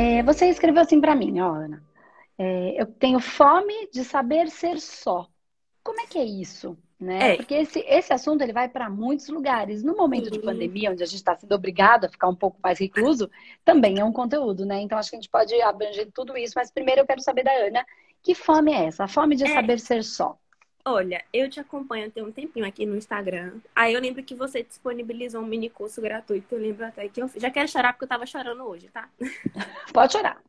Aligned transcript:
É, 0.00 0.22
você 0.22 0.46
escreveu 0.46 0.80
assim 0.80 0.98
para 0.98 1.14
mim, 1.14 1.40
ó, 1.40 1.52
Ana. 1.52 1.82
É, 2.38 2.80
eu 2.80 2.86
tenho 2.86 3.20
fome 3.20 3.90
de 3.92 4.02
saber 4.02 4.48
ser 4.48 4.80
só. 4.80 5.28
Como 5.84 6.00
é 6.00 6.06
que 6.06 6.18
é 6.18 6.24
isso? 6.24 6.74
Né? 6.98 7.32
É. 7.32 7.36
Porque 7.36 7.54
esse, 7.54 7.80
esse 7.80 8.10
assunto 8.10 8.40
ele 8.40 8.52
vai 8.52 8.66
para 8.66 8.88
muitos 8.88 9.28
lugares. 9.28 9.82
No 9.82 9.94
momento 9.94 10.26
uhum. 10.26 10.32
de 10.32 10.38
pandemia, 10.38 10.90
onde 10.90 11.02
a 11.02 11.06
gente 11.06 11.16
está 11.16 11.36
sendo 11.36 11.54
obrigado 11.54 12.06
a 12.06 12.08
ficar 12.08 12.28
um 12.28 12.34
pouco 12.34 12.58
mais 12.62 12.78
recluso, 12.78 13.30
também 13.62 13.98
é 13.98 14.04
um 14.04 14.12
conteúdo, 14.12 14.64
né? 14.64 14.80
Então 14.80 14.96
acho 14.96 15.10
que 15.10 15.16
a 15.16 15.20
gente 15.20 15.30
pode 15.30 15.54
abranger 15.60 16.10
tudo 16.14 16.34
isso. 16.34 16.54
Mas 16.56 16.70
primeiro 16.70 17.02
eu 17.02 17.06
quero 17.06 17.20
saber 17.20 17.44
da 17.44 17.52
Ana, 17.52 17.84
que 18.22 18.34
fome 18.34 18.72
é 18.72 18.86
essa? 18.86 19.04
A 19.04 19.08
fome 19.08 19.36
de 19.36 19.44
é. 19.44 19.52
saber 19.52 19.78
ser 19.78 20.02
só. 20.02 20.38
Olha, 20.84 21.22
eu 21.32 21.48
te 21.48 21.60
acompanho 21.60 22.10
tem 22.10 22.22
um 22.22 22.32
tempinho 22.32 22.66
aqui 22.66 22.86
no 22.86 22.96
Instagram. 22.96 23.60
Aí 23.74 23.92
eu 23.92 24.00
lembro 24.00 24.22
que 24.22 24.34
você 24.34 24.62
disponibilizou 24.62 25.42
um 25.42 25.46
mini 25.46 25.68
curso 25.68 26.00
gratuito. 26.00 26.54
Eu 26.54 26.60
lembro 26.60 26.86
até 26.86 27.08
que 27.08 27.20
eu 27.20 27.30
já 27.36 27.50
quero 27.50 27.68
chorar 27.68 27.92
porque 27.92 28.04
eu 28.04 28.08
tava 28.08 28.24
chorando 28.24 28.64
hoje, 28.64 28.88
tá? 28.88 29.08
Pode 29.92 30.12
chorar. 30.12 30.42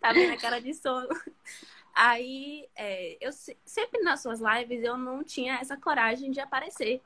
tá 0.00 0.12
vendo 0.12 0.32
a 0.32 0.38
cara 0.38 0.60
de 0.60 0.72
sono. 0.72 1.08
Aí, 1.94 2.66
é, 2.74 3.16
eu 3.20 3.30
sempre 3.64 4.02
nas 4.02 4.22
suas 4.22 4.40
lives 4.40 4.82
eu 4.82 4.96
não 4.96 5.22
tinha 5.22 5.56
essa 5.56 5.76
coragem 5.76 6.30
de 6.30 6.40
aparecer. 6.40 7.02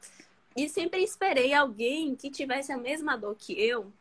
E 0.57 0.69
sempre 0.69 1.03
esperei 1.03 1.53
alguém 1.53 2.15
que 2.15 2.31
tivesse 2.31 2.73
a 2.73 2.79
mesma 2.79 3.17
dor 3.17 3.37
que 3.37 3.53
eu 3.61 3.93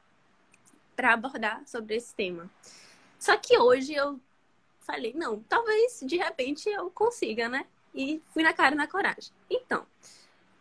para 0.95 1.13
abordar 1.13 1.61
sobre 1.67 1.95
esse 1.95 2.13
tema. 2.13 2.49
Só 3.19 3.37
que 3.37 3.57
hoje 3.57 3.93
eu 3.93 4.19
falei, 4.79 5.13
não, 5.13 5.41
talvez 5.43 5.99
de 6.03 6.17
repente 6.17 6.69
eu 6.69 6.89
consiga, 6.89 7.49
né? 7.49 7.65
E 7.97 8.21
fui 8.31 8.43
na 8.43 8.53
cara 8.53 8.75
e 8.75 8.77
na 8.77 8.87
coragem. 8.87 9.33
Então, 9.49 9.83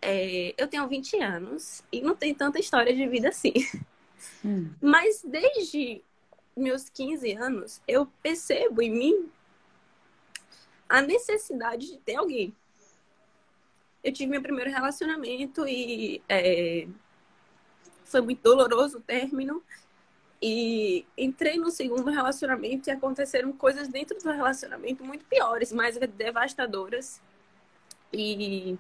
é, 0.01 0.55
eu 0.57 0.67
tenho 0.67 0.89
20 0.89 1.21
anos 1.23 1.83
e 1.93 2.01
não 2.01 2.17
tenho 2.17 2.35
tanta 2.35 2.59
história 2.59 2.95
de 2.95 3.07
vida 3.07 3.29
assim. 3.29 3.53
Hum. 4.43 4.73
Mas 4.81 5.23
desde 5.23 6.03
meus 6.57 6.89
15 6.89 7.33
anos, 7.33 7.83
eu 7.87 8.07
percebo 8.23 8.81
em 8.81 8.91
mim 8.91 9.31
a 10.89 11.03
necessidade 11.03 11.87
de 11.87 11.99
ter 11.99 12.17
alguém. 12.17 12.57
Eu 14.03 14.13
tive 14.13 14.31
meu 14.31 14.41
primeiro 14.41 14.71
relacionamento 14.71 15.67
e 15.69 16.23
é, 16.29 16.89
foi 18.05 18.21
muito 18.21 18.41
doloroso 18.41 18.99
o 18.99 19.03
término. 19.03 19.63
E 20.41 21.07
entrei 21.17 21.59
no 21.59 21.71
segundo 21.71 22.11
relacionamento 22.11 22.89
e 22.89 22.93
aconteceram 22.93 23.53
coisas 23.53 23.89
dentro 23.89 24.19
do 24.19 24.31
relacionamento 24.31 25.05
muito 25.05 25.25
piores, 25.25 25.73
mais 25.73 25.97
devastadoras. 25.99 27.21
E 28.13 28.79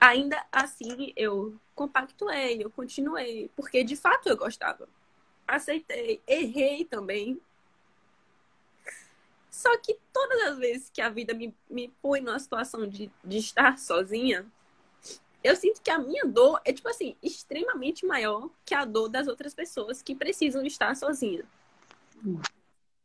ainda 0.00 0.44
assim 0.52 1.12
eu 1.16 1.54
compactuei, 1.74 2.62
eu 2.62 2.70
continuei, 2.70 3.50
porque 3.56 3.82
de 3.82 3.96
fato 3.96 4.28
eu 4.28 4.36
gostava. 4.36 4.88
Aceitei, 5.46 6.22
errei 6.26 6.84
também, 6.84 7.40
só 9.54 9.78
que 9.78 9.96
todas 10.12 10.42
as 10.48 10.58
vezes 10.58 10.90
que 10.92 11.00
a 11.00 11.08
vida 11.08 11.32
me, 11.32 11.54
me 11.70 11.88
põe 12.02 12.20
numa 12.20 12.40
situação 12.40 12.88
de, 12.88 13.08
de 13.22 13.38
estar 13.38 13.78
sozinha, 13.78 14.44
eu 15.44 15.54
sinto 15.54 15.82
que 15.82 15.90
a 15.90 15.98
minha 15.98 16.24
dor 16.24 16.58
é, 16.64 16.72
tipo 16.72 16.88
assim, 16.88 17.14
extremamente 17.22 18.06
maior 18.06 18.48
que 18.64 18.74
a 18.74 18.86
dor 18.86 19.10
das 19.10 19.28
outras 19.28 19.54
pessoas 19.54 20.00
que 20.00 20.14
precisam 20.14 20.64
estar 20.64 20.96
sozinhas. 20.96 21.44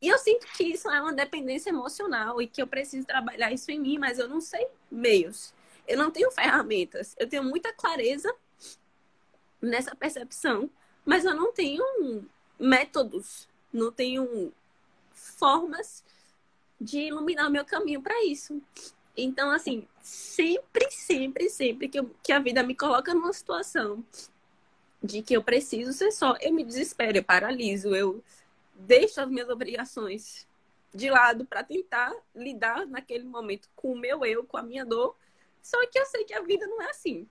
E 0.02 0.08
eu 0.08 0.18
sinto 0.18 0.48
que 0.54 0.64
isso 0.64 0.90
é 0.90 1.02
uma 1.02 1.12
dependência 1.12 1.70
emocional 1.70 2.42
e 2.42 2.48
que 2.48 2.62
eu 2.62 2.68
preciso 2.68 3.06
trabalhar 3.06 3.52
isso 3.52 3.70
em 3.70 3.78
mim, 3.78 3.98
mas 3.98 4.18
eu 4.18 4.30
não 4.30 4.40
sei 4.40 4.66
meios. 4.90 5.54
Eu 5.86 5.98
não 5.98 6.10
tenho 6.10 6.32
ferramentas. 6.32 7.14
Eu 7.20 7.28
tenho 7.28 7.44
muita 7.44 7.74
clareza 7.74 8.34
nessa 9.62 9.94
percepção, 9.94 10.70
mas 11.04 11.26
eu 11.26 11.36
não 11.36 11.52
tenho 11.52 11.84
métodos, 12.58 13.50
não 13.74 13.92
tenho 13.92 14.54
formas 15.12 16.06
de 16.80 17.00
iluminar 17.08 17.50
o 17.50 17.52
meu 17.52 17.66
caminho 17.66 18.02
para 18.02 18.24
isso. 18.24 18.62
Então, 19.18 19.52
assim, 19.52 19.86
sempre, 20.10 20.90
sempre, 20.90 21.50
sempre 21.50 21.88
que, 21.88 22.00
eu, 22.00 22.10
que 22.24 22.32
a 22.32 22.40
vida 22.40 22.64
me 22.64 22.76
coloca 22.76 23.14
numa 23.14 23.32
situação 23.32 24.04
de 25.02 25.22
que 25.22 25.36
eu 25.36 25.44
preciso 25.44 25.94
ser 25.94 26.12
só, 26.12 26.36
eu 26.42 26.54
me 26.54 26.64
desespero, 26.64 27.18
eu 27.18 27.24
paraliso, 27.24 27.96
eu 27.96 28.24
deixo 28.74 29.22
as 29.22 29.30
minhas 29.30 29.50
obrigações 29.50 30.48
de 30.94 31.10
lado 31.10 31.46
para 31.46 31.64
tentar 31.64 32.14
lidar 32.36 32.86
naquele 32.88 33.24
momento 33.24 33.70
com 33.76 33.94
o 33.94 33.98
meu 33.98 34.26
eu, 34.26 34.44
com 34.44 34.58
a 34.58 34.64
minha 34.64 34.84
dor. 34.86 35.16
Só 35.62 35.78
que 35.88 36.00
eu 36.00 36.06
sei 36.06 36.24
que 36.24 36.34
a 36.34 36.42
vida 36.42 36.66
não 36.66 36.82
é 36.82 36.90
assim. 36.90 37.28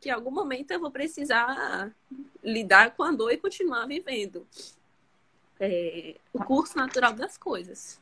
Que 0.00 0.08
em 0.08 0.12
algum 0.12 0.30
momento 0.30 0.72
eu 0.72 0.80
vou 0.80 0.90
precisar 0.90 1.94
lidar 2.42 2.96
com 2.96 3.04
a 3.04 3.12
dor 3.12 3.32
e 3.32 3.38
continuar 3.38 3.86
vivendo 3.86 4.46
é, 5.62 6.16
o 6.32 6.42
curso 6.44 6.76
natural 6.76 7.12
das 7.12 7.38
coisas. 7.38 8.00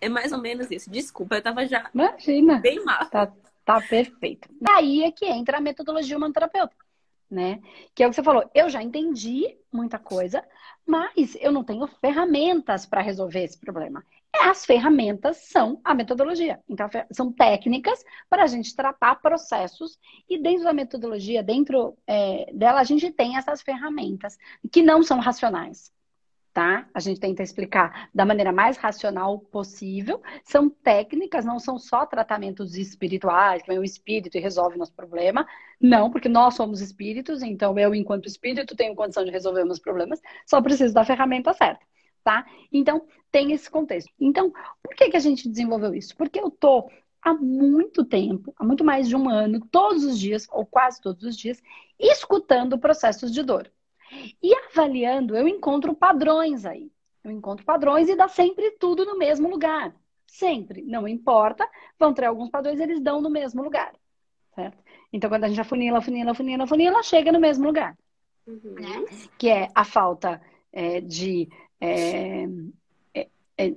É 0.00 0.08
mais 0.08 0.32
ou 0.32 0.38
menos 0.38 0.70
isso. 0.70 0.90
Desculpa, 0.90 1.36
eu 1.36 1.42
tava 1.42 1.66
já 1.66 1.90
Imagina. 1.94 2.58
bem 2.58 2.84
mal. 2.84 3.06
Tá, 3.06 3.32
tá 3.64 3.80
perfeito. 3.80 4.48
Daí 4.60 5.02
é 5.02 5.10
que 5.10 5.24
entra 5.24 5.58
a 5.58 5.60
metodologia 5.60 6.16
humanoterapeuta, 6.16 6.76
né? 7.30 7.60
Que 7.94 8.02
é 8.02 8.06
o 8.06 8.10
que 8.10 8.16
você 8.16 8.22
falou. 8.22 8.48
Eu 8.54 8.68
já 8.68 8.82
entendi 8.82 9.56
muita 9.72 9.98
coisa, 9.98 10.44
mas 10.86 11.34
eu 11.40 11.50
não 11.50 11.64
tenho 11.64 11.86
ferramentas 11.86 12.84
para 12.84 13.00
resolver 13.00 13.42
esse 13.42 13.58
problema. 13.58 14.04
As 14.40 14.66
ferramentas 14.66 15.38
são 15.38 15.80
a 15.82 15.94
metodologia. 15.94 16.60
Então, 16.68 16.90
são 17.12 17.32
técnicas 17.32 18.04
para 18.28 18.42
a 18.42 18.46
gente 18.46 18.76
tratar 18.76 19.14
processos 19.22 19.98
e 20.28 20.36
dentro 20.36 20.64
da 20.64 20.72
metodologia, 20.72 21.42
dentro 21.42 21.96
é, 22.06 22.50
dela, 22.52 22.80
a 22.80 22.84
gente 22.84 23.10
tem 23.10 23.36
essas 23.38 23.62
ferramentas 23.62 24.36
que 24.70 24.82
não 24.82 25.02
são 25.02 25.18
racionais 25.18 25.94
tá? 26.54 26.88
A 26.94 27.00
gente 27.00 27.18
tenta 27.18 27.42
explicar 27.42 28.08
da 28.14 28.24
maneira 28.24 28.52
mais 28.52 28.76
racional 28.76 29.40
possível. 29.40 30.22
São 30.44 30.70
técnicas, 30.70 31.44
não 31.44 31.58
são 31.58 31.80
só 31.80 32.06
tratamentos 32.06 32.76
espirituais, 32.76 33.60
que 33.60 33.68
vem 33.68 33.80
o 33.80 33.84
espírito 33.84 34.38
e 34.38 34.40
resolve 34.40 34.78
nosso 34.78 34.94
problema. 34.94 35.44
Não, 35.80 36.12
porque 36.12 36.28
nós 36.28 36.54
somos 36.54 36.80
espíritos, 36.80 37.42
então 37.42 37.76
eu, 37.76 37.92
enquanto 37.92 38.26
espírito, 38.26 38.76
tenho 38.76 38.94
condição 38.94 39.24
de 39.24 39.32
resolver 39.32 39.64
meus 39.64 39.80
problemas, 39.80 40.20
só 40.46 40.62
preciso 40.62 40.94
da 40.94 41.04
ferramenta 41.04 41.52
certa, 41.52 41.84
tá? 42.22 42.46
Então, 42.72 43.04
tem 43.32 43.50
esse 43.50 43.68
contexto. 43.68 44.12
Então, 44.20 44.52
por 44.80 44.94
que, 44.94 45.10
que 45.10 45.16
a 45.16 45.20
gente 45.20 45.48
desenvolveu 45.48 45.92
isso? 45.92 46.16
Porque 46.16 46.38
eu 46.38 46.52
tô 46.52 46.88
há 47.20 47.34
muito 47.34 48.04
tempo, 48.04 48.54
há 48.56 48.64
muito 48.64 48.84
mais 48.84 49.08
de 49.08 49.16
um 49.16 49.28
ano, 49.28 49.60
todos 49.72 50.04
os 50.04 50.16
dias, 50.18 50.46
ou 50.52 50.64
quase 50.64 51.00
todos 51.00 51.24
os 51.24 51.36
dias, 51.36 51.60
escutando 51.98 52.78
processos 52.78 53.32
de 53.32 53.42
dor. 53.42 53.72
E 54.42 54.54
avaliando, 54.54 55.36
eu 55.36 55.48
encontro 55.48 55.94
padrões 55.94 56.64
aí. 56.64 56.90
Eu 57.22 57.30
encontro 57.30 57.64
padrões 57.64 58.08
e 58.08 58.16
dá 58.16 58.28
sempre 58.28 58.72
tudo 58.72 59.04
no 59.04 59.16
mesmo 59.16 59.48
lugar. 59.48 59.94
Sempre. 60.26 60.82
Não 60.82 61.08
importa. 61.08 61.68
Vão 61.98 62.12
ter 62.12 62.26
alguns 62.26 62.50
padrões, 62.50 62.80
eles 62.80 63.00
dão 63.00 63.20
no 63.20 63.30
mesmo 63.30 63.62
lugar. 63.62 63.94
Certo? 64.54 64.78
Então, 65.12 65.30
quando 65.30 65.44
a 65.44 65.48
gente 65.48 65.60
afunila, 65.60 65.98
afunila, 65.98 66.32
afunila, 66.32 66.64
afunila, 66.64 67.02
chega 67.02 67.32
no 67.32 67.40
mesmo 67.40 67.64
lugar. 67.64 67.96
Uhum. 68.46 68.74
Né? 68.74 69.28
Que 69.38 69.48
é 69.48 69.68
a 69.74 69.84
falta 69.84 70.40
é, 70.72 71.00
de 71.00 71.48
é, 71.80 72.44
é, 73.14 73.28
é, 73.56 73.74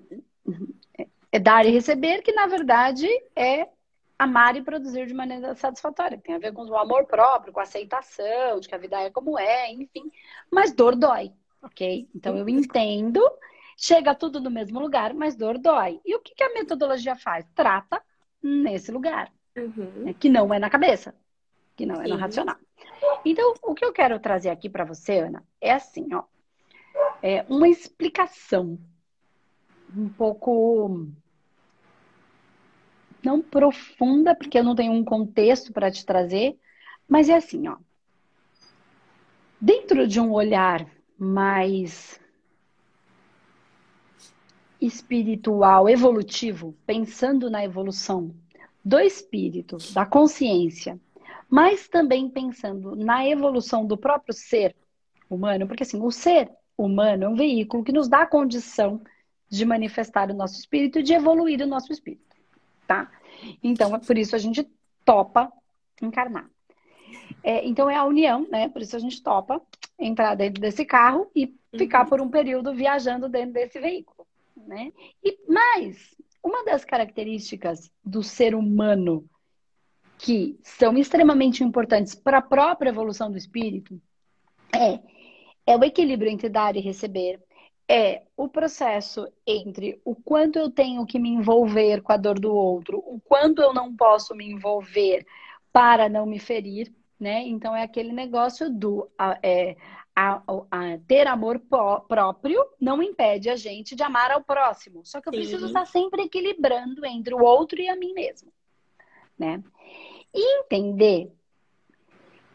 é 1.32 1.40
dar 1.40 1.66
e 1.66 1.72
receber, 1.72 2.22
que 2.22 2.32
na 2.34 2.48
verdade 2.48 3.08
é 3.36 3.68
amar 4.18 4.56
e 4.56 4.62
produzir 4.62 5.06
de 5.06 5.14
maneira 5.14 5.56
satisfatória. 5.56 6.18
Tem 6.18 6.36
a 6.36 6.40
ver 6.40 6.52
com 6.54 6.66
o 6.66 6.78
amor 6.78 7.06
próprio, 7.06 7.54
com 7.54 7.60
a 7.60 7.64
aceitação, 7.64 8.60
de 8.60 8.68
que 8.68 8.76
a 8.76 8.80
vida 8.80 9.00
é 9.00 9.10
como 9.10 9.38
é, 9.38 9.72
enfim. 9.72 10.12
Mas 10.52 10.74
dor 10.74 10.96
dói, 10.96 11.32
ok? 11.62 12.10
Então 12.16 12.36
eu 12.36 12.50
entendo, 12.50 13.22
chega 13.78 14.16
tudo 14.16 14.40
no 14.40 14.50
mesmo 14.50 14.80
lugar, 14.80 15.14
mas 15.14 15.36
dor 15.36 15.58
dói. 15.58 16.02
E 16.06 16.16
o 16.16 16.20
que, 16.20 16.34
que 16.34 16.44
a 16.44 16.54
metodologia 16.54 17.16
faz? 17.16 17.46
Trata 17.54 18.02
nesse 18.42 18.92
lugar, 18.92 19.32
uhum. 19.56 19.92
né? 20.04 20.16
que 20.20 20.30
não 20.30 20.54
é 20.54 20.60
na 20.60 20.70
cabeça, 20.70 21.14
que 21.76 21.86
não 21.86 22.02
é 22.02 22.08
no 22.08 22.16
racional. 22.16 22.58
Então, 23.24 23.54
o 23.62 23.76
que 23.76 23.86
eu 23.86 23.92
quero 23.92 24.20
trazer 24.20 24.50
aqui 24.50 24.70
para 24.70 24.86
você, 24.86 25.20
Ana, 25.20 25.44
é 25.62 25.72
assim, 25.72 26.08
ó. 26.14 26.24
É 27.22 27.46
uma 27.50 27.68
explicação 27.68 28.78
um 29.96 30.10
pouco 30.10 31.08
não 33.24 33.42
profunda, 33.42 34.36
porque 34.36 34.58
eu 34.58 34.64
não 34.64 34.76
tenho 34.76 34.94
um 34.94 35.04
contexto 35.04 35.72
para 35.72 35.92
te 35.92 36.06
trazer, 36.06 36.58
mas 37.08 37.30
é 37.30 37.36
assim, 37.36 37.68
ó. 37.68 37.78
Dentro 39.60 40.08
de 40.08 40.20
um 40.20 40.32
olhar 40.32 40.88
mais 41.18 42.20
espiritual, 44.80 45.90
evolutivo, 45.90 46.76
pensando 46.86 47.50
na 47.50 47.64
evolução 47.64 48.36
do 48.86 49.00
espírito, 49.00 49.78
da 49.94 50.06
consciência, 50.06 51.00
mas 51.50 51.88
também 51.88 52.30
pensando 52.30 52.96
na 52.96 53.28
evolução 53.28 53.86
do 53.86 53.98
próprio 53.98 54.34
ser 54.34 54.76
humano, 55.30 55.68
porque 55.68 55.84
assim, 55.84 56.00
o 56.00 56.12
ser 56.12 56.52
humano 56.78 57.24
é 57.24 57.30
um 57.30 57.36
veículo 57.36 57.84
que 57.84 57.92
nos 57.92 58.08
dá 58.08 58.22
a 58.22 58.28
condição 58.28 59.02
de 59.50 59.66
manifestar 59.66 60.30
o 60.30 60.36
nosso 60.36 60.60
espírito 60.60 61.00
e 61.00 61.04
de 61.04 61.14
evoluir 61.14 61.62
o 61.62 61.68
nosso 61.68 61.92
espírito 61.92 62.27
tá? 62.88 63.12
Então, 63.62 63.96
é 63.96 64.00
por 64.00 64.18
isso 64.18 64.36
a 64.36 64.40
gente 64.40 64.68
topa 65.06 65.52
encarnar. 66.02 66.50
é, 67.44 67.66
então 67.66 67.90
é 67.90 67.96
a 67.96 68.06
união, 68.06 68.48
né? 68.50 68.70
Por 68.70 68.82
isso 68.82 68.96
a 68.96 69.00
gente 69.00 69.22
topa 69.22 69.62
entrar 70.00 70.36
dentro 70.36 70.62
desse 70.62 70.86
carro 70.86 71.30
e 71.36 71.54
ficar 71.76 72.04
uhum. 72.04 72.10
por 72.10 72.22
um 72.22 72.30
período 72.30 72.74
viajando 72.74 73.30
dentro 73.30 73.54
desse 73.54 73.80
veículo, 73.80 74.28
né? 74.56 74.92
E 75.24 75.38
mais, 75.48 76.16
uma 76.44 76.64
das 76.64 76.86
características 76.86 77.92
do 78.04 78.24
ser 78.24 78.56
humano 78.56 79.30
que 80.18 80.60
são 80.64 80.98
extremamente 80.98 81.64
importantes 81.64 82.16
para 82.16 82.40
a 82.40 82.42
própria 82.42 82.90
evolução 82.90 83.32
do 83.32 83.38
espírito 83.38 84.02
é, 84.74 85.00
é 85.66 85.78
o 85.78 85.84
equilíbrio 85.84 86.32
entre 86.32 86.50
dar 86.50 86.76
e 86.76 86.80
receber, 86.80 87.40
é 87.90 88.24
o 88.36 88.50
processo 88.50 89.28
entre 89.46 90.02
o 90.04 90.14
quanto 90.14 90.60
eu 90.60 90.70
tenho 90.70 91.06
que 91.06 91.18
me 91.18 91.30
envolver 91.30 92.02
com 92.02 92.12
a 92.12 92.18
dor 92.18 92.40
do 92.40 92.54
outro, 92.54 92.98
o 93.00 93.20
quanto 93.22 93.62
eu 93.62 93.74
não 93.74 93.96
posso 93.96 94.36
me 94.36 94.46
envolver 94.46 95.26
para 95.72 96.10
não 96.10 96.26
me 96.26 96.38
ferir, 96.38 96.94
né? 97.20 97.44
Então 97.44 97.76
é 97.76 97.84
aquele 97.84 98.12
negócio 98.12 98.70
do 98.70 99.10
é, 99.42 99.78
a, 100.14 100.42
a, 100.72 100.98
ter 101.08 101.28
amor 101.28 101.60
próprio 101.60 102.66
não 102.82 103.02
impede 103.02 103.50
a 103.50 103.56
gente 103.56 103.96
de 103.96 104.04
amar 104.04 104.32
ao 104.32 104.44
próximo. 104.44 105.06
Só 105.06 105.22
que 105.22 105.30
eu 105.30 105.34
Sim. 105.34 105.40
preciso 105.40 105.68
estar 105.68 105.86
sempre 105.86 106.24
equilibrando 106.24 107.06
entre 107.06 107.34
o 107.34 107.44
outro 107.44 107.80
e 107.80 107.88
a 107.88 107.96
mim 107.96 108.14
mesmo, 108.14 108.52
né? 109.38 109.64
E 110.34 110.60
entender 110.60 111.32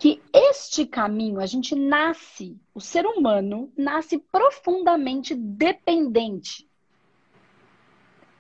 que 0.03 0.21
este 0.35 0.85
caminho, 0.85 1.39
a 1.39 1.47
gente 1.47 1.77
nasce, 1.77 2.61
o 2.75 2.81
ser 2.81 3.07
humano 3.07 3.73
nasce 3.79 4.19
profundamente 4.19 5.33
dependente. 5.33 6.69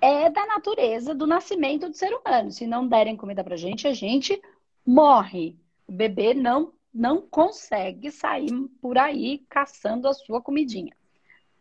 É 0.01 0.29
da 0.29 0.45
natureza 0.45 1.15
do 1.15 1.25
nascimento 1.25 1.89
do 1.89 1.97
ser 1.97 2.13
humano. 2.13 2.51
Se 2.51 2.67
não 2.67 2.89
derem 2.89 3.17
comida 3.17 3.45
pra 3.45 3.55
gente, 3.55 3.87
a 3.87 3.95
gente 3.95 4.43
morre. 4.85 5.57
O 5.87 5.93
bebê 5.93 6.35
não 6.35 6.73
não 6.93 7.23
consegue 7.23 8.11
sair 8.11 8.51
por 8.81 8.99
aí 8.99 9.47
caçando 9.49 10.09
a 10.09 10.15
sua 10.15 10.43
comidinha. 10.43 10.97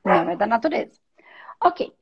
Não, 0.04 0.32
é 0.32 0.36
da 0.36 0.48
natureza. 0.48 1.00
Ok. 1.64 1.94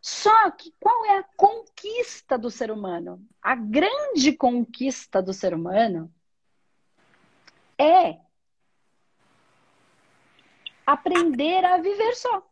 Só 0.00 0.52
que 0.52 0.72
qual 0.78 1.04
é 1.04 1.18
a 1.18 1.24
conquista 1.36 2.38
do 2.38 2.48
ser 2.48 2.70
humano? 2.70 3.20
A 3.42 3.56
grande 3.56 4.34
conquista 4.34 5.20
do 5.20 5.32
ser 5.32 5.52
humano 5.52 6.14
é 7.80 8.20
aprender 10.86 11.64
a 11.64 11.78
viver 11.78 12.14
só. 12.14 12.46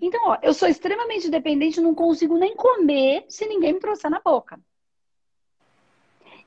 Então, 0.00 0.20
ó, 0.30 0.38
eu 0.42 0.52
sou 0.52 0.68
extremamente 0.68 1.30
dependente, 1.30 1.80
não 1.80 1.94
consigo 1.94 2.36
nem 2.36 2.56
comer 2.56 3.24
se 3.28 3.46
ninguém 3.46 3.74
me 3.74 3.80
trouxer 3.80 4.10
na 4.10 4.20
boca. 4.20 4.60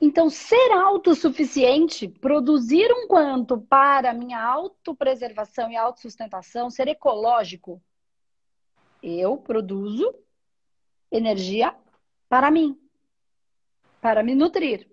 Então, 0.01 0.29
ser 0.29 0.71
autossuficiente, 0.71 2.07
produzir 2.07 2.91
um 2.91 3.07
quanto 3.07 3.59
para 3.59 4.13
minha 4.13 4.41
autopreservação 4.41 5.71
e 5.71 5.75
autossustentação, 5.75 6.69
ser 6.69 6.87
ecológico, 6.87 7.81
eu 9.01 9.37
produzo 9.37 10.13
energia 11.11 11.75
para 12.27 12.51
mim, 12.51 12.77
para 14.01 14.23
me 14.23 14.35
nutrir. 14.35 14.89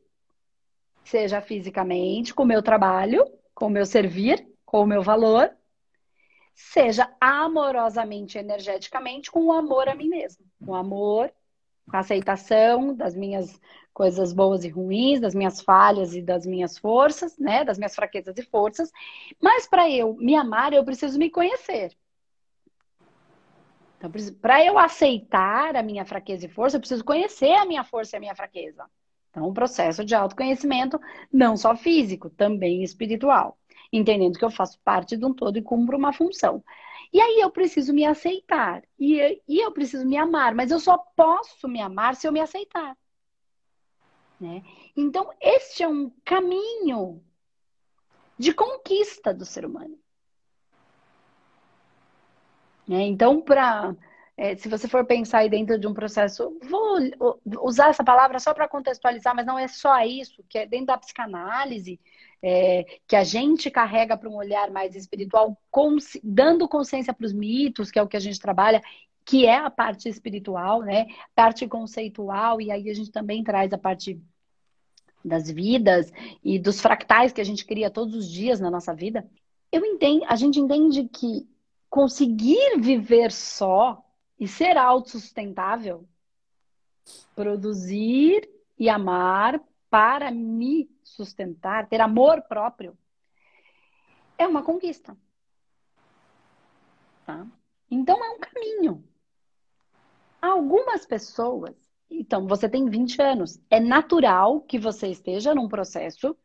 Seja 1.07 1.41
fisicamente, 1.41 2.35
com 2.35 2.43
o 2.43 2.47
meu 2.47 2.61
trabalho, 2.61 3.25
com 3.55 3.67
o 3.67 3.71
meu 3.71 3.87
servir, 3.87 4.45
com 4.65 4.81
o 4.81 4.87
meu 4.87 5.03
valor, 5.03 5.57
seja 6.53 7.09
amorosamente, 7.21 8.37
energeticamente, 8.37 9.31
com 9.31 9.47
o 9.47 9.53
amor 9.53 9.89
a 9.89 9.95
mim 9.95 10.09
mesmo. 10.09 10.45
Com 10.65 10.75
amor, 10.75 11.33
com 11.89 11.97
a 11.97 12.01
aceitação 12.01 12.93
das 12.93 13.15
minhas 13.15 13.61
coisas 13.95 14.33
boas 14.33 14.65
e 14.65 14.69
ruins, 14.69 15.21
das 15.21 15.33
minhas 15.33 15.61
falhas 15.61 16.13
e 16.13 16.21
das 16.21 16.45
minhas 16.45 16.77
forças, 16.77 17.39
né? 17.39 17.65
Das 17.65 17.79
minhas 17.79 17.95
fraquezas 17.95 18.37
e 18.37 18.43
forças. 18.43 18.91
Mas 19.41 19.65
para 19.69 19.89
eu 19.89 20.15
me 20.15 20.35
amar, 20.35 20.73
eu 20.73 20.85
preciso 20.85 21.21
me 21.21 21.31
conhecer. 21.31 21.97
Então, 23.97 24.11
para 24.41 24.65
eu 24.65 24.77
aceitar 24.77 25.77
a 25.77 25.85
minha 25.85 26.05
fraqueza 26.05 26.47
e 26.47 26.49
força, 26.49 26.77
eu 26.77 26.81
preciso 26.81 27.05
conhecer 27.05 27.53
a 27.53 27.65
minha 27.65 27.85
força 27.85 28.17
e 28.17 28.19
a 28.19 28.21
minha 28.21 28.35
fraqueza. 28.35 28.85
Então, 29.37 29.51
um 29.51 29.53
processo 29.53 30.03
de 30.03 30.15
autoconhecimento, 30.15 30.99
não 31.31 31.59
só 31.59 31.77
físico, 31.77 32.31
também 32.31 32.83
espiritual. 32.83 33.59
Entendendo 33.93 34.39
que 34.39 34.45
eu 34.45 34.51
faço 34.51 34.81
parte 34.81 35.15
de 35.15 35.27
um 35.27 35.35
todo 35.35 35.59
e 35.59 35.63
cumpro 35.63 35.99
uma 35.99 36.11
função. 36.11 36.65
E 37.13 37.21
aí 37.21 37.41
eu 37.41 37.51
preciso 37.51 37.93
me 37.93 38.07
aceitar. 38.07 38.83
E, 38.99 39.43
e 39.47 39.59
eu 39.59 39.71
preciso 39.73 40.07
me 40.07 40.17
amar. 40.17 40.55
Mas 40.55 40.71
eu 40.71 40.81
só 40.81 40.97
posso 41.15 41.69
me 41.69 41.83
amar 41.83 42.17
se 42.17 42.27
eu 42.27 42.33
me 42.33 42.41
aceitar. 42.41 42.97
Né? 44.41 44.63
Então, 44.97 45.31
este 45.39 45.83
é 45.83 45.89
um 45.89 46.11
caminho 46.25 47.23
de 48.39 48.55
conquista 48.55 49.35
do 49.35 49.45
ser 49.45 49.67
humano. 49.67 49.99
Né? 52.89 53.03
Então, 53.03 53.43
para 53.43 53.95
é, 54.37 54.55
se 54.55 54.69
você 54.69 54.87
for 54.87 55.05
pensar 55.07 55.39
aí 55.39 55.49
dentro 55.49 55.79
de 55.79 55.87
um 55.87 55.95
processo, 55.95 56.59
vou 56.69 56.99
usar 57.63 57.89
essa 57.89 58.05
palavra 58.05 58.39
só 58.39 58.53
para 58.53 58.69
contextualizar, 58.69 59.35
mas 59.35 59.47
não 59.47 59.59
é 59.59 59.67
só 59.67 59.99
isso, 60.05 60.45
que 60.49 60.59
é 60.59 60.67
dentro 60.67 60.87
da 60.87 60.99
psicanálise, 60.99 61.99
é, 62.43 62.85
que 63.07 63.17
a 63.17 63.25
gente 63.25 63.71
carrega 63.71 64.17
para 64.17 64.29
um 64.29 64.37
olhar 64.37 64.71
mais 64.71 64.95
espiritual, 64.95 65.59
dando 66.23 66.69
consciência 66.69 67.15
para 67.15 67.25
os 67.25 67.33
mitos, 67.33 67.91
que 67.91 67.99
é 67.99 68.03
o 68.03 68.07
que 68.07 68.17
a 68.17 68.21
gente 68.21 68.39
trabalha, 68.39 68.83
que 69.25 69.47
é 69.47 69.57
a 69.57 69.71
parte 69.71 70.09
espiritual, 70.09 70.83
né? 70.83 71.07
Parte 71.35 71.67
conceitual, 71.67 72.61
e 72.61 72.71
aí 72.71 72.91
a 72.91 72.95
gente 72.95 73.11
também 73.11 73.43
traz 73.43 73.73
a 73.73 73.79
parte 73.79 74.21
das 75.25 75.51
vidas 75.51 76.13
e 76.45 76.59
dos 76.59 76.81
fractais 76.81 77.33
que 77.33 77.41
a 77.41 77.45
gente 77.45 77.65
cria 77.65 77.91
todos 77.91 78.15
os 78.15 78.31
dias 78.31 78.61
na 78.61 78.71
nossa 78.71 78.95
vida. 78.95 79.29
Eu 79.73 79.85
entendo, 79.85 80.25
a 80.29 80.37
gente 80.37 80.61
entende 80.61 81.09
que 81.09 81.49
conseguir 81.91 82.79
viver 82.79 83.33
só 83.33 84.06
e 84.39 84.47
ser 84.47 84.77
autossustentável, 84.77 86.07
produzir 87.35 88.49
e 88.79 88.89
amar 88.89 89.61
para 89.89 90.31
me 90.31 90.91
sustentar, 91.03 91.89
ter 91.89 92.01
amor 92.01 92.43
próprio, 92.43 92.97
é 94.37 94.47
uma 94.47 94.63
conquista. 94.63 95.17
Tá? 97.25 97.47
Então 97.91 98.23
é 98.25 98.31
um 98.31 98.39
caminho. 98.39 99.05
Algumas 100.41 101.07
pessoas, 101.07 101.75
então 102.11 102.47
você 102.47 102.69
tem 102.69 102.89
20 102.89 103.21
anos, 103.21 103.61
é 103.71 103.81
natural 103.81 104.61
que 104.61 104.79
você 104.79 105.09
esteja 105.09 105.55
num 105.55 105.69
processo, 105.69 106.37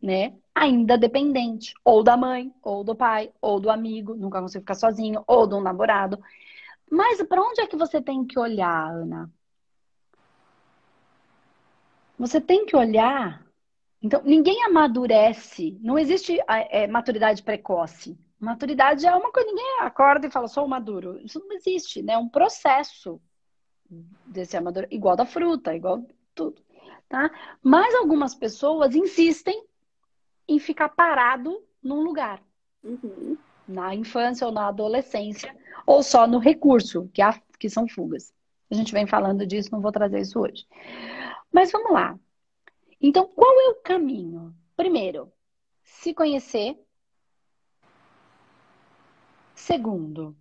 né, 0.00 0.36
ainda 0.54 0.96
dependente, 0.96 1.74
ou 1.84 2.02
da 2.02 2.16
mãe, 2.16 2.54
ou 2.62 2.84
do 2.84 2.94
pai, 2.94 3.32
ou 3.40 3.58
do 3.58 3.70
amigo, 3.70 4.14
nunca 4.14 4.40
conseguiu 4.40 4.62
ficar 4.62 4.74
sozinho, 4.74 5.22
ou 5.26 5.46
do 5.46 5.60
namorado. 5.60 6.22
Mas 6.90 7.22
para 7.22 7.42
onde 7.42 7.60
é 7.60 7.66
que 7.66 7.76
você 7.76 8.00
tem 8.00 8.24
que 8.24 8.38
olhar, 8.38 8.90
Ana? 8.90 9.30
Você 12.18 12.40
tem 12.40 12.64
que 12.64 12.76
olhar. 12.76 13.44
Então, 14.02 14.22
ninguém 14.24 14.64
amadurece. 14.64 15.78
Não 15.82 15.98
existe 15.98 16.38
é, 16.48 16.86
maturidade 16.86 17.42
precoce. 17.42 18.18
Maturidade 18.38 19.06
é 19.06 19.14
uma 19.14 19.32
coisa, 19.32 19.48
ninguém 19.48 19.80
acorda 19.80 20.26
e 20.26 20.30
fala, 20.30 20.48
sou 20.48 20.68
maduro. 20.68 21.18
Isso 21.22 21.38
não 21.40 21.56
existe, 21.56 22.02
né? 22.02 22.14
É 22.14 22.18
um 22.18 22.28
processo 22.28 23.20
desse 24.26 24.56
amador, 24.56 24.86
igual 24.90 25.16
da 25.16 25.24
fruta, 25.24 25.74
igual 25.74 26.06
tudo, 26.34 26.60
tá? 27.08 27.30
Mas 27.62 27.94
algumas 27.94 28.34
pessoas 28.34 28.94
insistem 28.94 29.64
em 30.48 30.58
ficar 30.58 30.90
parado 30.90 31.62
num 31.82 32.02
lugar. 32.02 32.42
Uhum. 32.82 33.36
Na 33.66 33.94
infância 33.94 34.46
ou 34.46 34.52
na 34.52 34.68
adolescência, 34.68 35.54
ou 35.86 36.02
só 36.02 36.26
no 36.26 36.38
recurso, 36.38 37.08
que, 37.12 37.20
há, 37.20 37.40
que 37.58 37.68
são 37.68 37.88
fugas. 37.88 38.32
A 38.70 38.74
gente 38.74 38.92
vem 38.92 39.06
falando 39.06 39.46
disso, 39.46 39.70
não 39.72 39.80
vou 39.80 39.92
trazer 39.92 40.20
isso 40.20 40.40
hoje. 40.40 40.66
Mas 41.52 41.70
vamos 41.70 41.92
lá. 41.92 42.18
Então, 43.00 43.26
qual 43.26 43.60
é 43.60 43.68
o 43.70 43.82
caminho? 43.82 44.54
Primeiro, 44.76 45.32
se 45.82 46.12
conhecer, 46.12 46.78
Segundo, 49.56 50.36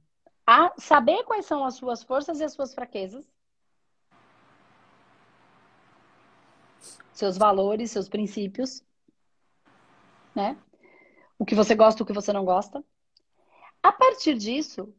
saber 0.77 1.23
quais 1.23 1.45
são 1.45 1.63
as 1.63 1.75
suas 1.75 2.03
forças 2.03 2.39
e 2.41 2.43
as 2.43 2.53
suas 2.53 2.75
fraquezas. 2.75 3.25
Seus 7.13 7.37
valores, 7.37 7.89
seus 7.91 8.09
princípios. 8.09 8.83
Né? 10.35 10.55
O 11.39 11.45
que 11.45 11.55
você 11.55 11.73
gosta, 11.73 12.03
o 12.03 12.05
que 12.05 12.13
você 12.13 12.33
não 12.33 12.43
gosta. 12.43 12.83
A 13.85 13.91
partir 13.91 14.35
disso, 14.35 14.91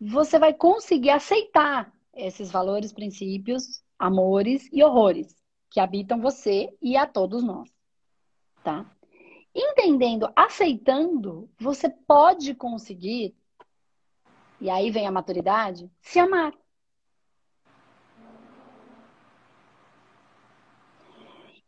você 0.00 0.38
vai 0.38 0.54
conseguir 0.54 1.10
aceitar 1.10 1.92
esses 2.14 2.50
valores, 2.50 2.90
princípios, 2.90 3.84
amores 3.98 4.70
e 4.72 4.82
horrores 4.82 5.36
que 5.68 5.78
habitam 5.78 6.18
você 6.18 6.74
e 6.80 6.96
a 6.96 7.06
todos 7.06 7.44
nós. 7.44 7.70
Tá? 8.64 8.90
Entendendo, 9.54 10.32
aceitando, 10.34 11.50
você 11.60 11.90
pode 11.90 12.54
conseguir 12.54 13.36
e 14.58 14.70
aí 14.70 14.90
vem 14.90 15.06
a 15.06 15.12
maturidade, 15.12 15.90
se 16.00 16.18
amar. 16.18 16.54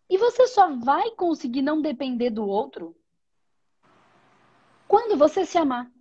E 0.08 0.16
você 0.16 0.46
só 0.46 0.74
vai 0.76 1.10
conseguir 1.10 1.60
não 1.60 1.82
depender 1.82 2.30
do 2.30 2.46
outro 2.46 2.96
quando 4.88 5.18
você 5.18 5.44
se 5.44 5.58
amar. 5.58 5.93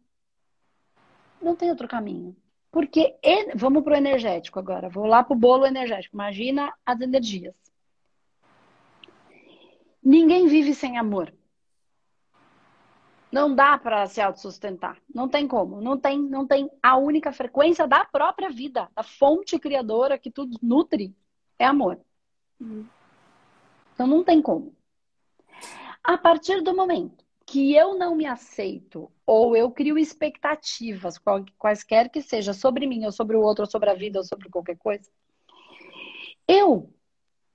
Não 1.43 1.55
tem 1.55 1.69
outro 1.69 1.87
caminho. 1.87 2.35
Porque, 2.71 3.15
vamos 3.53 3.83
para 3.83 3.93
o 3.93 3.97
energético 3.97 4.57
agora. 4.57 4.89
Vou 4.89 5.05
lá 5.05 5.23
para 5.23 5.35
o 5.35 5.39
bolo 5.39 5.65
energético. 5.65 6.15
Imagina 6.15 6.73
as 6.85 6.99
energias. 7.01 7.53
Ninguém 10.01 10.47
vive 10.47 10.73
sem 10.73 10.97
amor. 10.97 11.33
Não 13.31 13.53
dá 13.53 13.77
para 13.77 14.05
se 14.07 14.21
autossustentar. 14.21 14.97
Não 15.13 15.27
tem 15.27 15.47
como. 15.47 15.81
Não 15.81 15.97
tem, 15.97 16.19
não 16.19 16.47
tem 16.47 16.69
a 16.81 16.97
única 16.97 17.31
frequência 17.31 17.87
da 17.87 18.05
própria 18.05 18.49
vida. 18.49 18.89
A 18.95 19.03
fonte 19.03 19.59
criadora 19.59 20.17
que 20.17 20.31
tudo 20.31 20.57
nutre 20.61 21.15
é 21.59 21.65
amor. 21.65 21.99
Uhum. 22.59 22.87
Então 23.93 24.07
não 24.07 24.23
tem 24.23 24.41
como. 24.41 24.75
A 26.03 26.17
partir 26.17 26.61
do 26.61 26.75
momento 26.75 27.22
que 27.45 27.75
eu 27.75 27.97
não 27.97 28.15
me 28.15 28.25
aceito 28.25 29.11
ou 29.25 29.55
eu 29.55 29.69
crio 29.71 29.97
expectativas, 29.97 31.19
quaisquer 31.57 32.09
que 32.09 32.21
seja, 32.21 32.53
sobre 32.53 32.87
mim, 32.87 33.05
ou 33.05 33.11
sobre 33.11 33.35
o 33.35 33.41
outro, 33.41 33.63
ou 33.63 33.69
sobre 33.69 33.89
a 33.89 33.93
vida, 33.93 34.19
ou 34.19 34.25
sobre 34.25 34.49
qualquer 34.49 34.77
coisa, 34.77 35.09
eu 36.47 36.89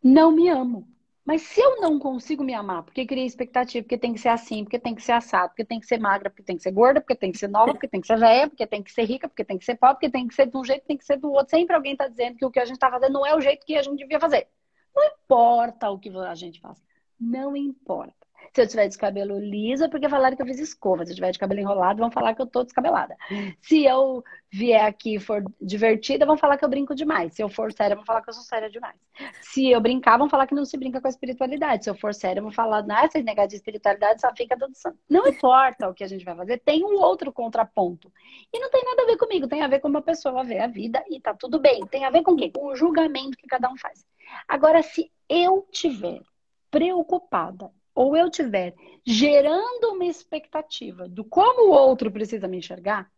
não 0.02 0.30
me 0.30 0.48
amo. 0.48 0.86
Mas 1.24 1.42
se 1.42 1.60
eu 1.60 1.78
não 1.78 1.98
consigo 1.98 2.42
me 2.42 2.54
amar, 2.54 2.82
porque 2.82 3.04
criei 3.04 3.26
expectativa, 3.26 3.82
porque 3.82 3.98
tem 3.98 4.14
que 4.14 4.20
ser 4.20 4.30
assim, 4.30 4.64
porque 4.64 4.78
tem 4.78 4.94
que 4.94 5.02
ser 5.02 5.12
assado, 5.12 5.50
porque 5.50 5.64
tem 5.64 5.78
que 5.78 5.86
ser 5.86 6.00
magra, 6.00 6.30
porque 6.30 6.42
tem 6.42 6.56
que 6.56 6.62
ser 6.62 6.70
gorda, 6.70 7.02
porque 7.02 7.14
tem 7.14 7.30
que 7.30 7.36
ser 7.36 7.48
nova, 7.48 7.72
porque 7.72 7.86
tem 7.86 8.00
que 8.00 8.06
ser 8.06 8.18
velha, 8.18 8.48
porque 8.48 8.66
tem 8.66 8.82
que 8.82 8.90
ser 8.90 9.04
rica, 9.04 9.28
porque 9.28 9.44
tem 9.44 9.58
que 9.58 9.64
ser 9.66 9.76
pobre, 9.76 9.96
porque 9.96 10.10
tem 10.10 10.26
que 10.26 10.34
ser 10.34 10.46
de 10.46 10.56
um 10.56 10.64
jeito, 10.64 10.86
tem 10.86 10.96
que 10.96 11.04
ser 11.04 11.18
do 11.18 11.30
outro. 11.30 11.50
Sempre 11.50 11.76
alguém 11.76 11.92
está 11.92 12.08
dizendo 12.08 12.36
que 12.36 12.46
o 12.46 12.50
que 12.50 12.58
a 12.58 12.64
gente 12.64 12.76
está 12.76 12.90
fazendo 12.90 13.12
não 13.12 13.26
é 13.26 13.36
o 13.36 13.42
jeito 13.42 13.66
que 13.66 13.76
a 13.76 13.82
gente 13.82 13.98
devia 13.98 14.18
fazer. 14.18 14.48
Não 14.96 15.04
importa 15.04 15.90
o 15.90 15.98
que 15.98 16.08
a 16.08 16.34
gente 16.34 16.60
faz. 16.60 16.82
Não 17.20 17.54
importa. 17.54 18.27
Se 18.54 18.62
eu 18.62 18.68
tiver 18.68 18.88
de 18.88 18.98
cabelo 18.98 19.38
liso, 19.38 19.84
é 19.84 19.88
porque 19.88 20.08
falaram 20.08 20.36
que 20.36 20.42
eu 20.42 20.46
fiz 20.46 20.58
escova. 20.58 21.04
Se 21.04 21.12
eu 21.12 21.16
tiver 21.16 21.30
de 21.30 21.38
cabelo 21.38 21.60
enrolado, 21.60 22.00
vão 22.00 22.10
falar 22.10 22.34
que 22.34 22.42
eu 22.42 22.46
tô 22.46 22.64
descabelada. 22.64 23.16
Se 23.60 23.84
eu 23.84 24.24
vier 24.50 24.84
aqui 24.84 25.16
e 25.16 25.20
for 25.20 25.44
divertida, 25.60 26.24
vão 26.24 26.36
falar 26.36 26.56
que 26.56 26.64
eu 26.64 26.68
brinco 26.68 26.94
demais. 26.94 27.34
Se 27.34 27.42
eu 27.42 27.48
for 27.48 27.72
séria, 27.72 27.94
vão 27.94 28.04
falar 28.04 28.22
que 28.22 28.30
eu 28.30 28.34
sou 28.34 28.42
séria 28.42 28.70
demais. 28.70 28.96
Se 29.42 29.70
eu 29.70 29.80
brincar, 29.80 30.16
vão 30.18 30.28
falar 30.28 30.46
que 30.46 30.54
não 30.54 30.64
se 30.64 30.76
brinca 30.76 31.00
com 31.00 31.06
a 31.06 31.10
espiritualidade. 31.10 31.84
Se 31.84 31.90
eu 31.90 31.94
for 31.94 32.14
séria, 32.14 32.42
vão 32.42 32.50
falar, 32.50 32.82
não, 32.82 32.96
essa 32.96 33.20
negada 33.22 33.48
de 33.48 33.56
espiritualidade 33.56 34.20
só 34.20 34.34
fica 34.34 34.56
dando 34.56 34.74
santo. 34.74 34.98
Não 35.08 35.26
importa 35.26 35.88
o 35.88 35.94
que 35.94 36.04
a 36.04 36.08
gente 36.08 36.24
vai 36.24 36.34
fazer, 36.34 36.58
tem 36.58 36.84
um 36.84 36.98
outro 37.00 37.32
contraponto. 37.32 38.12
E 38.52 38.58
não 38.58 38.70
tem 38.70 38.82
nada 38.84 39.02
a 39.02 39.06
ver 39.06 39.16
comigo, 39.16 39.48
tem 39.48 39.62
a 39.62 39.68
ver 39.68 39.80
com 39.80 39.88
uma 39.88 40.02
pessoa 40.02 40.44
ver 40.44 40.60
a 40.60 40.66
vida 40.66 41.04
e 41.08 41.20
tá 41.20 41.34
tudo 41.34 41.58
bem. 41.58 41.86
Tem 41.86 42.04
a 42.04 42.10
ver 42.10 42.22
com 42.22 42.32
o 42.32 42.36
quê? 42.36 42.50
Com 42.50 42.66
o 42.66 42.76
julgamento 42.76 43.36
que 43.36 43.46
cada 43.46 43.70
um 43.70 43.76
faz. 43.76 44.04
Agora, 44.46 44.82
se 44.82 45.10
eu 45.28 45.66
tiver 45.70 46.22
preocupada 46.70 47.70
ou 47.98 48.16
eu 48.16 48.30
tiver 48.30 48.76
gerando 49.04 49.92
uma 49.92 50.04
expectativa 50.04 51.08
do 51.08 51.24
como 51.24 51.66
o 51.66 51.72
outro 51.72 52.12
precisa 52.12 52.46
me 52.46 52.58
enxergar, 52.58 53.10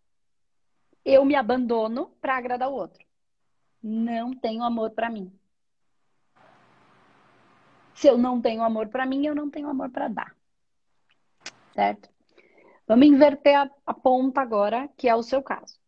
eu 1.04 1.22
me 1.22 1.34
abandono 1.34 2.16
para 2.18 2.38
agradar 2.38 2.70
o 2.70 2.76
outro. 2.76 3.04
Não 3.82 4.32
tenho 4.32 4.62
amor 4.62 4.92
para 4.92 5.10
mim. 5.10 5.30
Se 7.92 8.08
eu 8.08 8.16
não 8.16 8.40
tenho 8.40 8.62
amor 8.62 8.88
para 8.88 9.04
mim, 9.04 9.26
eu 9.26 9.34
não 9.34 9.50
tenho 9.50 9.68
amor 9.68 9.90
para 9.90 10.08
dar. 10.08 10.34
Certo? 11.74 12.08
Vamos 12.86 13.06
inverter 13.06 13.56
a, 13.58 13.70
a 13.84 13.92
ponta 13.92 14.40
agora, 14.40 14.88
que 14.96 15.10
é 15.10 15.14
o 15.14 15.22
seu 15.22 15.42
caso. 15.42 15.78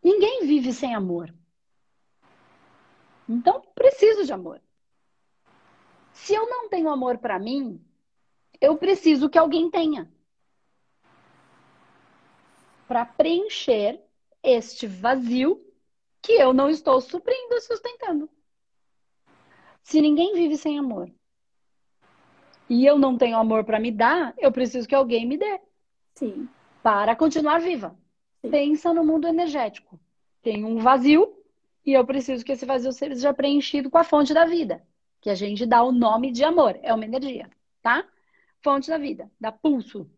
Ninguém 0.00 0.46
vive 0.46 0.72
sem 0.72 0.94
amor. 0.94 1.34
Então, 3.28 3.62
preciso 3.74 4.24
de 4.24 4.32
amor. 4.32 4.62
Se 6.22 6.32
eu 6.32 6.48
não 6.48 6.68
tenho 6.68 6.88
amor 6.88 7.18
para 7.18 7.36
mim, 7.36 7.84
eu 8.60 8.76
preciso 8.76 9.28
que 9.28 9.36
alguém 9.36 9.68
tenha. 9.68 10.08
Para 12.86 13.04
preencher 13.04 14.00
este 14.40 14.86
vazio 14.86 15.60
que 16.22 16.30
eu 16.30 16.52
não 16.52 16.70
estou 16.70 17.00
suprindo 17.00 17.56
e 17.56 17.60
sustentando. 17.62 18.30
Se 19.82 20.00
ninguém 20.00 20.32
vive 20.34 20.56
sem 20.56 20.78
amor 20.78 21.10
e 22.70 22.86
eu 22.86 22.96
não 22.96 23.18
tenho 23.18 23.36
amor 23.36 23.64
para 23.64 23.80
me 23.80 23.90
dar, 23.90 24.32
eu 24.38 24.52
preciso 24.52 24.86
que 24.86 24.94
alguém 24.94 25.26
me 25.26 25.36
dê. 25.36 25.60
Sim. 26.14 26.48
Para 26.84 27.16
continuar 27.16 27.58
viva. 27.58 27.98
Sim. 28.40 28.50
Pensa 28.52 28.94
no 28.94 29.04
mundo 29.04 29.26
energético. 29.26 29.98
Tem 30.40 30.64
um 30.64 30.78
vazio 30.78 31.36
e 31.84 31.92
eu 31.92 32.06
preciso 32.06 32.44
que 32.44 32.52
esse 32.52 32.64
vazio 32.64 32.92
seja 32.92 33.34
preenchido 33.34 33.90
com 33.90 33.98
a 33.98 34.04
fonte 34.04 34.32
da 34.32 34.44
vida 34.44 34.86
que 35.22 35.30
a 35.30 35.34
gente 35.36 35.64
dá 35.64 35.82
o 35.82 35.92
nome 35.92 36.32
de 36.32 36.44
amor. 36.44 36.78
É 36.82 36.92
uma 36.92 37.04
energia, 37.04 37.48
tá? 37.80 38.04
Fonte 38.60 38.90
da 38.90 38.98
vida, 38.98 39.30
dá 39.40 39.52
pulso. 39.52 40.10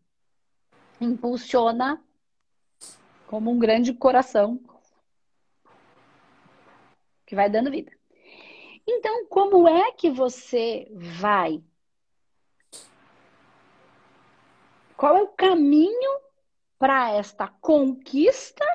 Impulsiona 0.99 2.03
como 3.27 3.51
um 3.51 3.59
grande 3.59 3.93
coração 3.93 4.59
que 7.25 7.35
vai 7.35 7.49
dando 7.49 7.71
vida. 7.71 7.91
Então, 8.87 9.27
como 9.27 9.67
é 9.67 9.91
que 9.91 10.09
você 10.09 10.87
vai? 10.91 11.63
Qual 14.97 15.17
é 15.17 15.21
o 15.21 15.27
caminho 15.27 16.19
para 16.79 17.11
esta 17.11 17.47
conquista 17.47 18.65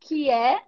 que 0.00 0.30
é 0.30 0.64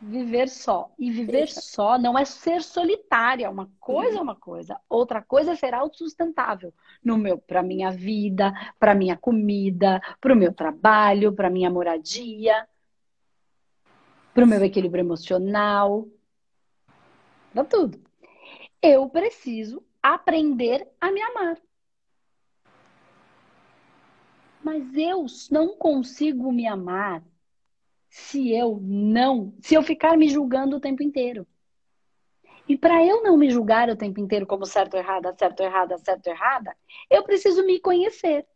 viver 0.00 0.48
só. 0.48 0.90
E 0.98 1.10
viver 1.10 1.48
só 1.48 1.98
não 1.98 2.18
é 2.18 2.24
ser 2.24 2.62
solitária. 2.62 3.50
Uma 3.50 3.70
coisa 3.78 4.18
é 4.18 4.20
uma 4.20 4.34
coisa, 4.34 4.80
outra 4.88 5.20
coisa 5.22 5.52
é 5.52 5.56
ser 5.56 5.74
autossustentável 5.74 6.72
no 7.04 7.18
meu, 7.18 7.38
para 7.38 7.62
minha 7.62 7.90
vida, 7.90 8.52
para 8.78 8.94
minha 8.94 9.16
comida, 9.16 10.00
para 10.20 10.32
o 10.32 10.36
meu 10.36 10.52
trabalho, 10.52 11.32
para 11.32 11.50
minha 11.50 11.70
moradia, 11.70 12.66
para 14.32 14.44
o 14.44 14.46
meu 14.46 14.62
equilíbrio 14.64 15.02
emocional, 15.02 16.08
para 17.52 17.64
tudo. 17.64 18.00
Eu 18.82 19.08
preciso 19.08 19.84
aprender 20.02 20.88
a 21.00 21.12
me 21.12 21.20
amar. 21.20 21.58
Mas 24.62 24.94
eu 24.94 25.26
não 25.50 25.76
consigo 25.76 26.52
me 26.52 26.66
amar 26.66 27.22
se 28.10 28.52
eu 28.52 28.80
não, 28.82 29.54
se 29.62 29.76
eu 29.76 29.82
ficar 29.82 30.18
me 30.18 30.28
julgando 30.28 30.76
o 30.76 30.80
tempo 30.80 31.02
inteiro. 31.02 31.46
E 32.68 32.76
para 32.76 33.04
eu 33.04 33.22
não 33.22 33.36
me 33.36 33.50
julgar 33.50 33.88
o 33.88 33.96
tempo 33.96 34.20
inteiro 34.20 34.46
como 34.46 34.66
certo 34.66 34.96
errada, 34.96 35.34
certo 35.38 35.60
errada, 35.60 35.96
certo 35.98 36.26
errada, 36.26 36.76
eu 37.08 37.22
preciso 37.22 37.64
me 37.64 37.78
conhecer. 37.78 38.46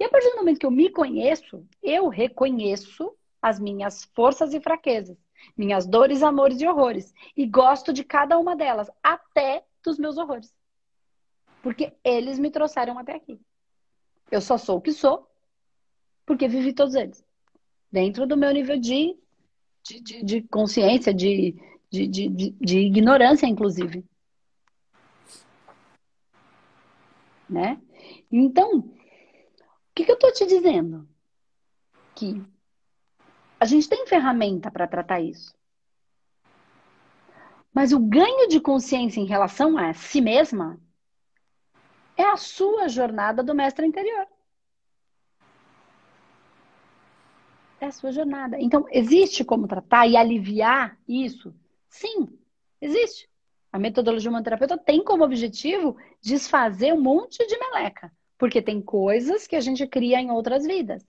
E 0.00 0.04
a 0.04 0.08
partir 0.08 0.30
do 0.30 0.36
momento 0.36 0.58
que 0.58 0.66
eu 0.66 0.70
me 0.70 0.88
conheço, 0.90 1.66
eu 1.82 2.08
reconheço 2.08 3.14
as 3.40 3.60
minhas 3.60 4.04
forças 4.14 4.54
e 4.54 4.60
fraquezas, 4.60 5.16
minhas 5.56 5.86
dores, 5.86 6.22
amores 6.22 6.60
e 6.60 6.66
horrores. 6.66 7.12
E 7.36 7.46
gosto 7.46 7.92
de 7.92 8.04
cada 8.04 8.38
uma 8.38 8.56
delas, 8.56 8.90
até 9.02 9.64
dos 9.84 9.98
meus 9.98 10.16
horrores. 10.16 10.54
Porque 11.62 11.92
eles 12.02 12.38
me 12.38 12.50
trouxeram 12.50 12.98
até 12.98 13.14
aqui. 13.14 13.38
Eu 14.30 14.40
só 14.40 14.56
sou 14.56 14.78
o 14.78 14.80
que 14.80 14.92
sou, 14.92 15.30
porque 16.24 16.48
vivi 16.48 16.72
todos 16.72 16.94
eles 16.94 17.24
dentro 17.92 18.26
do 18.26 18.36
meu 18.36 18.50
nível 18.50 18.80
de, 18.80 19.14
de, 19.82 20.00
de, 20.00 20.24
de 20.24 20.42
consciência, 20.42 21.12
de, 21.12 21.54
de, 21.90 22.06
de, 22.08 22.50
de 22.58 22.78
ignorância, 22.78 23.46
inclusive. 23.46 24.02
Né? 27.48 27.78
Então, 28.30 28.78
o 28.78 28.94
que, 29.94 30.04
que 30.04 30.10
eu 30.10 30.14
estou 30.14 30.32
te 30.32 30.46
dizendo? 30.46 31.06
Que 32.14 32.42
a 33.60 33.66
gente 33.66 33.88
tem 33.88 34.06
ferramenta 34.06 34.70
para 34.70 34.88
tratar 34.88 35.20
isso. 35.20 35.54
Mas 37.74 37.92
o 37.92 37.98
ganho 37.98 38.48
de 38.48 38.58
consciência 38.58 39.20
em 39.20 39.26
relação 39.26 39.76
a 39.76 39.92
si 39.92 40.20
mesma 40.20 40.80
é 42.16 42.24
a 42.24 42.36
sua 42.36 42.88
jornada 42.88 43.42
do 43.42 43.54
mestre 43.54 43.86
interior. 43.86 44.26
É 47.82 47.88
a 47.88 47.92
sua 47.92 48.12
jornada. 48.12 48.56
Então, 48.60 48.86
existe 48.90 49.44
como 49.44 49.66
tratar 49.66 50.06
e 50.06 50.16
aliviar 50.16 50.96
isso? 51.06 51.54
Sim, 51.88 52.28
existe. 52.80 53.28
A 53.72 53.78
metodologia 53.78 54.30
humanoterapeuta 54.30 54.78
tem 54.78 55.02
como 55.02 55.24
objetivo 55.24 55.96
desfazer 56.20 56.92
um 56.92 57.00
monte 57.00 57.44
de 57.46 57.58
meleca, 57.58 58.12
porque 58.38 58.62
tem 58.62 58.80
coisas 58.80 59.46
que 59.46 59.56
a 59.56 59.60
gente 59.60 59.86
cria 59.86 60.20
em 60.20 60.30
outras 60.30 60.64
vidas. 60.64 61.04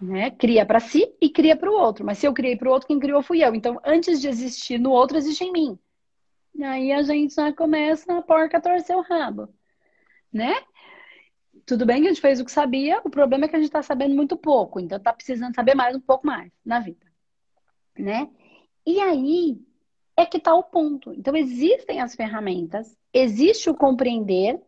Né? 0.00 0.30
Cria 0.30 0.64
para 0.64 0.80
si 0.80 1.14
e 1.20 1.28
cria 1.28 1.56
para 1.56 1.70
o 1.70 1.74
outro. 1.74 2.04
Mas 2.04 2.18
se 2.18 2.26
eu 2.26 2.32
criei 2.32 2.56
para 2.56 2.68
o 2.68 2.72
outro, 2.72 2.88
quem 2.88 2.98
criou 2.98 3.22
fui 3.22 3.44
eu. 3.44 3.54
Então, 3.54 3.80
antes 3.84 4.20
de 4.20 4.28
existir 4.28 4.78
no 4.78 4.90
outro, 4.90 5.16
existe 5.16 5.44
em 5.44 5.52
mim. 5.52 5.78
E 6.54 6.64
aí 6.64 6.92
a 6.92 7.02
gente 7.02 7.34
já 7.34 7.52
começa 7.52 8.16
a 8.16 8.22
porca 8.22 8.60
torcer 8.60 8.96
o 8.96 9.02
rabo, 9.02 9.48
né? 10.32 10.54
Tudo 11.66 11.84
bem 11.84 12.00
que 12.00 12.06
a 12.06 12.10
gente 12.10 12.20
fez 12.20 12.40
o 12.40 12.44
que 12.44 12.52
sabia, 12.52 13.00
o 13.04 13.10
problema 13.10 13.44
é 13.44 13.48
que 13.48 13.56
a 13.56 13.58
gente 13.58 13.68
está 13.68 13.82
sabendo 13.82 14.14
muito 14.14 14.36
pouco, 14.36 14.78
então 14.80 14.96
está 14.96 15.12
precisando 15.12 15.54
saber 15.54 15.74
mais 15.74 15.96
um 15.96 16.00
pouco 16.00 16.26
mais 16.26 16.50
na 16.64 16.80
vida, 16.80 17.04
né? 17.98 18.30
E 18.86 19.00
aí, 19.00 19.60
é 20.16 20.24
que 20.24 20.38
está 20.38 20.54
o 20.54 20.62
ponto. 20.62 21.12
Então, 21.12 21.36
existem 21.36 22.00
as 22.00 22.14
ferramentas, 22.14 22.96
existe 23.12 23.68
o 23.68 23.74
compreender 23.74 24.60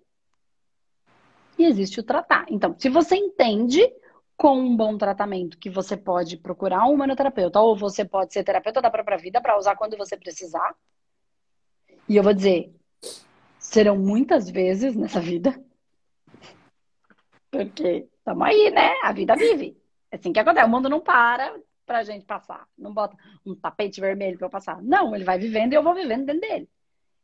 e 1.57 1.65
existe 1.65 2.01
o 2.01 2.03
tratar. 2.03 2.45
Então, 2.51 2.75
se 2.79 2.89
você 2.89 3.17
entende 3.17 3.81
com 4.37 4.57
um 4.59 4.77
bom 4.77 4.97
tratamento 4.97 5.59
que 5.59 5.71
você 5.71 5.97
pode 5.97 6.37
procurar 6.37 6.87
um 6.87 6.95
humanoterapeuta, 6.95 7.61
ou 7.61 7.77
você 7.77 8.05
pode 8.05 8.33
ser 8.33 8.45
terapeuta 8.45 8.81
da 8.81 8.91
própria 8.91 9.19
vida 9.19 9.41
para 9.41 9.59
usar 9.59 9.75
quando 9.75 9.97
você 9.97 10.17
precisar. 10.17 10.77
E 12.09 12.17
eu 12.17 12.23
vou 12.23 12.33
dizer, 12.33 12.73
serão 13.59 13.99
muitas 13.99 14.49
vezes 14.49 14.95
nessa 14.95 15.21
vida. 15.21 15.61
Porque 17.51 18.09
estamos 18.17 18.47
aí, 18.47 18.71
né? 18.71 18.95
A 19.03 19.13
vida 19.13 19.35
vive. 19.35 19.77
É 20.11 20.17
assim 20.17 20.33
que 20.33 20.41
acontece. 20.41 20.67
O 20.67 20.71
mundo 20.71 20.89
não 20.89 21.01
para 21.01 21.55
pra 21.87 22.03
gente 22.03 22.25
passar. 22.25 22.67
Não 22.77 22.93
bota 22.93 23.17
um 23.45 23.55
tapete 23.55 24.01
vermelho 24.01 24.37
para 24.37 24.47
eu 24.47 24.51
passar. 24.51 24.83
Não, 24.83 25.15
ele 25.15 25.25
vai 25.25 25.39
vivendo 25.39 25.73
e 25.73 25.77
eu 25.77 25.83
vou 25.83 25.95
vivendo 25.95 26.27
dentro 26.27 26.41
dele. 26.43 26.69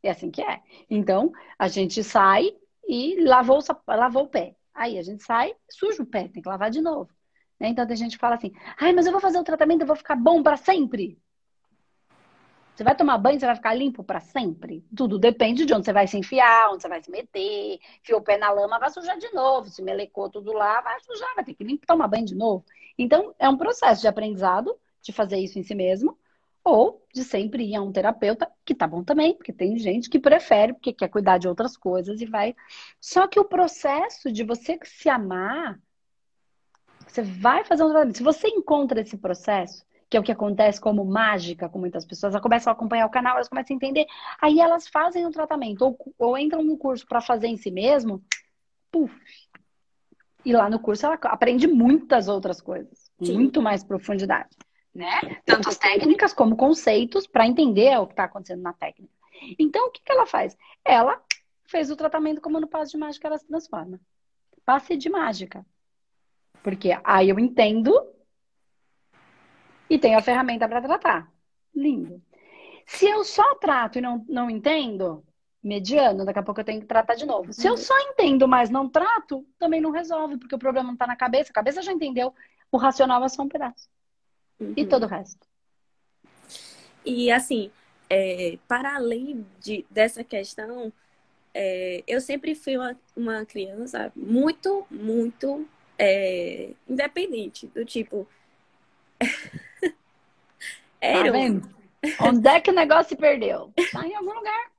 É 0.03 0.11
assim 0.11 0.31
que 0.31 0.43
é. 0.43 0.61
Então, 0.89 1.33
a 1.59 1.69
gente 1.69 2.03
sai 2.03 2.55
e 2.87 3.23
lavou 3.23 3.61
lavou 3.87 4.25
o 4.25 4.29
pé. 4.29 4.57
Aí 4.75 4.99
a 4.99 5.03
gente 5.03 5.23
sai, 5.23 5.55
suja 5.71 6.03
o 6.03 6.07
pé, 6.07 6.29
tem 6.29 6.43
que 6.43 6.49
lavar 6.49 6.71
de 6.71 6.81
novo. 6.81 7.11
Né? 7.61 7.69
Então 7.69 7.87
a 7.89 7.95
gente 7.95 8.19
fala 8.19 8.35
assim: 8.35 8.53
ai, 8.79 8.93
mas 8.93 9.07
eu 9.07 9.13
vou 9.13 9.21
fazer 9.21 9.39
o 9.39 9.45
tratamento, 9.45 9.83
eu 9.83 9.87
vou 9.87 9.97
ficar 9.97 10.17
bom 10.17 10.43
para 10.43 10.57
sempre. 10.57 11.19
Você 12.75 12.83
vai 12.83 12.97
tomar 12.97 13.19
banho, 13.19 13.39
você 13.39 13.47
vai 13.47 13.55
ficar 13.55 13.73
limpo 13.73 14.03
para 14.03 14.19
sempre? 14.19 14.85
Tudo 14.97 15.17
depende 15.17 15.65
de 15.65 15.73
onde 15.73 15.85
você 15.85 15.93
vai 15.93 16.09
se 16.09 16.19
enfiar, 16.19 16.71
onde 16.73 16.83
você 16.83 16.89
vai 16.89 17.01
se 17.01 17.11
meter. 17.11 17.79
Enfiou 18.01 18.19
o 18.19 18.23
pé 18.23 18.37
na 18.37 18.51
lama, 18.51 18.81
vai 18.81 18.91
sujar 18.91 19.17
de 19.17 19.33
novo. 19.33 19.69
Se 19.69 19.81
melecou 19.81 20.29
tudo 20.29 20.53
lá, 20.53 20.81
vai 20.81 20.99
sujar, 21.01 21.35
vai 21.37 21.45
ter 21.45 21.55
que 21.55 21.63
limpar, 21.63 21.87
tomar 21.87 22.09
banho 22.09 22.25
de 22.25 22.35
novo. 22.35 22.65
Então, 22.99 23.33
é 23.39 23.49
um 23.49 23.57
processo 23.57 24.01
de 24.01 24.09
aprendizado 24.09 24.77
de 25.01 25.13
fazer 25.13 25.37
isso 25.39 25.59
em 25.59 25.63
si 25.63 25.75
mesmo, 25.75 26.19
ou 26.65 27.07
de 27.13 27.23
sempre 27.23 27.63
ir 27.63 27.77
a 27.77 27.83
um 27.83 27.93
terapeuta, 27.93 28.51
que 28.65 28.75
tá 28.75 28.87
bom 28.87 29.05
também, 29.05 29.35
porque 29.35 29.53
tem 29.53 29.77
gente 29.77 30.09
que 30.09 30.19
prefere, 30.19 30.73
porque 30.73 30.95
quer 30.95 31.09
cuidar 31.09 31.39
de 31.39 31.47
outras 31.47 31.77
coisas 31.77 32.21
e 32.21 32.27
vai. 32.27 32.57
Só 32.99 33.29
que 33.29 33.39
o 33.39 33.45
processo 33.45 34.33
de 34.33 34.43
você 34.43 34.79
se 34.83 35.09
amar, 35.09 35.79
você 37.07 37.23
vai 37.23 37.65
fazer 37.65 37.85
um 37.85 37.91
tratamento. 37.91 38.17
Se 38.17 38.23
você 38.23 38.49
encontra 38.49 39.01
esse 39.03 39.17
processo, 39.17 39.85
que 40.15 40.17
é 40.17 40.21
o 40.21 40.23
que 40.23 40.31
acontece 40.31 40.81
como 40.81 41.05
mágica 41.05 41.69
com 41.69 41.81
muitas 41.81 42.05
pessoas, 42.05 42.35
elas 42.35 42.43
começam 42.43 42.71
a 42.71 42.75
acompanhar 42.75 43.05
o 43.05 43.11
canal, 43.11 43.35
elas 43.35 43.49
começam 43.49 43.75
a 43.75 43.77
entender, 43.77 44.07
aí 44.41 44.61
elas 44.61 44.87
fazem 44.87 45.27
o 45.27 45.31
tratamento, 45.33 45.83
ou, 45.83 46.15
ou 46.17 46.39
entram 46.39 46.63
no 46.63 46.79
curso 46.79 47.05
para 47.05 47.21
fazer 47.21 47.49
em 47.49 47.57
si 47.57 47.69
mesmo, 47.69 48.23
puf. 48.93 49.13
E 50.45 50.53
lá 50.53 50.71
no 50.71 50.79
curso 50.79 51.05
ela 51.05 51.19
aprende 51.25 51.67
muitas 51.67 52.29
outras 52.29 52.61
coisas, 52.61 53.11
Sim. 53.21 53.33
muito 53.35 53.61
mais 53.61 53.83
profundidade, 53.83 54.57
né? 54.95 55.21
Tanto 55.45 55.69
as 55.69 55.79
técnicas 55.79 56.33
como 56.33 56.55
conceitos 56.55 57.27
para 57.27 57.49
entender 57.49 57.99
o 57.99 58.07
que 58.07 58.13
está 58.13 58.25
acontecendo 58.25 58.63
na 58.63 58.73
técnica. 58.73 59.13
Então, 59.59 59.89
o 59.89 59.91
que, 59.91 60.01
que 60.01 60.13
ela 60.13 60.27
faz? 60.27 60.57
Ela 60.85 61.21
fez 61.65 61.91
o 61.91 61.97
tratamento 61.97 62.41
como 62.41 62.61
no 62.61 62.69
passe 62.69 62.93
de 62.93 62.99
mágica 62.99 63.27
ela 63.27 63.39
se 63.39 63.49
transforma. 63.49 63.99
Passe 64.65 64.97
de 64.97 65.11
mágica. 65.11 65.67
Porque 66.63 66.97
aí 67.03 67.31
eu 67.31 67.39
entendo 67.41 67.93
e 69.95 69.99
tenho 69.99 70.19
a 70.19 70.23
ferramenta 70.23 70.69
para 70.69 70.83
tratar. 70.83 71.33
Lindo. 71.75 72.21
Se 72.85 73.07
eu 73.07 73.25
só 73.25 73.55
trato 73.55 73.99
e 73.99 74.01
não, 74.01 74.25
não 74.29 74.51
entendo, 74.51 75.25
mediano, 75.63 76.25
daqui 76.25 76.41
a 76.41 76.43
pouco 76.43 76.61
eu 76.61 76.65
tenho 76.65 76.81
que 76.81 76.87
tratar 76.87 77.15
de 77.15 77.25
novo. 77.25 77.53
Se 77.53 77.67
eu 77.67 77.77
só 77.77 77.97
entendo, 78.11 78.49
mas 78.49 78.71
não 78.71 78.89
trato, 78.89 79.47
também 79.57 79.81
não 79.81 79.93
resolve, 79.93 80.37
porque 80.37 80.55
o 80.55 80.59
problema 80.59 80.89
não 80.89 80.95
está 80.95 81.07
na 81.07 81.17
cabeça. 81.17 81.51
A 81.51 81.55
cabeça 81.55 81.81
já 81.81 81.93
entendeu, 81.93 82.35
o 82.73 82.77
racional 82.77 83.25
é 83.25 83.29
só 83.29 83.43
um 83.43 83.49
pedaço. 83.49 83.89
Uhum. 84.59 84.75
E 84.77 84.85
todo 84.85 85.05
o 85.05 85.09
resto. 85.09 85.47
E 87.05 87.31
assim, 87.31 87.71
é, 88.11 88.59
para 88.67 88.97
além 88.97 89.47
de, 89.61 89.87
dessa 89.89 90.25
questão, 90.25 90.93
é, 91.55 92.03
eu 92.05 92.21
sempre 92.21 92.55
fui 92.57 92.77
uma, 92.77 92.97
uma 93.17 93.47
criança 93.47 94.13
muito, 94.17 94.85
muito 94.91 95.69
é, 95.97 96.71
independente. 96.89 97.69
Do 97.69 97.85
tipo, 97.85 98.27
Tá 101.13 101.31
vendo? 101.31 101.75
Onde 102.21 102.49
é 102.49 102.61
que 102.61 102.71
o 102.71 102.75
negócio 102.75 103.11
se 103.11 103.17
perdeu? 103.17 103.73
Tá 103.93 104.07
em 104.07 104.15
algum 104.15 104.33
lugar. 104.33 104.71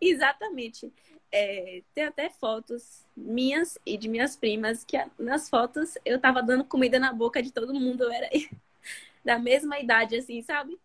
Exatamente. 0.00 0.92
É, 1.30 1.82
tem 1.94 2.04
até 2.04 2.30
fotos 2.30 3.04
minhas 3.16 3.78
e 3.84 3.98
de 3.98 4.08
minhas 4.08 4.34
primas 4.34 4.84
que 4.84 4.96
nas 5.18 5.48
fotos 5.48 5.96
eu 6.04 6.18
tava 6.18 6.42
dando 6.42 6.64
comida 6.64 6.98
na 6.98 7.12
boca 7.12 7.42
de 7.42 7.52
todo 7.52 7.74
mundo. 7.74 8.04
Eu 8.04 8.12
era 8.12 8.28
da 9.24 9.38
mesma 9.38 9.78
idade, 9.78 10.16
assim, 10.16 10.42
sabe? 10.42 10.78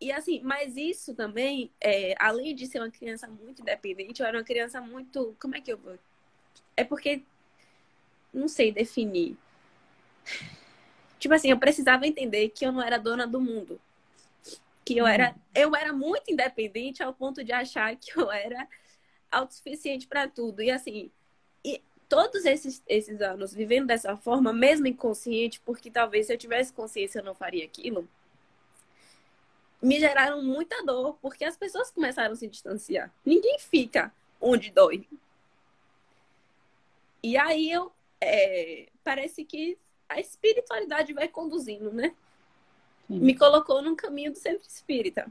E 0.00 0.12
assim, 0.12 0.40
mas 0.42 0.76
isso 0.76 1.14
também, 1.14 1.70
é, 1.80 2.14
além 2.18 2.54
de 2.54 2.66
ser 2.66 2.78
uma 2.78 2.90
criança 2.90 3.26
muito 3.26 3.62
independente, 3.62 4.20
eu 4.20 4.26
era 4.26 4.36
uma 4.36 4.44
criança 4.44 4.80
muito. 4.80 5.36
Como 5.40 5.56
é 5.56 5.60
que 5.60 5.72
eu 5.72 5.78
vou? 5.78 5.98
É 6.76 6.84
porque. 6.84 7.22
Não 8.32 8.48
sei 8.48 8.72
definir. 8.72 9.38
Tipo 11.24 11.32
assim, 11.32 11.48
eu 11.48 11.58
precisava 11.58 12.06
entender 12.06 12.50
que 12.50 12.66
eu 12.66 12.70
não 12.70 12.82
era 12.82 12.98
dona 12.98 13.26
do 13.26 13.40
mundo. 13.40 13.80
Que 14.84 14.98
eu 14.98 15.06
era, 15.06 15.34
eu 15.54 15.74
era 15.74 15.90
muito 15.90 16.30
independente 16.30 17.02
ao 17.02 17.14
ponto 17.14 17.42
de 17.42 17.50
achar 17.50 17.96
que 17.96 18.14
eu 18.14 18.30
era 18.30 18.68
autossuficiente 19.32 20.06
para 20.06 20.28
tudo. 20.28 20.60
E 20.60 20.70
assim, 20.70 21.10
e 21.64 21.80
todos 22.10 22.44
esses, 22.44 22.82
esses 22.86 23.22
anos 23.22 23.54
vivendo 23.54 23.86
dessa 23.86 24.14
forma, 24.18 24.52
mesmo 24.52 24.86
inconsciente, 24.86 25.60
porque 25.60 25.90
talvez 25.90 26.26
se 26.26 26.34
eu 26.34 26.36
tivesse 26.36 26.74
consciência 26.74 27.20
eu 27.20 27.24
não 27.24 27.34
faria 27.34 27.64
aquilo, 27.64 28.06
me 29.80 29.98
geraram 29.98 30.42
muita 30.42 30.84
dor, 30.84 31.16
porque 31.22 31.46
as 31.46 31.56
pessoas 31.56 31.90
começaram 31.90 32.34
a 32.34 32.36
se 32.36 32.46
distanciar. 32.46 33.10
Ninguém 33.24 33.58
fica 33.58 34.12
onde 34.38 34.70
dói. 34.70 35.08
E 37.22 37.34
aí 37.38 37.72
eu 37.72 37.90
é, 38.20 38.90
parece 39.02 39.42
que 39.42 39.78
a 40.08 40.20
espiritualidade 40.20 41.12
vai 41.12 41.28
conduzindo, 41.28 41.92
né? 41.92 42.14
Sim. 43.06 43.20
Me 43.20 43.36
colocou 43.36 43.82
num 43.82 43.96
caminho 43.96 44.32
do 44.32 44.38
centro 44.38 44.66
espírita. 44.68 45.30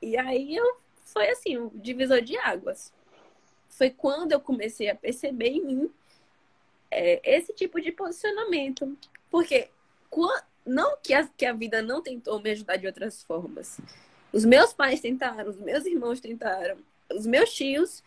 E 0.00 0.16
aí 0.16 0.56
eu 0.56 0.78
foi 1.04 1.28
assim, 1.30 1.58
um 1.58 1.68
divisor 1.68 2.20
de 2.22 2.36
águas. 2.38 2.92
Foi 3.68 3.90
quando 3.90 4.32
eu 4.32 4.40
comecei 4.40 4.88
a 4.88 4.94
perceber 4.94 5.48
em 5.48 5.64
mim 5.64 5.90
é, 6.90 7.20
esse 7.24 7.52
tipo 7.52 7.80
de 7.80 7.92
posicionamento. 7.92 8.96
Porque 9.30 9.68
não 10.64 10.96
que 11.02 11.12
a, 11.12 11.26
que 11.26 11.44
a 11.44 11.52
vida 11.52 11.82
não 11.82 12.02
tentou 12.02 12.40
me 12.40 12.50
ajudar 12.50 12.76
de 12.76 12.86
outras 12.86 13.22
formas. 13.22 13.80
Os 14.32 14.44
meus 14.44 14.72
pais 14.72 15.00
tentaram, 15.00 15.50
os 15.50 15.58
meus 15.58 15.84
irmãos 15.84 16.20
tentaram, 16.20 16.78
os 17.12 17.26
meus 17.26 17.52
tios 17.52 18.02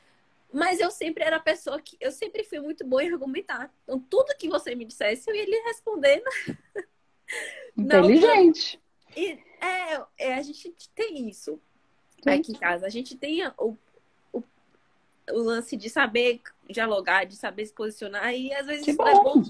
mas 0.54 0.80
eu 0.80 0.92
sempre 0.92 1.24
era 1.24 1.38
a 1.38 1.42
pessoa 1.42 1.82
que. 1.82 1.98
Eu 2.00 2.12
sempre 2.12 2.44
fui 2.44 2.60
muito 2.60 2.86
boa 2.86 3.04
em 3.04 3.12
argumentar. 3.12 3.74
Então, 3.84 4.00
tudo 4.00 4.38
que 4.38 4.48
você 4.48 4.76
me 4.76 4.86
dissesse, 4.86 5.28
eu 5.30 5.36
ia 5.36 5.46
lhe 5.46 5.64
responder. 5.66 6.24
Inteligente. 7.76 8.80
Não, 9.16 9.24
e, 9.24 9.40
é, 9.60 10.06
é, 10.20 10.34
a 10.36 10.42
gente 10.44 10.72
tem 10.94 11.28
isso 11.28 11.60
Sim. 12.24 12.30
aqui 12.30 12.52
em 12.52 12.56
casa. 12.56 12.86
A 12.86 12.90
gente 12.90 13.18
tem 13.18 13.46
o, 13.58 13.76
o, 14.32 14.44
o, 15.32 15.38
lance 15.40 15.76
de 15.76 15.90
saber 15.90 16.40
dialogar, 16.70 17.26
de 17.26 17.36
saber 17.36 17.66
se 17.66 17.74
posicionar. 17.74 18.32
E 18.36 18.54
às 18.54 18.68
vezes 18.68 18.86
que 18.86 18.92
isso 18.92 18.98
bom. 18.98 19.08
é 19.08 19.24
bom. 19.24 19.44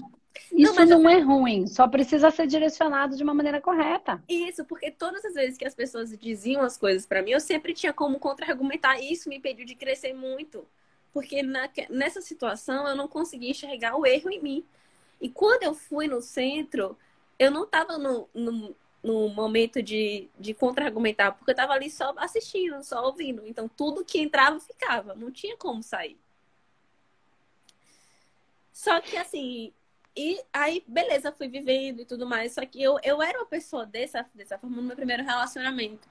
Isso 0.50 0.74
não, 0.86 1.00
não 1.00 1.10
é 1.10 1.20
ruim, 1.20 1.64
só 1.68 1.86
precisa 1.86 2.28
ser 2.28 2.48
direcionado 2.48 3.16
de 3.16 3.22
uma 3.22 3.32
maneira 3.32 3.60
correta. 3.60 4.20
Isso, 4.28 4.64
porque 4.64 4.90
todas 4.90 5.24
as 5.24 5.34
vezes 5.34 5.56
que 5.56 5.64
as 5.64 5.76
pessoas 5.76 6.10
diziam 6.18 6.62
as 6.62 6.76
coisas 6.76 7.06
para 7.06 7.22
mim, 7.22 7.30
eu 7.30 7.40
sempre 7.40 7.72
tinha 7.72 7.92
como 7.92 8.18
contra-argumentar. 8.18 8.98
E 9.00 9.12
isso 9.12 9.28
me 9.28 9.36
impediu 9.36 9.64
de 9.64 9.76
crescer 9.76 10.12
muito 10.12 10.66
porque 11.14 11.42
na, 11.44 11.70
nessa 11.88 12.20
situação 12.20 12.88
eu 12.88 12.96
não 12.96 13.06
conseguia 13.06 13.52
enxergar 13.52 13.96
o 13.96 14.04
erro 14.04 14.30
em 14.30 14.42
mim. 14.42 14.66
E 15.20 15.30
quando 15.30 15.62
eu 15.62 15.72
fui 15.72 16.08
no 16.08 16.20
centro, 16.20 16.98
eu 17.38 17.52
não 17.52 17.64
estava 17.64 17.96
no, 17.96 18.28
no, 18.34 18.76
no, 19.02 19.28
momento 19.28 19.80
de, 19.80 20.28
de 20.38 20.52
contra-argumentar, 20.52 21.32
porque 21.32 21.52
eu 21.52 21.54
estava 21.54 21.72
ali 21.72 21.88
só 21.88 22.12
assistindo, 22.16 22.82
só 22.82 23.04
ouvindo. 23.06 23.46
Então 23.46 23.68
tudo 23.68 24.04
que 24.04 24.18
entrava 24.20 24.58
ficava, 24.58 25.14
não 25.14 25.30
tinha 25.30 25.56
como 25.56 25.82
sair. 25.84 26.18
Só 28.72 29.00
que 29.00 29.16
assim, 29.16 29.72
e 30.16 30.42
aí, 30.52 30.84
beleza, 30.86 31.32
fui 31.32 31.48
vivendo 31.48 32.00
e 32.00 32.04
tudo 32.04 32.26
mais. 32.26 32.54
Só 32.54 32.66
que 32.66 32.82
eu, 32.82 32.98
eu 33.04 33.22
era 33.22 33.38
uma 33.38 33.46
pessoa 33.46 33.86
dessa, 33.86 34.28
dessa 34.34 34.58
forma 34.58 34.76
no 34.76 34.82
meu 34.82 34.96
primeiro 34.96 35.22
relacionamento. 35.22 36.08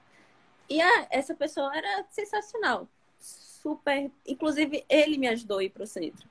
E 0.68 0.80
a, 0.80 1.06
essa 1.10 1.34
pessoa 1.34 1.76
era 1.76 2.06
sensacional 2.10 2.88
super. 3.24 4.10
Inclusive, 4.26 4.84
ele 4.88 5.18
me 5.18 5.28
ajudou 5.28 5.58
a 5.58 5.64
ir 5.64 5.70
pro 5.70 5.86
centro. 5.86 6.28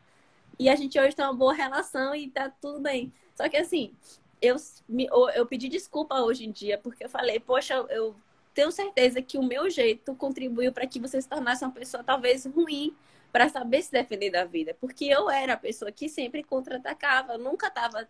E 0.59 0.69
a 0.69 0.75
gente 0.75 0.99
hoje 0.99 1.15
tem 1.15 1.25
uma 1.25 1.33
boa 1.33 1.53
relação 1.53 2.15
e 2.15 2.29
tá 2.29 2.49
tudo 2.49 2.79
bem. 2.79 3.11
Só 3.35 3.49
que 3.49 3.57
assim, 3.57 3.95
eu, 4.41 4.55
me, 4.87 5.07
eu 5.35 5.45
pedi 5.45 5.67
desculpa 5.67 6.21
hoje 6.21 6.45
em 6.45 6.51
dia, 6.51 6.77
porque 6.77 7.05
eu 7.05 7.09
falei, 7.09 7.39
poxa, 7.39 7.73
eu 7.89 8.15
tenho 8.53 8.71
certeza 8.71 9.21
que 9.21 9.37
o 9.37 9.43
meu 9.43 9.69
jeito 9.69 10.15
contribuiu 10.15 10.71
para 10.71 10.85
que 10.85 10.99
você 10.99 11.21
se 11.21 11.27
tornasse 11.27 11.63
uma 11.63 11.71
pessoa 11.71 12.03
talvez 12.03 12.45
ruim 12.45 12.95
para 13.31 13.49
saber 13.49 13.81
se 13.81 13.91
defender 13.91 14.29
da 14.29 14.45
vida. 14.45 14.75
Porque 14.79 15.05
eu 15.05 15.29
era 15.29 15.53
a 15.53 15.57
pessoa 15.57 15.91
que 15.91 16.07
sempre 16.07 16.43
contra-atacava, 16.43 17.37
nunca 17.37 17.71
tava. 17.71 18.07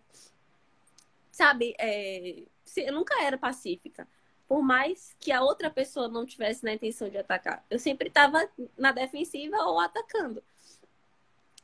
Sabe, 1.32 1.74
é, 1.78 2.42
eu 2.76 2.92
nunca 2.92 3.20
era 3.22 3.38
pacífica. 3.38 4.06
Por 4.54 4.62
mais 4.62 5.16
que 5.18 5.32
a 5.32 5.42
outra 5.42 5.68
pessoa 5.68 6.06
não 6.06 6.24
tivesse 6.24 6.62
na 6.62 6.72
intenção 6.72 7.08
de 7.08 7.18
atacar, 7.18 7.64
eu 7.68 7.76
sempre 7.76 8.06
estava 8.06 8.48
na 8.78 8.92
defensiva 8.92 9.56
ou 9.64 9.80
atacando. 9.80 10.40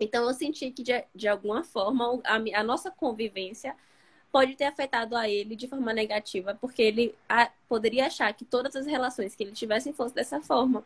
Então 0.01 0.27
eu 0.27 0.35
senti 0.35 0.73
que 0.73 0.83
de, 0.83 1.05
de 1.15 1.29
alguma 1.29 1.63
forma 1.63 2.21
a, 2.25 2.35
a, 2.35 2.65
nossa 2.65 2.91
convivência 2.91 3.77
pode 4.33 4.57
ter 4.57 4.65
afetado 4.65 5.17
a 5.17 5.29
ele 5.29 5.55
de 5.55 5.69
forma 5.69 5.93
negativa, 5.93 6.59
porque 6.61 6.83
ele 6.83 7.15
a, 7.29 7.49
poderia 7.69 8.09
achar 8.09 8.35
que 8.35 8.45
todas 8.45 8.75
as 8.75 8.87
relações 8.87 9.37
que 9.37 9.45
ele 9.45 9.53
tivesse 9.53 9.93
fossem 9.93 10.17
dessa 10.17 10.41
forma. 10.41 10.83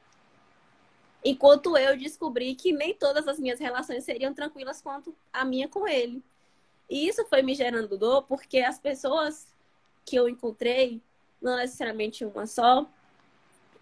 Enquanto 1.25 1.75
eu 1.75 1.97
descobri 1.97 2.55
que 2.55 2.71
nem 2.71 2.93
todas 2.93 3.27
as 3.27 3.39
minhas 3.39 3.59
relações 3.59 4.05
seriam 4.05 4.35
tranquilas 4.35 4.83
quanto 4.83 5.17
a 5.33 5.43
minha 5.43 5.69
com 5.69 5.89
ele. 5.89 6.23
E 6.91 7.09
isso 7.09 7.25
foi 7.25 7.41
me 7.41 7.55
gerando 7.55 7.97
dor, 7.97 8.25
porque 8.25 8.59
as 8.59 8.79
pessoas 8.79 9.47
que 10.05 10.17
eu 10.17 10.29
encontrei, 10.29 11.01
não 11.45 11.57
necessariamente 11.59 12.25
uma 12.25 12.47
só, 12.47 12.89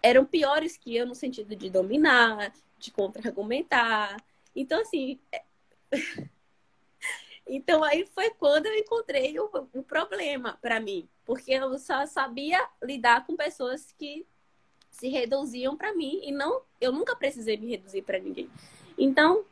eram 0.01 0.25
piores 0.25 0.75
que 0.75 0.95
eu 0.95 1.07
no 1.07 1.15
sentido 1.15 1.55
de 1.55 1.69
dominar, 1.69 2.53
de 2.77 2.91
contra-argumentar. 2.91 4.17
Então, 4.53 4.81
assim. 4.81 5.17
É... 5.31 5.43
então, 7.47 7.83
aí 7.83 8.05
foi 8.13 8.29
quando 8.31 8.65
eu 8.65 8.75
encontrei 8.75 9.39
o, 9.39 9.49
o 9.73 9.81
problema 9.81 10.59
para 10.61 10.79
mim, 10.79 11.07
porque 11.25 11.53
eu 11.53 11.79
só 11.79 12.05
sabia 12.05 12.67
lidar 12.83 13.25
com 13.25 13.37
pessoas 13.37 13.93
que 13.97 14.27
se 14.91 15.07
reduziam 15.07 15.75
para 15.75 15.93
mim 15.95 16.21
e 16.23 16.31
não 16.31 16.61
eu 16.79 16.91
nunca 16.91 17.15
precisei 17.15 17.57
me 17.57 17.67
reduzir 17.67 18.01
para 18.03 18.19
ninguém. 18.19 18.49
Então, 18.97 19.45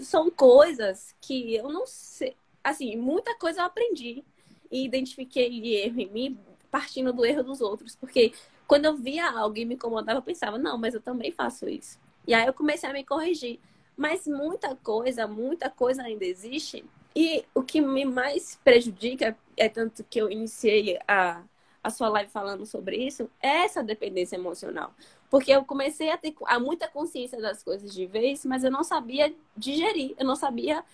são 0.00 0.30
coisas 0.30 1.14
que 1.20 1.54
eu 1.54 1.68
não 1.68 1.86
sei, 1.86 2.36
assim, 2.62 2.96
muita 2.96 3.34
coisa 3.36 3.60
eu 3.60 3.64
aprendi 3.64 4.24
e 4.70 4.84
identifiquei 4.84 5.74
erro 5.74 6.00
em 6.00 6.10
mim 6.10 6.38
partindo 6.74 7.12
do 7.12 7.24
erro 7.24 7.44
dos 7.44 7.60
outros, 7.60 7.94
porque 7.94 8.32
quando 8.66 8.86
eu 8.86 8.96
via 8.96 9.30
alguém 9.30 9.64
me 9.64 9.76
incomodava, 9.76 10.18
eu 10.18 10.22
pensava, 10.22 10.58
não, 10.58 10.76
mas 10.76 10.92
eu 10.92 11.00
também 11.00 11.30
faço 11.30 11.68
isso. 11.68 12.00
E 12.26 12.34
aí 12.34 12.44
eu 12.48 12.52
comecei 12.52 12.90
a 12.90 12.92
me 12.92 13.04
corrigir. 13.04 13.60
Mas 13.96 14.26
muita 14.26 14.74
coisa, 14.74 15.24
muita 15.28 15.70
coisa 15.70 16.02
ainda 16.02 16.24
existe. 16.24 16.84
E 17.14 17.44
o 17.54 17.62
que 17.62 17.80
me 17.80 18.04
mais 18.04 18.58
prejudica, 18.64 19.38
é 19.56 19.68
tanto 19.68 20.02
que 20.02 20.20
eu 20.20 20.28
iniciei 20.28 20.98
a, 21.06 21.44
a 21.80 21.90
sua 21.90 22.08
live 22.08 22.28
falando 22.28 22.66
sobre 22.66 22.96
isso, 22.96 23.30
é 23.40 23.66
essa 23.66 23.80
dependência 23.80 24.34
emocional. 24.34 24.92
Porque 25.30 25.52
eu 25.52 25.64
comecei 25.64 26.10
a 26.10 26.18
ter 26.18 26.34
a 26.44 26.58
muita 26.58 26.88
consciência 26.88 27.40
das 27.40 27.62
coisas 27.62 27.94
de 27.94 28.04
vez, 28.04 28.44
mas 28.44 28.64
eu 28.64 28.70
não 28.72 28.82
sabia 28.82 29.32
digerir, 29.56 30.16
eu 30.18 30.26
não 30.26 30.34
sabia 30.34 30.84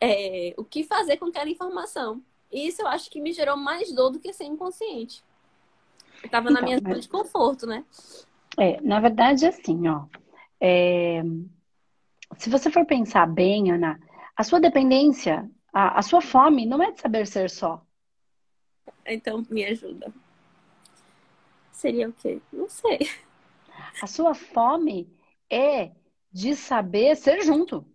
é, 0.00 0.54
o 0.56 0.64
que 0.64 0.84
fazer 0.84 1.16
com 1.16 1.24
aquela 1.24 1.50
informação. 1.50 2.22
E 2.50 2.68
isso 2.68 2.82
eu 2.82 2.88
acho 2.88 3.10
que 3.10 3.20
me 3.20 3.32
gerou 3.32 3.56
mais 3.56 3.92
dor 3.92 4.10
do 4.10 4.20
que 4.20 4.32
ser 4.32 4.44
inconsciente. 4.44 5.22
Eu 6.22 6.30
tava 6.30 6.50
então, 6.50 6.60
na 6.60 6.66
minha 6.66 6.78
zona 6.78 7.00
de 7.00 7.08
conforto, 7.08 7.66
né? 7.66 7.84
É, 8.58 8.80
na 8.80 9.00
verdade, 9.00 9.46
assim, 9.46 9.86
ó. 9.88 10.06
É... 10.60 11.22
Se 12.38 12.50
você 12.50 12.70
for 12.70 12.84
pensar 12.86 13.26
bem, 13.26 13.70
Ana, 13.70 14.00
a 14.36 14.42
sua 14.42 14.60
dependência, 14.60 15.48
a, 15.72 15.98
a 15.98 16.02
sua 16.02 16.20
fome 16.20 16.66
não 16.66 16.82
é 16.82 16.90
de 16.90 17.00
saber 17.00 17.26
ser 17.26 17.50
só. 17.50 17.84
Então, 19.04 19.44
me 19.48 19.64
ajuda. 19.64 20.12
Seria 21.70 22.08
o 22.08 22.12
quê? 22.12 22.40
Não 22.52 22.68
sei. 22.68 22.98
A 24.02 24.06
sua 24.06 24.34
fome 24.34 25.08
é 25.50 25.92
de 26.32 26.56
saber 26.56 27.16
ser 27.16 27.42
junto. 27.42 27.86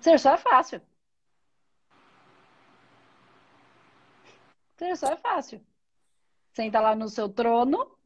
Ser 0.00 0.18
só 0.18 0.34
é 0.34 0.36
fácil. 0.36 0.80
Só 4.96 5.08
é 5.08 5.16
fácil. 5.16 5.60
Senta 6.52 6.80
lá 6.80 6.94
no 6.94 7.08
seu 7.08 7.28
trono 7.28 7.96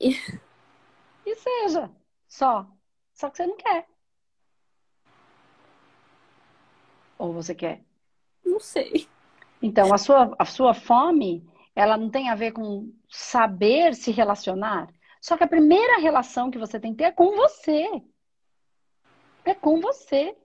e, 0.00 0.10
e 1.26 1.36
seja 1.36 1.90
só. 2.26 2.66
Só 3.12 3.30
que 3.30 3.36
você 3.36 3.46
não 3.46 3.56
quer. 3.56 3.86
Ou 7.18 7.32
você 7.32 7.54
quer? 7.54 7.82
Não 8.44 8.58
sei. 8.58 9.08
Então, 9.60 9.94
a 9.94 9.98
sua, 9.98 10.34
a 10.38 10.44
sua 10.44 10.74
fome, 10.74 11.48
ela 11.76 11.96
não 11.96 12.10
tem 12.10 12.28
a 12.28 12.34
ver 12.34 12.52
com 12.52 12.92
saber 13.08 13.94
se 13.94 14.10
relacionar. 14.10 14.92
Só 15.20 15.36
que 15.36 15.44
a 15.44 15.48
primeira 15.48 16.00
relação 16.00 16.50
que 16.50 16.58
você 16.58 16.80
tem 16.80 16.92
que 16.92 16.98
ter 16.98 17.04
é 17.04 17.12
com 17.12 17.36
você. 17.36 18.02
É 19.44 19.54
com 19.54 19.80
você. 19.80 20.36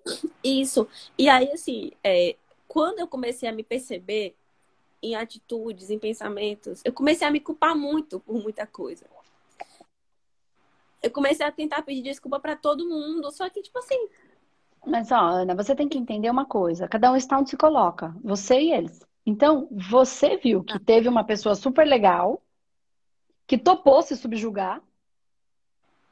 Isso. 0.44 0.88
E 1.18 1.28
aí, 1.28 1.52
assim, 1.52 1.92
é, 2.04 2.36
quando 2.68 3.00
eu 3.00 3.08
comecei 3.08 3.50
a 3.50 3.54
me 3.54 3.64
perceber 3.64 4.36
em 5.02 5.16
atitudes, 5.16 5.90
em 5.90 6.00
pensamentos, 6.00 6.82
eu 6.84 6.92
comecei 6.92 7.28
a 7.28 7.32
me 7.32 7.40
culpar 7.40 7.76
muito 7.76 8.20
por 8.20 8.42
muita 8.42 8.66
coisa. 8.66 9.06
Eu 11.02 11.12
comecei 11.12 11.46
a 11.46 11.52
tentar 11.52 11.84
pedir 11.84 12.02
desculpa 12.02 12.40
para 12.40 12.56
todo 12.56 12.88
mundo, 12.88 13.32
só 13.32 13.50
que, 13.50 13.62
tipo 13.62 13.78
assim. 13.80 14.10
Mas, 14.86 15.12
ó, 15.12 15.20
Ana, 15.20 15.56
você 15.56 15.76
tem 15.76 15.88
que 15.88 15.98
entender 15.98 16.30
uma 16.30 16.46
coisa: 16.46 16.88
cada 16.88 17.12
um 17.12 17.16
está 17.16 17.38
onde 17.38 17.50
se 17.50 17.58
coloca, 17.58 18.16
você 18.24 18.60
e 18.60 18.72
eles. 18.72 19.06
Então, 19.26 19.68
você 19.72 20.38
viu 20.38 20.64
que 20.64 20.80
teve 20.80 21.08
uma 21.08 21.24
pessoa 21.24 21.54
super 21.54 21.86
legal 21.86 22.42
que 23.46 23.58
topou 23.58 24.02
se 24.02 24.16
subjugar. 24.16 24.82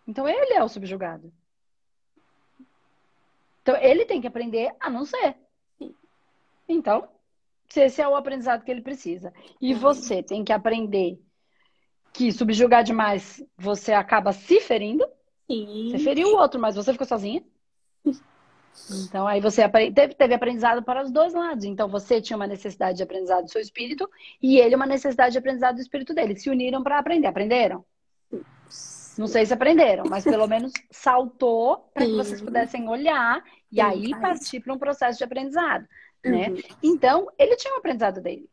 Então, 0.07 0.27
ele 0.27 0.53
é 0.53 0.63
o 0.63 0.69
subjugado. 0.69 1.33
Então, 3.61 3.75
ele 3.77 4.05
tem 4.05 4.21
que 4.21 4.27
aprender 4.27 4.75
a 4.79 4.89
não 4.89 5.05
ser. 5.05 5.35
Então, 6.67 7.07
se 7.75 7.81
esse 7.81 8.01
é 8.01 8.07
o 8.07 8.15
aprendizado 8.15 8.63
que 8.63 8.71
ele 8.71 8.81
precisa. 8.81 9.33
E 9.59 9.73
uhum. 9.73 9.79
você 9.79 10.23
tem 10.23 10.45
que 10.45 10.53
aprender 10.53 11.19
que 12.13 12.31
subjugar 12.31 12.85
demais 12.85 13.43
você 13.57 13.91
acaba 13.91 14.31
se 14.31 14.61
ferindo. 14.61 15.05
Sim. 15.45 15.89
Você 15.91 15.99
feriu 15.99 16.29
o 16.29 16.37
outro, 16.37 16.57
mas 16.59 16.77
você 16.77 16.93
ficou 16.93 17.05
sozinha. 17.05 17.43
Então, 19.03 19.27
aí 19.27 19.41
você 19.41 19.67
teve, 19.93 20.15
teve 20.15 20.33
aprendizado 20.33 20.83
para 20.83 21.03
os 21.03 21.11
dois 21.11 21.33
lados. 21.33 21.65
Então, 21.65 21.89
você 21.89 22.21
tinha 22.21 22.37
uma 22.37 22.47
necessidade 22.47 22.97
de 22.97 23.03
aprendizado 23.03 23.43
do 23.43 23.51
seu 23.51 23.61
espírito 23.61 24.09
e 24.41 24.57
ele 24.57 24.75
uma 24.75 24.85
necessidade 24.85 25.33
de 25.33 25.37
aprendizado 25.37 25.75
do 25.75 25.81
espírito 25.81 26.13
dele. 26.13 26.37
Se 26.37 26.49
uniram 26.49 26.81
para 26.81 26.97
aprender. 26.97 27.27
Aprenderam? 27.27 27.83
Não 29.17 29.27
sei 29.27 29.45
se 29.45 29.53
aprenderam, 29.53 30.05
mas 30.09 30.23
pelo 30.23 30.47
menos 30.47 30.73
saltou 30.91 31.89
para 31.93 32.05
que 32.05 32.11
vocês 32.11 32.41
pudessem 32.41 32.87
olhar 32.87 33.41
e 33.71 33.79
aí 33.79 34.11
partir 34.19 34.59
para 34.59 34.73
um 34.73 34.77
processo 34.77 35.17
de 35.17 35.23
aprendizado. 35.23 35.85
Né? 36.25 36.49
Uhum. 36.49 36.57
Então, 36.81 37.27
ele 37.37 37.55
tinha 37.55 37.73
um 37.73 37.77
aprendizado 37.77 38.19
dele. 38.19 38.49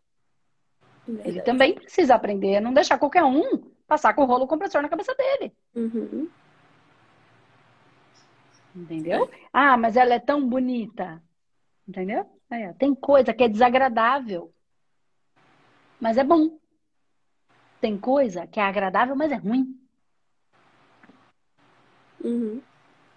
Verdade. 1.06 1.28
Ele 1.28 1.42
também 1.42 1.74
precisa 1.74 2.14
aprender, 2.14 2.60
não 2.60 2.72
deixar 2.72 2.98
qualquer 2.98 3.24
um 3.24 3.72
passar 3.86 4.14
com 4.14 4.22
o 4.22 4.26
rolo 4.26 4.46
compressor 4.46 4.82
na 4.82 4.88
cabeça 4.88 5.14
dele. 5.14 5.52
Uhum. 5.74 6.28
Entendeu? 8.74 9.30
Ah, 9.52 9.76
mas 9.76 9.96
ela 9.96 10.14
é 10.14 10.18
tão 10.18 10.48
bonita. 10.48 11.22
Entendeu? 11.86 12.26
É, 12.50 12.72
tem 12.74 12.94
coisa 12.94 13.32
que 13.32 13.42
é 13.42 13.48
desagradável. 13.48 14.52
Mas 16.00 16.16
é 16.18 16.24
bom. 16.24 16.58
Tem 17.80 17.98
coisa 17.98 18.46
que 18.46 18.60
é 18.60 18.62
agradável, 18.62 19.16
mas 19.16 19.32
é 19.32 19.36
ruim. 19.36 19.78
Uhum. 22.22 22.62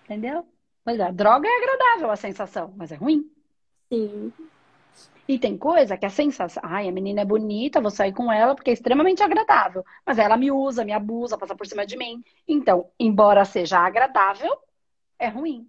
Entendeu? 0.03 0.47
Pois 0.83 0.99
é, 0.99 1.11
droga 1.11 1.47
é 1.47 1.57
agradável 1.57 2.11
a 2.11 2.15
sensação, 2.15 2.73
mas 2.75 2.91
é 2.91 2.95
ruim. 2.95 3.29
Sim. 3.91 4.33
E 5.27 5.39
tem 5.39 5.57
coisa 5.57 5.97
que 5.97 6.05
a 6.05 6.09
sensação, 6.09 6.61
ai, 6.65 6.87
a 6.87 6.91
menina 6.91 7.21
é 7.21 7.25
bonita, 7.25 7.81
vou 7.81 7.89
sair 7.89 8.13
com 8.13 8.31
ela 8.31 8.53
porque 8.55 8.69
é 8.69 8.73
extremamente 8.73 9.23
agradável. 9.23 9.83
Mas 10.05 10.19
ela 10.19 10.37
me 10.37 10.51
usa, 10.51 10.85
me 10.85 10.91
abusa, 10.91 11.37
passa 11.37 11.55
por 11.55 11.65
cima 11.65 11.85
de 11.85 11.97
mim. 11.97 12.23
Então, 12.47 12.91
embora 12.99 13.43
seja 13.43 13.79
agradável, 13.79 14.55
é 15.17 15.27
ruim. 15.27 15.67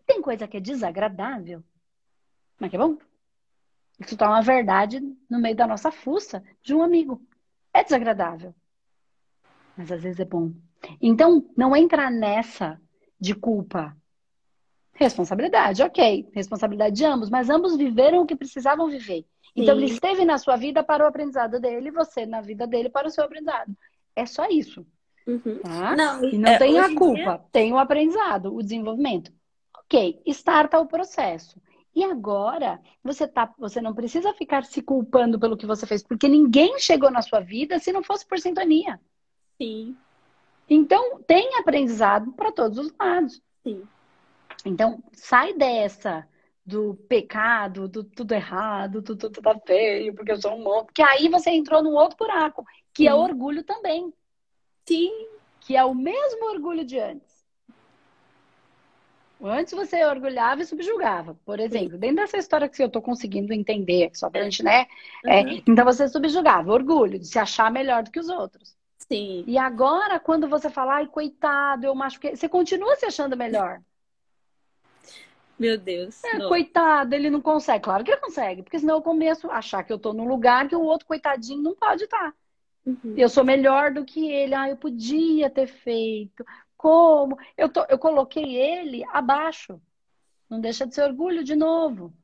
E 0.00 0.04
tem 0.04 0.20
coisa 0.20 0.46
que 0.46 0.58
é 0.58 0.60
desagradável, 0.60 1.64
mas 2.58 2.70
que 2.70 2.76
é 2.76 2.78
bom. 2.78 2.98
Isso 3.98 4.16
tá 4.16 4.28
uma 4.28 4.42
verdade 4.42 5.00
no 5.28 5.40
meio 5.40 5.56
da 5.56 5.66
nossa 5.66 5.90
fuça 5.90 6.42
de 6.62 6.74
um 6.74 6.82
amigo. 6.82 7.20
É 7.72 7.82
desagradável, 7.82 8.54
mas 9.76 9.90
às 9.90 10.02
vezes 10.02 10.20
é 10.20 10.24
bom. 10.24 10.52
Então, 11.00 11.50
não 11.56 11.74
entra 11.74 12.10
nessa 12.10 12.80
de 13.18 13.34
culpa. 13.34 13.96
Responsabilidade, 14.98 15.80
ok. 15.80 16.28
Responsabilidade 16.32 16.96
de 16.96 17.04
ambos, 17.04 17.30
mas 17.30 17.48
ambos 17.48 17.76
viveram 17.76 18.22
o 18.22 18.26
que 18.26 18.34
precisavam 18.34 18.88
viver. 18.88 19.24
Então, 19.54 19.76
Sim. 19.76 19.82
ele 19.82 19.92
esteve 19.92 20.24
na 20.24 20.38
sua 20.38 20.56
vida 20.56 20.82
para 20.82 21.04
o 21.04 21.06
aprendizado 21.06 21.60
dele 21.60 21.88
e 21.88 21.92
você 21.92 22.26
na 22.26 22.40
vida 22.40 22.66
dele 22.66 22.88
para 22.88 23.06
o 23.06 23.10
seu 23.10 23.22
aprendizado. 23.22 23.72
É 24.16 24.26
só 24.26 24.48
isso. 24.48 24.84
Uhum. 25.24 25.60
Tá? 25.62 25.94
Não, 25.94 26.24
e 26.24 26.36
não 26.36 26.50
é, 26.50 26.58
tem 26.58 26.80
a 26.80 26.92
culpa, 26.96 27.36
dia... 27.36 27.40
tem 27.52 27.72
o 27.72 27.78
aprendizado, 27.78 28.52
o 28.52 28.60
desenvolvimento. 28.60 29.32
Ok, 29.84 30.20
starta 30.26 30.80
o 30.80 30.86
processo. 30.86 31.62
E 31.94 32.02
agora, 32.02 32.80
você, 33.02 33.28
tá, 33.28 33.52
você 33.56 33.80
não 33.80 33.94
precisa 33.94 34.34
ficar 34.34 34.64
se 34.64 34.82
culpando 34.82 35.38
pelo 35.38 35.56
que 35.56 35.66
você 35.66 35.86
fez, 35.86 36.02
porque 36.02 36.28
ninguém 36.28 36.76
chegou 36.80 37.10
na 37.10 37.22
sua 37.22 37.38
vida 37.38 37.78
se 37.78 37.92
não 37.92 38.02
fosse 38.02 38.26
por 38.26 38.38
sintonia. 38.40 39.00
Sim. 39.62 39.96
Então, 40.68 41.20
tem 41.22 41.56
aprendizado 41.56 42.32
para 42.32 42.50
todos 42.50 42.78
os 42.78 42.92
lados. 42.98 43.40
Sim. 43.62 43.82
Então, 44.64 45.02
sai 45.12 45.54
dessa 45.54 46.26
do 46.64 46.94
pecado, 47.08 47.88
do 47.88 48.04
tudo 48.04 48.32
errado, 48.32 49.02
tudo, 49.02 49.30
tudo 49.30 49.40
tá 49.40 49.58
feio, 49.66 50.14
porque 50.14 50.32
eu 50.32 50.40
sou 50.40 50.52
um 50.52 50.62
monstro. 50.62 50.86
Porque 50.86 51.02
aí 51.02 51.28
você 51.28 51.50
entrou 51.50 51.82
num 51.82 51.94
outro 51.94 52.18
buraco, 52.18 52.64
que 52.92 53.08
é 53.08 53.14
orgulho 53.14 53.64
também. 53.64 54.12
Sim. 54.86 55.28
Que 55.60 55.76
é 55.76 55.84
o 55.84 55.94
mesmo 55.94 56.50
orgulho 56.50 56.84
de 56.84 56.98
antes. 56.98 57.38
Antes 59.40 59.72
você 59.72 60.04
orgulhava 60.04 60.62
e 60.62 60.66
subjugava, 60.66 61.38
por 61.44 61.60
exemplo. 61.60 61.96
Dentro 61.96 62.16
dessa 62.16 62.36
história 62.36 62.68
que 62.68 62.82
eu 62.82 62.88
estou 62.88 63.00
conseguindo 63.00 63.52
entender, 63.52 64.10
só 64.12 64.28
pra 64.28 64.42
gente, 64.42 64.62
né? 64.64 64.86
É, 65.24 65.42
uhum. 65.42 65.62
então 65.66 65.84
você 65.84 66.08
subjugava, 66.08 66.72
orgulho, 66.72 67.18
de 67.18 67.26
se 67.26 67.38
achar 67.38 67.70
melhor 67.70 68.02
do 68.02 68.10
que 68.10 68.18
os 68.18 68.28
outros. 68.28 68.76
Sim. 68.98 69.44
E 69.46 69.56
agora, 69.56 70.18
quando 70.18 70.48
você 70.48 70.68
fala, 70.68 70.96
ai, 70.96 71.06
coitado, 71.06 71.86
eu 71.86 71.94
machuquei, 71.94 72.34
você 72.34 72.48
continua 72.48 72.96
se 72.96 73.06
achando 73.06 73.36
melhor. 73.36 73.80
Meu 75.58 75.76
Deus. 75.76 76.22
É, 76.24 76.38
coitado, 76.46 77.14
ele 77.14 77.28
não 77.28 77.40
consegue. 77.40 77.84
Claro 77.84 78.04
que 78.04 78.10
ele 78.10 78.20
consegue, 78.20 78.62
porque 78.62 78.78
senão 78.78 78.96
eu 78.96 79.02
começo 79.02 79.50
a 79.50 79.58
achar 79.58 79.82
que 79.82 79.92
eu 79.92 79.98
tô 79.98 80.12
num 80.12 80.28
lugar 80.28 80.68
que 80.68 80.76
o 80.76 80.82
outro 80.82 81.06
coitadinho 81.06 81.62
não 81.62 81.74
pode 81.74 82.04
estar. 82.04 82.30
Tá. 82.30 82.34
Uhum. 82.86 83.14
Eu 83.16 83.28
sou 83.28 83.44
melhor 83.44 83.92
do 83.92 84.04
que 84.04 84.30
ele. 84.30 84.54
Ah, 84.54 84.70
eu 84.70 84.76
podia 84.76 85.50
ter 85.50 85.66
feito. 85.66 86.44
Como? 86.76 87.36
Eu, 87.56 87.68
tô, 87.68 87.84
eu 87.88 87.98
coloquei 87.98 88.56
ele 88.56 89.04
abaixo. 89.12 89.80
Não 90.48 90.60
deixa 90.60 90.86
de 90.86 90.94
ser 90.94 91.02
orgulho 91.02 91.44
de 91.44 91.54
novo. 91.54 92.14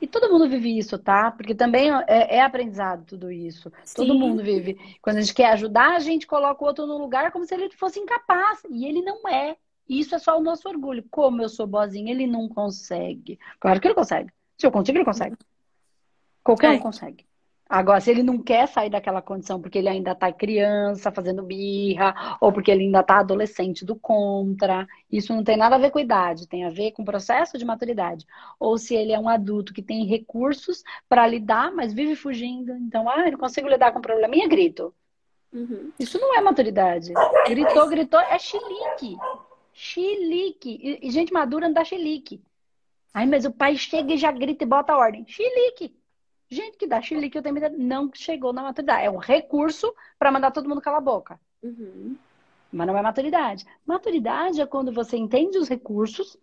E 0.00 0.06
todo 0.06 0.30
mundo 0.30 0.46
vive 0.48 0.76
isso, 0.76 0.98
tá? 0.98 1.30
Porque 1.30 1.54
também 1.54 1.90
é, 2.06 2.36
é 2.36 2.42
aprendizado 2.42 3.06
tudo 3.06 3.32
isso. 3.32 3.72
Sim. 3.84 3.94
Todo 3.94 4.14
mundo 4.14 4.42
vive. 4.42 4.98
Quando 5.00 5.16
a 5.16 5.20
gente 5.22 5.32
quer 5.32 5.52
ajudar, 5.52 5.94
a 5.94 5.98
gente 6.00 6.26
coloca 6.26 6.62
o 6.62 6.66
outro 6.66 6.84
no 6.84 6.98
lugar 6.98 7.32
como 7.32 7.46
se 7.46 7.54
ele 7.54 7.70
fosse 7.70 7.98
incapaz. 7.98 8.62
E 8.68 8.84
ele 8.84 9.00
não 9.00 9.26
é. 9.26 9.56
Isso 9.88 10.14
é 10.14 10.18
só 10.18 10.38
o 10.38 10.42
nosso 10.42 10.68
orgulho. 10.68 11.04
Como 11.10 11.42
eu 11.42 11.48
sou 11.48 11.66
boazinha, 11.66 12.12
ele 12.12 12.26
não 12.26 12.48
consegue. 12.48 13.38
Claro 13.60 13.80
que 13.80 13.86
ele 13.86 13.94
consegue. 13.94 14.32
Se 14.58 14.66
eu 14.66 14.72
consigo, 14.72 14.98
ele 14.98 15.04
consegue. 15.04 15.36
Qualquer 16.42 16.74
é. 16.74 16.76
um 16.76 16.80
consegue. 16.80 17.26
Agora, 17.68 18.00
se 18.00 18.10
ele 18.10 18.22
não 18.22 18.38
quer 18.38 18.68
sair 18.68 18.90
daquela 18.90 19.22
condição 19.22 19.60
porque 19.60 19.78
ele 19.78 19.88
ainda 19.88 20.12
está 20.12 20.30
criança, 20.30 21.10
fazendo 21.10 21.42
birra, 21.42 22.36
ou 22.40 22.52
porque 22.52 22.70
ele 22.70 22.84
ainda 22.84 23.00
está 23.00 23.18
adolescente 23.18 23.84
do 23.84 23.96
contra, 23.96 24.86
isso 25.10 25.34
não 25.34 25.42
tem 25.42 25.56
nada 25.56 25.76
a 25.76 25.78
ver 25.78 25.90
com 25.90 25.98
idade, 25.98 26.46
tem 26.46 26.64
a 26.64 26.70
ver 26.70 26.92
com 26.92 27.02
o 27.02 27.06
processo 27.06 27.56
de 27.56 27.64
maturidade. 27.64 28.26
Ou 28.60 28.76
se 28.76 28.94
ele 28.94 29.12
é 29.12 29.18
um 29.18 29.28
adulto 29.28 29.72
que 29.72 29.82
tem 29.82 30.04
recursos 30.04 30.82
para 31.08 31.26
lidar, 31.26 31.72
mas 31.72 31.94
vive 31.94 32.14
fugindo, 32.14 32.72
então, 32.76 33.08
ah, 33.08 33.24
eu 33.24 33.32
não 33.32 33.38
consigo 33.38 33.66
lidar 33.66 33.92
com 33.92 33.98
um 33.98 34.02
probleminha, 34.02 34.46
grito. 34.46 34.94
Uhum. 35.50 35.90
Isso 35.98 36.18
não 36.20 36.36
é 36.36 36.40
maturidade. 36.42 37.12
Gritou, 37.48 37.88
gritou, 37.88 38.20
é 38.20 38.38
chilique. 38.38 39.16
Chilique. 39.74 40.98
E, 41.02 41.10
gente 41.10 41.32
madura 41.32 41.66
não 41.66 41.74
dá 41.74 41.84
chilique. 41.84 42.40
Ai, 43.12 43.26
mas 43.26 43.44
o 43.44 43.52
pai 43.52 43.76
chega 43.76 44.14
e 44.14 44.16
já 44.16 44.32
grita 44.32 44.64
e 44.64 44.66
bota 44.66 44.92
a 44.92 44.98
ordem. 44.98 45.24
Chilique. 45.26 45.94
Gente 46.48 46.76
que 46.76 46.86
dá 46.86 47.02
chilique, 47.02 47.36
eu 47.36 47.42
tenho 47.42 47.54
medo, 47.54 47.76
não 47.76 48.10
chegou 48.14 48.52
na 48.52 48.62
maturidade. 48.62 49.04
É 49.04 49.10
um 49.10 49.16
recurso 49.16 49.92
para 50.18 50.30
mandar 50.30 50.52
todo 50.52 50.68
mundo 50.68 50.80
calar 50.80 50.98
a 50.98 51.04
boca. 51.04 51.40
Uhum. 51.62 52.16
Mas 52.72 52.86
não 52.86 52.96
é 52.96 53.02
maturidade. 53.02 53.64
Maturidade 53.84 54.60
é 54.60 54.66
quando 54.66 54.92
você 54.92 55.16
entende 55.16 55.58
os 55.58 55.68
recursos 55.68 56.36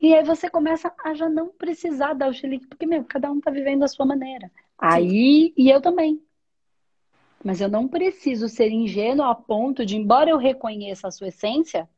e 0.00 0.14
aí 0.14 0.22
você 0.22 0.48
começa 0.48 0.92
a 1.04 1.12
já 1.12 1.28
não 1.28 1.48
precisar 1.48 2.14
dar 2.14 2.30
o 2.30 2.32
chilique, 2.32 2.66
porque, 2.66 2.86
meu, 2.86 3.04
cada 3.04 3.30
um 3.30 3.40
tá 3.40 3.50
vivendo 3.50 3.82
a 3.82 3.88
sua 3.88 4.06
maneira. 4.06 4.50
Aí, 4.78 5.52
e 5.56 5.68
eu 5.68 5.80
também. 5.80 6.22
Mas 7.44 7.60
eu 7.60 7.68
não 7.68 7.88
preciso 7.88 8.48
ser 8.48 8.70
ingênuo 8.70 9.24
a 9.24 9.34
ponto 9.34 9.84
de, 9.84 9.96
embora 9.96 10.30
eu 10.30 10.36
reconheça 10.36 11.08
a 11.08 11.10
sua 11.10 11.28
essência, 11.28 11.88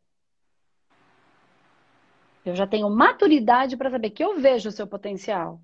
eu 2.44 2.54
já 2.54 2.66
tenho 2.66 2.88
maturidade 2.90 3.76
para 3.76 3.90
saber 3.90 4.10
que 4.10 4.24
eu 4.24 4.40
vejo 4.40 4.68
o 4.68 4.72
seu 4.72 4.86
potencial 4.86 5.60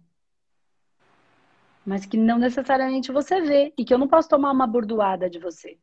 mas 1.87 2.05
que 2.05 2.17
não 2.17 2.37
necessariamente 2.37 3.12
você 3.12 3.41
vê 3.41 3.73
e 3.79 3.85
que 3.85 3.95
eu 3.95 3.99
não 3.99 4.09
posso 4.09 4.29
tomar 4.29 4.51
uma 4.51 4.67
bordoada 4.67 5.31
de 5.31 5.39
você. 5.39 5.79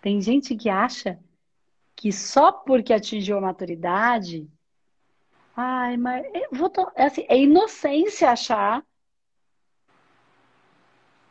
Tem 0.00 0.18
gente 0.22 0.56
que 0.56 0.70
acha 0.70 1.20
que 1.94 2.10
só 2.10 2.50
porque 2.50 2.94
atingiu 2.94 3.36
a 3.36 3.40
maturidade, 3.42 4.50
ai, 5.54 5.98
mas 5.98 6.26
vou 6.50 6.72
é, 6.96 7.04
assim, 7.04 7.26
é 7.28 7.38
inocência 7.38 8.30
achar 8.30 8.82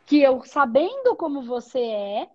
que 0.06 0.22
eu 0.22 0.44
sabendo 0.44 1.16
como 1.16 1.42
você 1.42 1.80
é, 1.80 2.30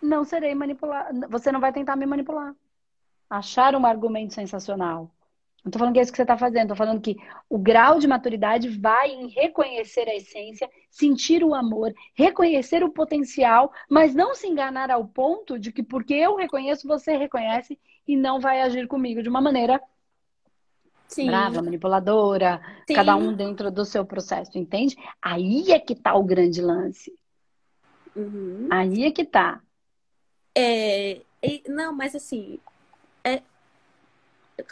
não 0.00 0.24
serei 0.24 0.54
manipulado, 0.54 1.28
você 1.28 1.52
não 1.52 1.60
vai 1.60 1.72
tentar 1.74 1.94
me 1.94 2.06
manipular. 2.06 2.54
Achar 3.28 3.74
um 3.74 3.84
argumento 3.84 4.34
sensacional. 4.34 5.10
Não 5.64 5.70
estou 5.70 5.80
falando 5.80 5.94
que 5.94 5.98
é 5.98 6.02
isso 6.02 6.12
que 6.12 6.16
você 6.16 6.22
está 6.22 6.38
fazendo, 6.38 6.62
estou 6.62 6.76
falando 6.76 7.00
que 7.00 7.16
o 7.48 7.58
grau 7.58 7.98
de 7.98 8.06
maturidade 8.06 8.68
vai 8.68 9.10
em 9.10 9.28
reconhecer 9.28 10.08
a 10.08 10.14
essência, 10.14 10.70
sentir 10.88 11.42
o 11.42 11.54
amor, 11.54 11.92
reconhecer 12.14 12.82
o 12.84 12.90
potencial, 12.90 13.72
mas 13.90 14.14
não 14.14 14.34
se 14.34 14.46
enganar 14.46 14.90
ao 14.90 15.06
ponto 15.06 15.58
de 15.58 15.72
que 15.72 15.82
porque 15.82 16.14
eu 16.14 16.36
reconheço, 16.36 16.86
você 16.86 17.16
reconhece 17.16 17.78
e 18.06 18.16
não 18.16 18.40
vai 18.40 18.62
agir 18.62 18.86
comigo 18.86 19.22
de 19.22 19.28
uma 19.28 19.40
maneira 19.40 19.80
Sim. 21.08 21.26
brava, 21.26 21.60
manipuladora, 21.60 22.62
Sim. 22.86 22.94
cada 22.94 23.16
um 23.16 23.34
dentro 23.34 23.70
do 23.70 23.84
seu 23.84 24.06
processo, 24.06 24.56
entende? 24.56 24.96
Aí 25.20 25.72
é 25.72 25.80
que 25.80 25.92
está 25.92 26.14
o 26.14 26.22
grande 26.22 26.62
lance. 26.62 27.12
Uhum. 28.14 28.68
Aí 28.70 29.04
é 29.04 29.10
que 29.10 29.22
está. 29.22 29.60
É, 30.54 31.20
não, 31.68 31.92
mas 31.92 32.14
assim, 32.14 32.58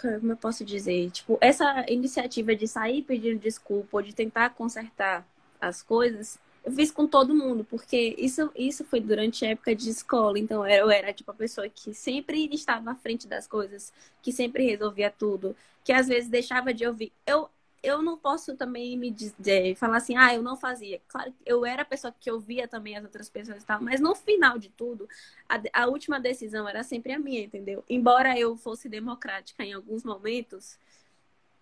como 0.00 0.32
eu 0.32 0.36
posso 0.36 0.64
dizer? 0.64 1.10
Tipo, 1.10 1.38
essa 1.40 1.84
iniciativa 1.88 2.54
de 2.54 2.68
sair 2.68 3.02
pedindo 3.02 3.38
desculpa 3.38 3.98
ou 3.98 4.02
de 4.02 4.14
tentar 4.14 4.50
consertar 4.50 5.26
as 5.60 5.82
coisas, 5.82 6.38
eu 6.64 6.72
fiz 6.72 6.90
com 6.90 7.06
todo 7.06 7.34
mundo, 7.34 7.64
porque 7.64 8.16
isso, 8.18 8.50
isso 8.56 8.84
foi 8.84 9.00
durante 9.00 9.44
a 9.44 9.50
época 9.50 9.74
de 9.74 9.88
escola. 9.88 10.38
Então, 10.38 10.66
eu 10.66 10.90
era 10.90 11.12
tipo 11.12 11.30
a 11.30 11.34
pessoa 11.34 11.68
que 11.68 11.94
sempre 11.94 12.48
estava 12.52 12.90
à 12.90 12.94
frente 12.96 13.28
das 13.28 13.46
coisas, 13.46 13.92
que 14.20 14.32
sempre 14.32 14.64
resolvia 14.66 15.10
tudo, 15.10 15.56
que 15.84 15.92
às 15.92 16.08
vezes 16.08 16.28
deixava 16.28 16.74
de 16.74 16.84
ouvir. 16.84 17.12
Eu, 17.24 17.48
eu 17.86 18.02
não 18.02 18.18
posso 18.18 18.56
também 18.56 18.98
me 18.98 19.12
dizer, 19.12 19.76
falar 19.76 19.98
assim, 19.98 20.16
ah, 20.16 20.34
eu 20.34 20.42
não 20.42 20.56
fazia. 20.56 21.00
Claro, 21.06 21.32
eu 21.46 21.64
era 21.64 21.82
a 21.82 21.84
pessoa 21.84 22.12
que 22.18 22.28
ouvia 22.28 22.66
também 22.66 22.96
as 22.96 23.04
outras 23.04 23.28
pessoas 23.28 23.62
e 23.62 23.66
tal, 23.66 23.80
mas 23.80 24.00
no 24.00 24.12
final 24.12 24.58
de 24.58 24.68
tudo, 24.70 25.08
a, 25.48 25.62
a 25.72 25.86
última 25.86 26.18
decisão 26.18 26.68
era 26.68 26.82
sempre 26.82 27.12
a 27.12 27.18
minha, 27.18 27.44
entendeu? 27.44 27.84
Embora 27.88 28.36
eu 28.36 28.56
fosse 28.56 28.88
democrática 28.88 29.64
em 29.64 29.72
alguns 29.72 30.02
momentos, 30.02 30.76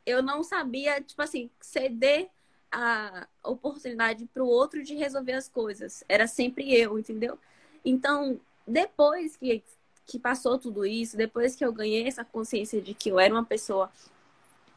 eu 0.06 0.22
não 0.22 0.42
sabia, 0.42 0.98
tipo 0.98 1.20
assim, 1.20 1.50
ceder 1.60 2.30
a 2.72 3.26
oportunidade 3.42 4.24
para 4.32 4.42
o 4.42 4.48
outro 4.48 4.82
de 4.82 4.94
resolver 4.94 5.34
as 5.34 5.46
coisas. 5.46 6.02
Era 6.08 6.26
sempre 6.26 6.74
eu, 6.74 6.98
entendeu? 6.98 7.38
Então, 7.84 8.40
depois 8.66 9.36
que, 9.36 9.62
que 10.06 10.18
passou 10.18 10.58
tudo 10.58 10.86
isso, 10.86 11.18
depois 11.18 11.54
que 11.54 11.62
eu 11.62 11.72
ganhei 11.72 12.08
essa 12.08 12.24
consciência 12.24 12.80
de 12.80 12.94
que 12.94 13.10
eu 13.10 13.20
era 13.20 13.34
uma 13.34 13.44
pessoa 13.44 13.90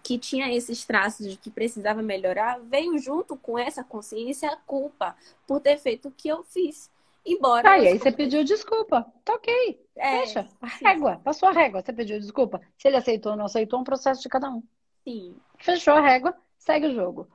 que 0.08 0.18
tinha 0.18 0.56
esses 0.56 0.86
traços 0.86 1.30
de 1.30 1.36
que 1.36 1.52
precisava 1.52 2.02
melhorar, 2.02 2.62
veio 2.62 2.98
junto 2.98 3.36
com 3.36 3.60
essa 3.60 3.84
consciência 3.84 4.50
a 4.50 4.56
culpa 4.56 5.14
por 5.46 5.60
ter 5.60 5.78
feito 5.78 6.08
o 6.08 6.12
que 6.14 6.30
eu 6.30 6.46
fiz. 6.46 6.90
Embora. 7.26 7.72
Ah, 7.72 7.78
e 7.78 7.90
aí 7.90 8.00
você 8.00 8.10
pediu 8.10 8.42
desculpa. 8.46 9.06
Tá 9.26 9.34
ok. 9.34 9.86
É, 9.98 10.20
Deixa. 10.20 10.48
A 10.62 10.68
régua. 10.68 11.20
Passou 11.22 11.50
a 11.50 11.52
régua. 11.52 11.82
Você 11.82 11.92
pediu 11.92 12.18
desculpa. 12.22 12.62
Se 12.78 12.88
ele 12.88 12.96
aceitou 12.96 13.34
ou 13.34 13.38
não 13.38 13.48
aceitou, 13.48 13.80
é 13.80 13.82
um 13.82 13.84
processo 13.84 14.22
de 14.22 14.30
cada 14.30 14.50
um. 14.50 14.64
Sim. 15.04 15.36
Fechou 15.58 15.96
a 15.96 16.00
régua, 16.00 16.34
segue 16.58 16.88
o 16.88 16.96
jogo. 16.96 17.28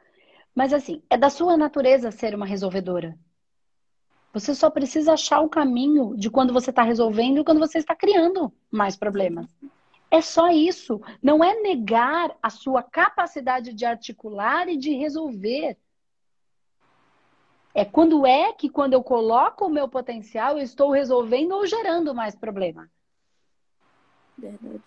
Mas 0.54 0.72
assim, 0.72 1.02
é 1.10 1.18
da 1.18 1.28
sua 1.28 1.58
natureza 1.58 2.10
ser 2.10 2.34
uma 2.34 2.46
resolvedora. 2.46 3.18
Você 4.32 4.54
só 4.54 4.70
precisa 4.70 5.12
achar 5.12 5.42
o 5.42 5.48
caminho 5.50 6.16
de 6.16 6.30
quando 6.30 6.54
você 6.54 6.70
está 6.70 6.82
resolvendo 6.82 7.40
e 7.40 7.44
quando 7.44 7.58
você 7.58 7.76
está 7.76 7.94
criando 7.94 8.50
mais 8.70 8.96
problemas. 8.96 9.46
É 10.12 10.20
só 10.20 10.50
isso. 10.50 11.00
Não 11.22 11.42
é 11.42 11.58
negar 11.62 12.36
a 12.42 12.50
sua 12.50 12.82
capacidade 12.82 13.72
de 13.72 13.86
articular 13.86 14.68
e 14.68 14.76
de 14.76 14.92
resolver. 14.92 15.78
É 17.74 17.82
quando 17.82 18.26
é 18.26 18.52
que, 18.52 18.68
quando 18.68 18.92
eu 18.92 19.02
coloco 19.02 19.64
o 19.64 19.70
meu 19.70 19.88
potencial, 19.88 20.58
eu 20.58 20.62
estou 20.62 20.90
resolvendo 20.90 21.52
ou 21.52 21.66
gerando 21.66 22.14
mais 22.14 22.36
problema. 22.36 22.90
Verdade. 24.36 24.82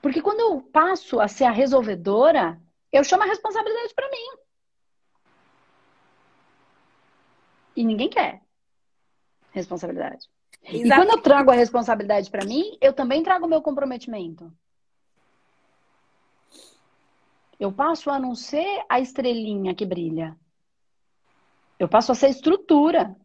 Porque 0.00 0.22
quando 0.22 0.40
eu 0.40 0.62
passo 0.62 1.20
a 1.20 1.28
ser 1.28 1.44
a 1.44 1.50
resolvedora, 1.50 2.58
eu 2.90 3.04
chamo 3.04 3.24
a 3.24 3.26
responsabilidade 3.26 3.92
para 3.94 4.10
mim. 4.10 4.38
E 7.76 7.84
ninguém 7.84 8.08
quer 8.08 8.40
responsabilidade. 9.50 10.26
Exatamente. 10.62 10.86
E 10.86 10.90
quando 10.90 11.10
eu 11.10 11.22
trago 11.22 11.50
a 11.50 11.54
responsabilidade 11.54 12.30
para 12.30 12.44
mim, 12.44 12.76
eu 12.80 12.92
também 12.92 13.22
trago 13.22 13.46
o 13.46 13.48
meu 13.48 13.62
comprometimento. 13.62 14.52
Eu 17.58 17.72
passo 17.72 18.10
a 18.10 18.18
não 18.18 18.34
ser 18.34 18.84
a 18.88 19.00
estrelinha 19.00 19.74
que 19.74 19.84
brilha. 19.84 20.36
Eu 21.78 21.88
passo 21.88 22.12
a 22.12 22.14
ser 22.14 22.28
estrutura. 22.28 23.16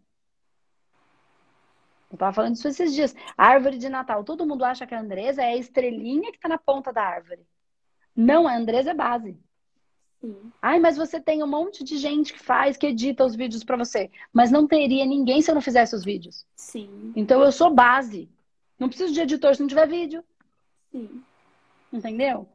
Eu 2.09 2.15
estava 2.15 2.33
falando 2.33 2.53
disso 2.53 2.67
esses 2.67 2.93
dias. 2.93 3.15
árvore 3.37 3.77
de 3.77 3.89
Natal. 3.89 4.23
Todo 4.23 4.45
mundo 4.45 4.63
acha 4.63 4.85
que 4.85 4.93
a 4.93 4.99
Andresa 4.99 5.41
é 5.43 5.53
a 5.53 5.57
estrelinha 5.57 6.31
que 6.31 6.37
está 6.37 6.47
na 6.47 6.57
ponta 6.57 6.93
da 6.93 7.03
árvore. 7.03 7.45
Não, 8.15 8.47
a 8.47 8.55
Andresa 8.55 8.91
é 8.91 8.93
base. 8.93 9.39
Sim. 10.23 10.53
Ai, 10.61 10.79
mas 10.79 10.95
você 10.95 11.19
tem 11.19 11.43
um 11.43 11.47
monte 11.47 11.83
de 11.83 11.97
gente 11.97 12.31
que 12.31 12.39
faz, 12.39 12.77
que 12.77 12.87
edita 12.87 13.25
os 13.25 13.35
vídeos 13.35 13.61
para 13.61 13.75
você. 13.75 14.09
Mas 14.31 14.49
não 14.49 14.65
teria 14.65 15.05
ninguém 15.05 15.41
se 15.41 15.51
eu 15.51 15.55
não 15.55 15.61
fizesse 15.61 15.93
os 15.93 16.05
vídeos. 16.05 16.45
Sim. 16.55 17.11
Então 17.13 17.43
eu 17.43 17.51
sou 17.51 17.69
base. 17.69 18.29
Não 18.79 18.87
preciso 18.87 19.13
de 19.13 19.19
editor 19.19 19.53
se 19.53 19.59
não 19.59 19.67
tiver 19.67 19.85
vídeo. 19.85 20.23
Sim. 20.93 21.21
Entendeu? 21.91 22.47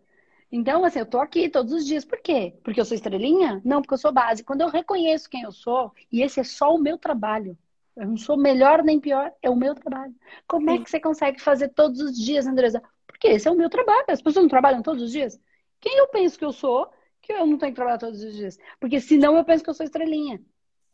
Então, 0.50 0.82
assim, 0.82 0.98
eu 0.98 1.04
tô 1.04 1.20
aqui 1.20 1.50
todos 1.50 1.74
os 1.74 1.84
dias. 1.84 2.06
Por 2.06 2.18
quê? 2.20 2.54
Porque 2.64 2.80
eu 2.80 2.86
sou 2.86 2.94
estrelinha? 2.94 3.60
Não, 3.62 3.82
porque 3.82 3.92
eu 3.92 3.98
sou 3.98 4.12
base. 4.12 4.42
Quando 4.42 4.62
eu 4.62 4.70
reconheço 4.70 5.28
quem 5.28 5.42
eu 5.42 5.52
sou, 5.52 5.92
e 6.10 6.22
esse 6.22 6.40
é 6.40 6.44
só 6.44 6.74
o 6.74 6.78
meu 6.78 6.96
trabalho, 6.96 7.56
eu 7.94 8.06
não 8.06 8.16
sou 8.16 8.38
melhor 8.38 8.82
nem 8.82 8.98
pior, 8.98 9.30
é 9.42 9.50
o 9.50 9.56
meu 9.56 9.74
trabalho. 9.74 10.14
Como 10.46 10.70
é 10.70 10.72
Sim. 10.72 10.80
é 10.80 10.84
que 10.84 10.90
você 10.90 11.00
consegue 11.00 11.38
fazer 11.38 11.68
todos 11.68 12.00
os 12.00 12.16
dias, 12.16 12.46
Andresa? 12.46 12.82
Porque 13.06 13.28
esse 13.28 13.46
é 13.46 13.50
o 13.50 13.56
meu 13.56 13.68
trabalho. 13.68 14.06
As 14.08 14.22
pessoas 14.22 14.44
não 14.44 14.48
trabalham 14.48 14.80
todos 14.80 15.02
os 15.02 15.12
dias. 15.12 15.38
Quem 15.78 15.98
eu 15.98 16.08
penso 16.08 16.38
que 16.38 16.44
eu 16.46 16.52
sou, 16.52 16.90
que 17.28 17.40
eu 17.40 17.46
não 17.46 17.58
tenho 17.58 17.72
que 17.72 17.76
trabalhar 17.76 17.98
todos 17.98 18.22
os 18.22 18.34
dias? 18.34 18.58
Porque 18.80 19.00
senão 19.00 19.36
eu 19.36 19.44
penso 19.44 19.62
que 19.62 19.70
eu 19.70 19.74
sou 19.74 19.84
estrelinha. 19.84 20.40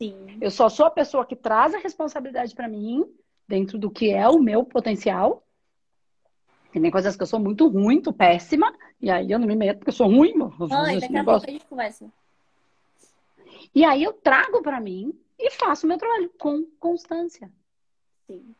Sim. 0.00 0.38
Eu 0.40 0.50
só 0.50 0.68
sou 0.68 0.84
a 0.84 0.90
pessoa 0.90 1.24
que 1.24 1.36
traz 1.36 1.72
a 1.74 1.78
responsabilidade 1.78 2.54
para 2.54 2.68
mim, 2.68 3.04
dentro 3.46 3.78
do 3.78 3.90
que 3.90 4.10
é 4.10 4.28
o 4.28 4.40
meu 4.40 4.64
potencial, 4.64 5.44
tem 6.72 6.90
coisas 6.90 7.14
que 7.14 7.22
eu 7.22 7.26
sou 7.26 7.38
muito 7.38 7.68
ruim, 7.68 7.84
muito 7.84 8.12
péssima, 8.12 8.74
e 9.00 9.08
aí 9.08 9.30
eu 9.30 9.38
não 9.38 9.46
me 9.46 9.54
meto 9.54 9.78
porque 9.78 9.90
eu 9.90 9.94
sou 9.94 10.08
ruim. 10.08 10.32
Ai, 10.72 10.98
daqui 10.98 11.16
a 11.16 11.24
pouco 11.24 11.46
a 11.46 11.50
gente 11.50 11.66
conversa. 11.66 12.12
E 13.72 13.84
aí 13.84 14.02
eu 14.02 14.12
trago 14.12 14.60
para 14.60 14.80
mim 14.80 15.16
e 15.38 15.50
faço 15.52 15.86
meu 15.86 15.96
trabalho 15.96 16.32
com 16.36 16.64
constância. 16.80 17.48
Sim. 18.26 18.54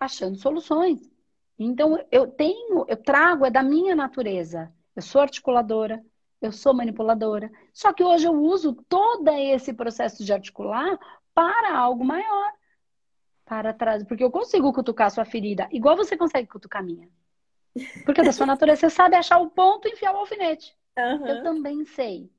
Achando 0.00 0.38
soluções. 0.38 1.10
Então 1.58 2.02
eu 2.10 2.26
tenho, 2.26 2.86
eu 2.88 2.96
trago, 2.96 3.44
é 3.44 3.50
da 3.50 3.62
minha 3.62 3.94
natureza. 3.94 4.72
Eu 4.96 5.02
sou 5.02 5.20
articuladora, 5.20 6.02
eu 6.46 6.52
sou 6.52 6.74
manipuladora. 6.74 7.50
Só 7.72 7.92
que 7.92 8.02
hoje 8.02 8.26
eu 8.26 8.34
uso 8.34 8.74
todo 8.88 9.28
esse 9.30 9.72
processo 9.72 10.24
de 10.24 10.32
articular 10.32 10.98
para 11.34 11.76
algo 11.76 12.04
maior. 12.04 12.52
Para 13.44 13.74
trás, 13.74 14.02
porque 14.04 14.24
eu 14.24 14.30
consigo 14.30 14.72
cutucar 14.72 15.08
a 15.08 15.10
sua 15.10 15.24
ferida, 15.24 15.68
igual 15.70 15.96
você 15.96 16.16
consegue 16.16 16.48
cutucar 16.48 16.80
a 16.80 16.84
minha. 16.84 17.08
Porque 18.04 18.22
da 18.22 18.32
sua 18.32 18.46
natureza 18.46 18.80
você 18.80 18.90
sabe 18.90 19.16
achar 19.16 19.38
o 19.38 19.50
ponto 19.50 19.86
e 19.86 19.92
enfiar 19.92 20.14
o 20.14 20.18
alfinete. 20.18 20.74
Uhum. 20.96 21.26
Eu 21.26 21.42
também 21.42 21.84
sei. 21.84 22.30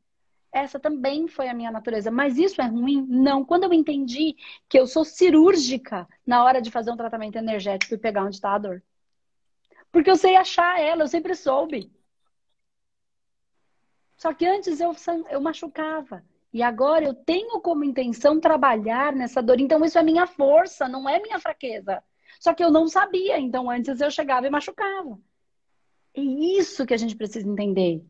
Essa 0.52 0.80
também 0.80 1.28
foi 1.28 1.50
a 1.50 1.54
minha 1.54 1.70
natureza. 1.70 2.10
Mas 2.10 2.38
isso 2.38 2.62
é 2.62 2.66
ruim? 2.66 3.06
Não. 3.08 3.44
Quando 3.44 3.66
eu 3.66 3.74
entendi 3.74 4.36
que 4.70 4.80
eu 4.80 4.88
sou 4.88 5.04
cirúrgica 5.04 6.08
na 6.26 6.44
hora 6.44 6.62
de 6.62 6.72
fazer 6.72 6.92
um 6.92 6.98
tratamento 6.98 7.38
energético 7.38 7.94
e 7.94 7.98
pegar 7.98 8.24
onde 8.24 8.36
está 8.36 8.54
a 8.56 8.58
dor. 8.58 8.82
Porque 9.92 10.10
eu 10.10 10.16
sei 10.16 10.38
achar 10.38 10.80
ela, 10.80 11.04
eu 11.04 11.08
sempre 11.08 11.36
soube. 11.36 11.92
Só 14.18 14.34
que 14.34 14.46
antes 14.46 14.80
eu, 14.80 14.96
eu 15.30 15.42
machucava. 15.42 16.24
E 16.54 16.64
agora 16.64 17.04
eu 17.04 17.14
tenho 17.14 17.60
como 17.60 17.84
intenção 17.84 18.40
trabalhar 18.40 19.14
nessa 19.14 19.42
dor. 19.42 19.60
Então 19.60 19.84
isso 19.84 19.98
é 19.98 20.04
minha 20.04 20.26
força, 20.26 20.88
não 20.88 21.08
é 21.08 21.20
minha 21.20 21.40
fraqueza. 21.40 22.02
Só 22.40 22.54
que 22.54 22.64
eu 22.64 22.72
não 22.72 22.88
sabia, 22.88 23.40
então 23.40 23.70
antes 23.70 24.00
eu 24.00 24.10
chegava 24.10 24.48
e 24.48 24.50
machucava. 24.50 25.20
É 26.14 26.22
isso 26.22 26.86
que 26.86 26.94
a 26.94 26.98
gente 26.98 27.16
precisa 27.16 27.48
entender. 27.48 28.02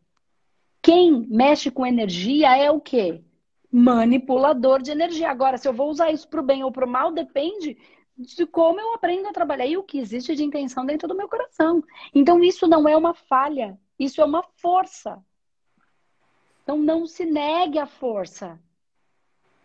Quem 0.82 1.26
mexe 1.28 1.72
com 1.72 1.86
energia 1.86 2.56
é 2.56 2.70
o 2.70 2.80
quê? 2.80 3.24
Manipulador 3.72 4.80
de 4.80 4.92
energia. 4.92 5.32
Agora, 5.32 5.58
se 5.58 5.68
eu 5.68 5.74
vou 5.74 5.90
usar 5.90 6.12
isso 6.12 6.28
para 6.28 6.40
o 6.40 6.46
bem 6.46 6.64
ou 6.64 6.72
para 6.72 6.86
o 6.86 6.90
mal, 6.90 7.12
depende 7.12 7.76
de 8.16 8.46
como 8.46 8.80
eu 8.80 8.94
aprendo 8.94 9.28
a 9.28 9.34
trabalhar 9.34 9.66
e 9.66 9.76
o 9.76 9.84
que 9.84 9.98
existe 9.98 10.36
de 10.36 10.44
intenção 10.44 10.86
dentro 10.86 11.08
do 11.08 11.16
meu 11.16 11.28
coração. 11.28 11.84
Então, 12.14 12.44
isso 12.44 12.68
não 12.68 12.88
é 12.88 12.96
uma 12.96 13.16
falha, 13.16 13.76
isso 13.98 14.22
é 14.22 14.26
uma 14.26 14.44
força. 14.58 15.20
Então, 16.66 16.80
não 16.80 17.06
se 17.06 17.24
negue 17.24 17.78
a 17.78 17.86
força. 17.86 18.60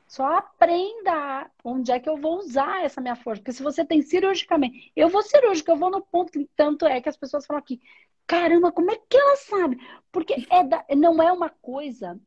Só 0.07 0.37
aprenda 0.37 1.51
onde 1.65 1.91
é 1.91 1.99
que 1.99 2.11
eu 2.11 2.19
vou 2.19 2.39
usar 2.39 2.85
essa 2.85 3.01
minha 3.01 3.17
força. 3.17 3.41
Porque 3.41 3.55
se 3.55 3.63
você 3.63 3.83
tem 3.87 4.03
cirurgicamente, 4.03 4.93
eu 4.95 5.09
vou 5.09 5.23
cirúrgica, 5.23 5.73
eu 5.73 5.77
vou 5.77 5.91
no 5.91 6.03
ponto 6.03 6.31
que 6.31 6.47
tanto 6.55 6.85
é 6.85 7.01
que 7.01 7.09
as 7.09 7.17
pessoas 7.17 7.47
falam 7.47 7.59
aqui, 7.59 7.81
caramba, 8.27 8.71
como 8.71 8.91
é 8.91 8.97
que 8.97 9.17
ela 9.17 9.37
sabe? 9.37 9.79
Porque 10.13 10.47
é 10.51 10.63
da, 10.63 10.85
não 10.95 11.23
é 11.23 11.33
uma 11.33 11.49
coisa, 11.49 12.21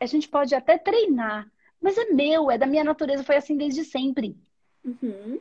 a 0.00 0.06
gente 0.06 0.26
pode 0.26 0.54
até 0.54 0.78
treinar, 0.78 1.50
mas 1.82 1.98
é 1.98 2.06
meu, 2.06 2.50
é 2.50 2.56
da 2.56 2.66
minha 2.66 2.82
natureza, 2.82 3.22
foi 3.22 3.36
assim 3.36 3.58
desde 3.58 3.84
sempre. 3.84 4.34
Uhum. 4.82 5.38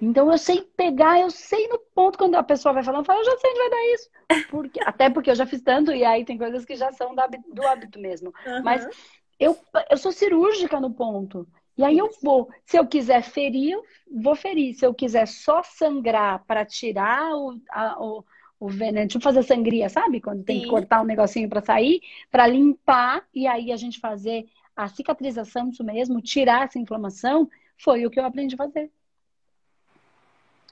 Então 0.00 0.30
eu 0.30 0.38
sei 0.38 0.62
pegar, 0.76 1.20
eu 1.20 1.30
sei 1.30 1.68
no 1.68 1.78
ponto 1.94 2.18
quando 2.18 2.34
a 2.34 2.42
pessoa 2.42 2.72
vai 2.74 2.82
falando, 2.82 3.00
eu 3.00 3.04
falo, 3.04 3.20
eu 3.20 3.24
já 3.24 3.36
sei 3.38 3.50
onde 3.50 3.60
vai 3.60 3.70
dar 3.70 3.94
isso. 3.94 4.10
Porque, 4.50 4.80
até 4.84 5.10
porque 5.10 5.30
eu 5.30 5.34
já 5.34 5.46
fiz 5.46 5.62
tanto, 5.62 5.92
e 5.92 6.04
aí 6.04 6.24
tem 6.24 6.36
coisas 6.36 6.64
que 6.64 6.76
já 6.76 6.92
são 6.92 7.14
do 7.14 7.20
hábito, 7.20 7.54
do 7.54 7.66
hábito 7.66 7.98
mesmo. 7.98 8.32
Uhum. 8.46 8.62
Mas 8.62 8.86
eu, 9.38 9.56
eu 9.90 9.96
sou 9.96 10.12
cirúrgica 10.12 10.80
no 10.80 10.92
ponto. 10.92 11.46
E 11.76 11.84
aí 11.84 11.98
eu 11.98 12.10
vou. 12.22 12.48
Se 12.64 12.78
eu 12.78 12.86
quiser 12.86 13.22
ferir, 13.22 13.72
eu 13.72 13.84
vou 14.22 14.34
ferir. 14.34 14.74
Se 14.74 14.86
eu 14.86 14.94
quiser 14.94 15.26
só 15.26 15.62
sangrar 15.62 16.42
para 16.46 16.64
tirar 16.64 17.34
o, 17.36 17.60
a, 17.70 18.02
o, 18.02 18.24
o 18.58 18.68
veneno, 18.68 19.08
tipo 19.08 19.22
fazer 19.22 19.42
sangria, 19.42 19.88
sabe? 19.88 20.20
Quando 20.20 20.42
tem 20.42 20.58
Sim. 20.58 20.64
que 20.64 20.70
cortar 20.70 21.02
um 21.02 21.06
negocinho 21.06 21.48
para 21.48 21.60
sair, 21.60 22.00
para 22.30 22.46
limpar 22.46 23.26
e 23.34 23.46
aí 23.46 23.72
a 23.72 23.76
gente 23.76 24.00
fazer 24.00 24.46
a 24.74 24.88
cicatrização 24.88 25.68
disso 25.68 25.84
mesmo, 25.84 26.20
tirar 26.20 26.64
essa 26.64 26.78
inflamação, 26.78 27.48
foi 27.78 28.06
o 28.06 28.10
que 28.10 28.18
eu 28.18 28.24
aprendi 28.24 28.54
a 28.54 28.58
fazer. 28.58 28.90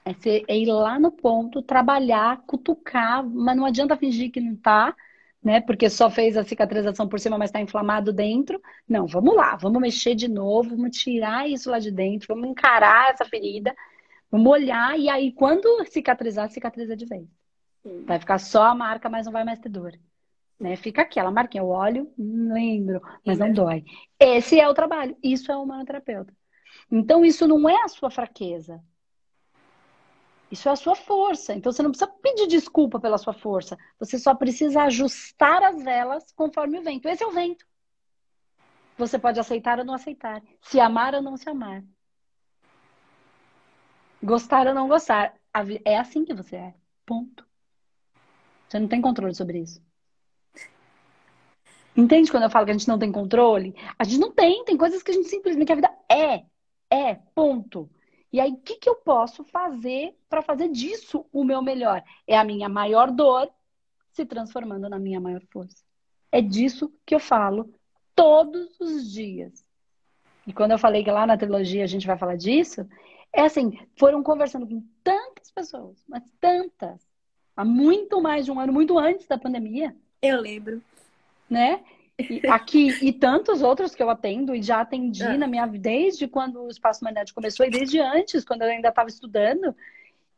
É, 0.05 0.13
ser, 0.13 0.45
é 0.47 0.55
ir 0.55 0.67
lá 0.67 0.99
no 0.99 1.11
ponto, 1.11 1.63
trabalhar, 1.63 2.43
cutucar, 2.45 3.27
mas 3.27 3.57
não 3.57 3.65
adianta 3.65 3.97
fingir 3.97 4.31
que 4.31 4.39
não 4.39 4.55
tá, 4.55 4.95
né? 5.43 5.59
Porque 5.61 5.89
só 5.89 6.11
fez 6.11 6.37
a 6.37 6.43
cicatrização 6.43 7.07
por 7.09 7.19
cima, 7.19 7.39
mas 7.39 7.49
está 7.49 7.59
inflamado 7.59 8.13
dentro. 8.13 8.61
Não, 8.87 9.07
vamos 9.07 9.35
lá, 9.35 9.55
vamos 9.55 9.81
mexer 9.81 10.13
de 10.13 10.27
novo, 10.27 10.69
vamos 10.69 10.95
tirar 10.95 11.49
isso 11.49 11.71
lá 11.71 11.79
de 11.79 11.91
dentro, 11.91 12.27
vamos 12.35 12.49
encarar 12.51 13.11
essa 13.11 13.25
ferida, 13.25 13.75
vamos 14.29 14.51
olhar 14.51 14.97
e 14.97 15.09
aí 15.09 15.31
quando 15.31 15.83
cicatrizar, 15.85 16.49
cicatriza 16.49 16.95
de 16.95 17.05
vez. 17.05 17.27
Vai 18.05 18.19
ficar 18.19 18.39
só 18.39 18.63
a 18.63 18.75
marca, 18.75 19.09
mas 19.09 19.25
não 19.25 19.33
vai 19.33 19.43
mais 19.43 19.59
ter 19.59 19.69
dor. 19.69 19.93
Né? 20.59 20.75
Fica 20.75 21.01
aquela 21.01 21.31
marquinha, 21.31 21.61
eu 21.61 21.67
olho, 21.67 22.11
lembro, 22.17 23.01
mas 23.25 23.37
não 23.37 23.51
dói. 23.51 23.83
Esse 24.19 24.59
é 24.59 24.67
o 24.67 24.73
trabalho, 24.73 25.15
isso 25.21 25.51
é 25.51 25.57
o 25.57 25.63
humanoterapeuta. 25.63 26.33
Então 26.91 27.25
isso 27.25 27.47
não 27.47 27.67
é 27.69 27.83
a 27.83 27.87
sua 27.87 28.09
fraqueza, 28.09 28.81
isso 30.51 30.69
é 30.69 30.71
a 30.71 30.75
sua 30.75 30.95
força. 30.95 31.53
Então 31.53 31.71
você 31.71 31.81
não 31.81 31.91
precisa 31.91 32.11
pedir 32.21 32.47
desculpa 32.47 32.99
pela 32.99 33.17
sua 33.17 33.33
força. 33.33 33.77
Você 33.99 34.19
só 34.19 34.35
precisa 34.35 34.83
ajustar 34.83 35.63
as 35.63 35.83
velas 35.83 36.31
conforme 36.33 36.79
o 36.79 36.83
vento. 36.83 37.07
Esse 37.07 37.23
é 37.23 37.27
o 37.27 37.31
vento. 37.31 37.65
Você 38.97 39.19
pode 39.19 39.39
aceitar 39.39 39.79
ou 39.79 39.85
não 39.85 39.93
aceitar. 39.93 40.41
Se 40.61 40.79
amar 40.79 41.15
ou 41.15 41.21
não 41.21 41.35
se 41.35 41.49
amar. 41.49 41.83
Gostar 44.23 44.67
ou 44.67 44.73
não 44.73 44.87
gostar. 44.87 45.35
É 45.83 45.97
assim 45.97 46.23
que 46.23 46.33
você 46.33 46.55
é. 46.55 46.73
Ponto. 47.05 47.45
Você 48.67 48.79
não 48.79 48.87
tem 48.87 49.01
controle 49.01 49.33
sobre 49.33 49.59
isso. 49.59 49.81
Entende 51.95 52.29
quando 52.29 52.43
eu 52.43 52.49
falo 52.49 52.65
que 52.65 52.71
a 52.71 52.77
gente 52.77 52.87
não 52.87 52.99
tem 52.99 53.11
controle? 53.11 53.75
A 53.97 54.03
gente 54.03 54.19
não 54.19 54.31
tem. 54.31 54.63
Tem 54.65 54.77
coisas 54.77 55.01
que 55.01 55.11
a 55.11 55.13
gente 55.13 55.27
simplesmente. 55.27 55.71
A 55.71 55.75
vida 55.75 55.97
é. 56.09 56.45
É. 56.89 57.15
Ponto. 57.33 57.89
E 58.31 58.39
aí, 58.39 58.51
o 58.51 58.57
que, 58.57 58.75
que 58.75 58.89
eu 58.89 58.95
posso 58.95 59.43
fazer 59.43 60.17
para 60.29 60.41
fazer 60.41 60.69
disso 60.69 61.25
o 61.31 61.43
meu 61.43 61.61
melhor? 61.61 62.03
É 62.27 62.37
a 62.37 62.43
minha 62.43 62.67
maior 62.67 63.11
dor 63.11 63.49
se 64.11 64.25
transformando 64.25 64.89
na 64.89 64.99
minha 64.99 65.19
maior 65.19 65.41
força. 65.51 65.83
É 66.31 66.41
disso 66.41 66.91
que 67.05 67.15
eu 67.15 67.19
falo 67.19 67.73
todos 68.15 68.79
os 68.79 69.11
dias. 69.11 69.65
E 70.47 70.53
quando 70.53 70.71
eu 70.71 70.79
falei 70.79 71.03
que 71.03 71.11
lá 71.11 71.25
na 71.25 71.37
trilogia 71.37 71.83
a 71.83 71.87
gente 71.87 72.07
vai 72.07 72.17
falar 72.17 72.35
disso, 72.35 72.87
é 73.33 73.41
assim, 73.41 73.77
foram 73.97 74.23
conversando 74.23 74.67
com 74.67 74.81
tantas 75.03 75.51
pessoas, 75.51 76.03
mas 76.07 76.23
tantas, 76.39 77.05
há 77.55 77.65
muito 77.65 78.21
mais 78.21 78.45
de 78.45 78.51
um 78.51 78.59
ano, 78.59 78.71
muito 78.71 78.97
antes 78.97 79.27
da 79.27 79.37
pandemia. 79.37 79.95
Eu 80.21 80.39
lembro. 80.39 80.81
Né? 81.49 81.83
Aqui 82.49 82.87
e 83.01 83.11
tantos 83.11 83.61
outros 83.61 83.93
que 83.93 84.01
eu 84.01 84.09
atendo 84.09 84.55
e 84.55 84.61
já 84.61 84.81
atendi 84.81 85.23
é. 85.23 85.37
na 85.37 85.47
minha 85.47 85.65
desde 85.65 86.27
quando 86.27 86.61
o 86.61 86.69
espaço 86.69 87.03
magnético 87.03 87.41
começou 87.41 87.65
e 87.65 87.69
desde 87.69 87.99
antes, 87.99 88.45
quando 88.45 88.61
eu 88.61 88.69
ainda 88.69 88.87
estava 88.87 89.09
estudando, 89.09 89.75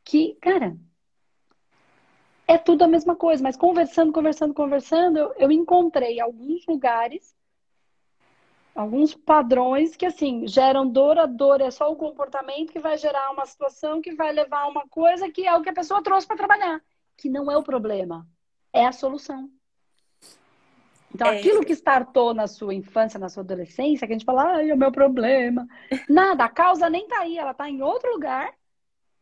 que, 0.03 0.35
cara, 0.41 0.75
é 2.47 2.57
tudo 2.57 2.83
a 2.83 2.87
mesma 2.87 3.15
coisa, 3.15 3.43
mas 3.43 3.55
conversando, 3.55 4.11
conversando, 4.11 4.53
conversando, 4.53 5.19
eu, 5.19 5.33
eu 5.37 5.51
encontrei 5.51 6.19
alguns 6.19 6.65
lugares, 6.65 7.35
alguns 8.73 9.13
padrões 9.13 9.95
que 9.95 10.05
assim 10.05 10.47
geram 10.47 10.87
dor, 10.87 11.19
a 11.19 11.25
dor 11.27 11.61
é 11.61 11.69
só 11.69 11.91
o 11.91 11.95
comportamento 11.95 12.71
que 12.71 12.79
vai 12.79 12.97
gerar 12.97 13.29
uma 13.31 13.45
situação 13.45 14.01
que 14.01 14.15
vai 14.15 14.31
levar 14.31 14.61
a 14.61 14.67
uma 14.67 14.87
coisa 14.87 15.29
que 15.29 15.45
é 15.45 15.55
o 15.55 15.61
que 15.61 15.69
a 15.69 15.73
pessoa 15.73 16.01
trouxe 16.01 16.25
para 16.25 16.37
trabalhar, 16.37 16.81
que 17.17 17.29
não 17.29 17.51
é 17.51 17.57
o 17.57 17.63
problema, 17.63 18.25
é 18.73 18.85
a 18.85 18.91
solução. 18.91 19.51
Então, 21.13 21.27
é... 21.27 21.37
aquilo 21.37 21.63
que 21.63 21.73
startou 21.73 22.33
na 22.33 22.47
sua 22.47 22.73
infância, 22.73 23.19
na 23.19 23.29
sua 23.29 23.43
adolescência, 23.43 24.05
que 24.05 24.13
a 24.13 24.15
gente 24.15 24.25
fala, 24.25 24.55
ai, 24.55 24.69
é 24.69 24.73
o 24.73 24.77
meu 24.77 24.91
problema. 24.91 25.67
Nada, 26.09 26.43
a 26.43 26.49
causa 26.49 26.89
nem 26.89 27.07
tá 27.07 27.19
aí, 27.19 27.37
ela 27.37 27.53
tá 27.53 27.69
em 27.69 27.81
outro 27.81 28.11
lugar 28.11 28.53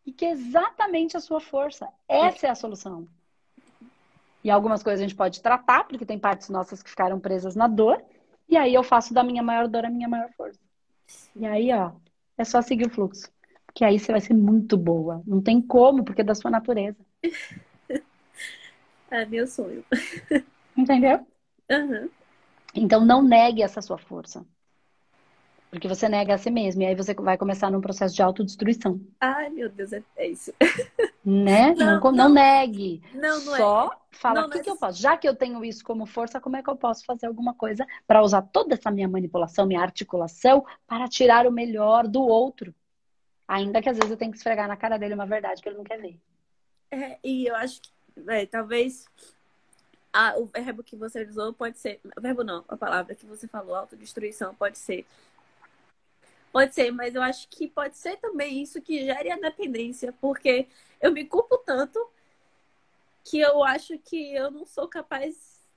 e 0.06 0.12
que 0.12 0.26
é 0.26 0.32
exatamente 0.32 1.18
a 1.18 1.20
sua 1.20 1.40
força. 1.40 1.88
Essa 2.08 2.48
é 2.48 2.50
a 2.50 2.56
solução. 2.56 3.08
E 4.44 4.52
algumas 4.52 4.84
coisas 4.84 5.00
a 5.00 5.08
gente 5.08 5.18
pode 5.18 5.42
tratar, 5.42 5.86
porque 5.86 6.06
tem 6.06 6.20
partes 6.20 6.50
nossas 6.50 6.84
que 6.84 6.90
ficaram 6.90 7.20
presas 7.20 7.56
na 7.56 7.68
dor. 7.68 8.04
E 8.48 8.56
aí 8.56 8.74
eu 8.74 8.84
faço 8.84 9.14
da 9.14 9.24
minha 9.24 9.42
maior 9.42 9.68
dor 9.68 9.86
a 9.86 9.90
minha 9.90 10.08
maior 10.08 10.30
força. 10.38 10.60
E 11.36 11.46
aí, 11.48 11.74
ó, 11.74 11.92
é 12.38 12.44
só 12.44 12.62
seguir 12.62 12.86
o 12.86 12.92
fluxo. 12.92 13.32
Que 13.74 13.84
aí 13.84 13.98
você 13.98 14.12
vai 14.12 14.22
ser 14.22 14.36
muito 14.36 14.78
boa. 14.78 15.24
Não 15.26 15.42
tem 15.42 15.60
como, 15.60 16.06
porque 16.06 16.22
é 16.22 16.24
da 16.24 16.36
sua 16.36 16.52
natureza. 16.52 16.98
É 19.12 19.24
meu 19.24 19.46
sonho. 19.46 19.86
Entendeu? 20.76 21.26
Uhum. 21.70 22.10
Então 22.74 23.06
não 23.06 23.22
negue 23.22 23.62
essa 23.62 23.82
sua 23.82 23.98
força. 23.98 24.46
Porque 25.70 25.88
você 25.88 26.08
nega 26.08 26.36
a 26.36 26.38
si 26.38 26.50
mesmo. 26.50 26.82
E 26.84 26.86
aí 26.86 26.96
você 26.96 27.14
vai 27.14 27.38
começar 27.38 27.70
num 27.70 27.82
processo 27.82 28.16
de 28.16 28.22
autodestruição. 28.22 29.00
Ai, 29.20 29.50
meu 29.50 29.70
Deus, 29.70 29.92
é, 29.92 30.02
é 30.16 30.28
isso. 30.28 30.54
Né? 31.24 31.74
Não, 31.76 32.00
não, 32.00 32.12
não 32.12 32.30
negue. 32.30 33.02
Não, 33.14 33.22
não 33.44 33.56
Só 33.58 33.92
é. 33.92 33.98
fala 34.12 34.42
o 34.42 34.50
que, 34.50 34.58
mas- 34.58 34.64
que 34.64 34.70
eu 34.70 34.78
posso. 34.78 35.02
Já 35.02 35.18
que 35.18 35.28
eu 35.28 35.36
tenho 35.36 35.66
isso 35.66 35.84
como 35.84 36.06
força, 36.06 36.40
como 36.40 36.56
é 36.56 36.62
que 36.64 36.70
eu 36.70 36.76
posso 36.76 37.04
fazer 37.04 37.26
alguma 37.26 37.54
coisa 37.54 37.86
para 38.06 38.22
usar 38.22 38.44
toda 38.44 38.76
essa 38.76 38.92
minha 38.92 39.08
manipulação, 39.08 39.66
minha 39.66 39.82
articulação, 39.82 40.64
para 40.88 41.08
tirar 41.08 41.48
o 41.48 41.52
melhor 41.52 42.08
do 42.08 42.22
outro? 42.22 42.74
Ainda 43.48 43.82
que 43.82 43.90
às 43.90 43.98
vezes 43.98 44.12
eu 44.12 44.18
tenho 44.18 44.32
que 44.32 44.38
esfregar 44.38 44.68
na 44.68 44.78
cara 44.78 44.98
dele 44.98 45.16
uma 45.16 45.26
verdade 45.26 45.62
que 45.62 45.68
ele 45.68 45.78
não 45.78 45.84
quer 45.84 46.00
ver. 46.00 46.20
É, 46.92 47.18
e 47.24 47.48
eu 47.48 47.56
acho 47.56 47.82
que, 47.82 47.90
é, 48.30 48.46
talvez 48.46 49.06
a- 50.16 50.38
o 50.38 50.46
verbo 50.46 50.82
que 50.82 50.96
você 50.96 51.24
usou 51.24 51.54
pode 51.54 51.78
ser. 51.78 52.00
O 52.18 52.22
verbo 52.22 52.44
não, 52.44 52.64
a 52.68 52.78
palavra 52.78 53.14
que 53.14 53.26
você 53.26 53.48
falou, 53.48 53.76
autodestruição, 53.76 54.56
pode 54.56 54.78
ser. 54.78 55.06
Pode 56.52 56.74
ser, 56.74 56.90
mas 56.92 57.14
eu 57.14 57.22
acho 57.22 57.50
que 57.50 57.68
pode 57.68 57.98
ser 57.98 58.16
também 58.18 58.62
isso 58.62 58.82
que 58.82 59.04
gere 59.04 59.30
a 59.30 59.38
dependência, 59.38 60.14
porque 60.22 60.68
eu 61.02 61.12
me 61.12 61.26
culpo 61.26 61.58
tanto 61.58 62.00
que 63.26 63.40
eu 63.40 63.62
acho 63.64 63.98
que 64.00 64.34
eu 64.34 64.50
não 64.50 64.66
sou 64.66 64.88
capaz 64.88 65.68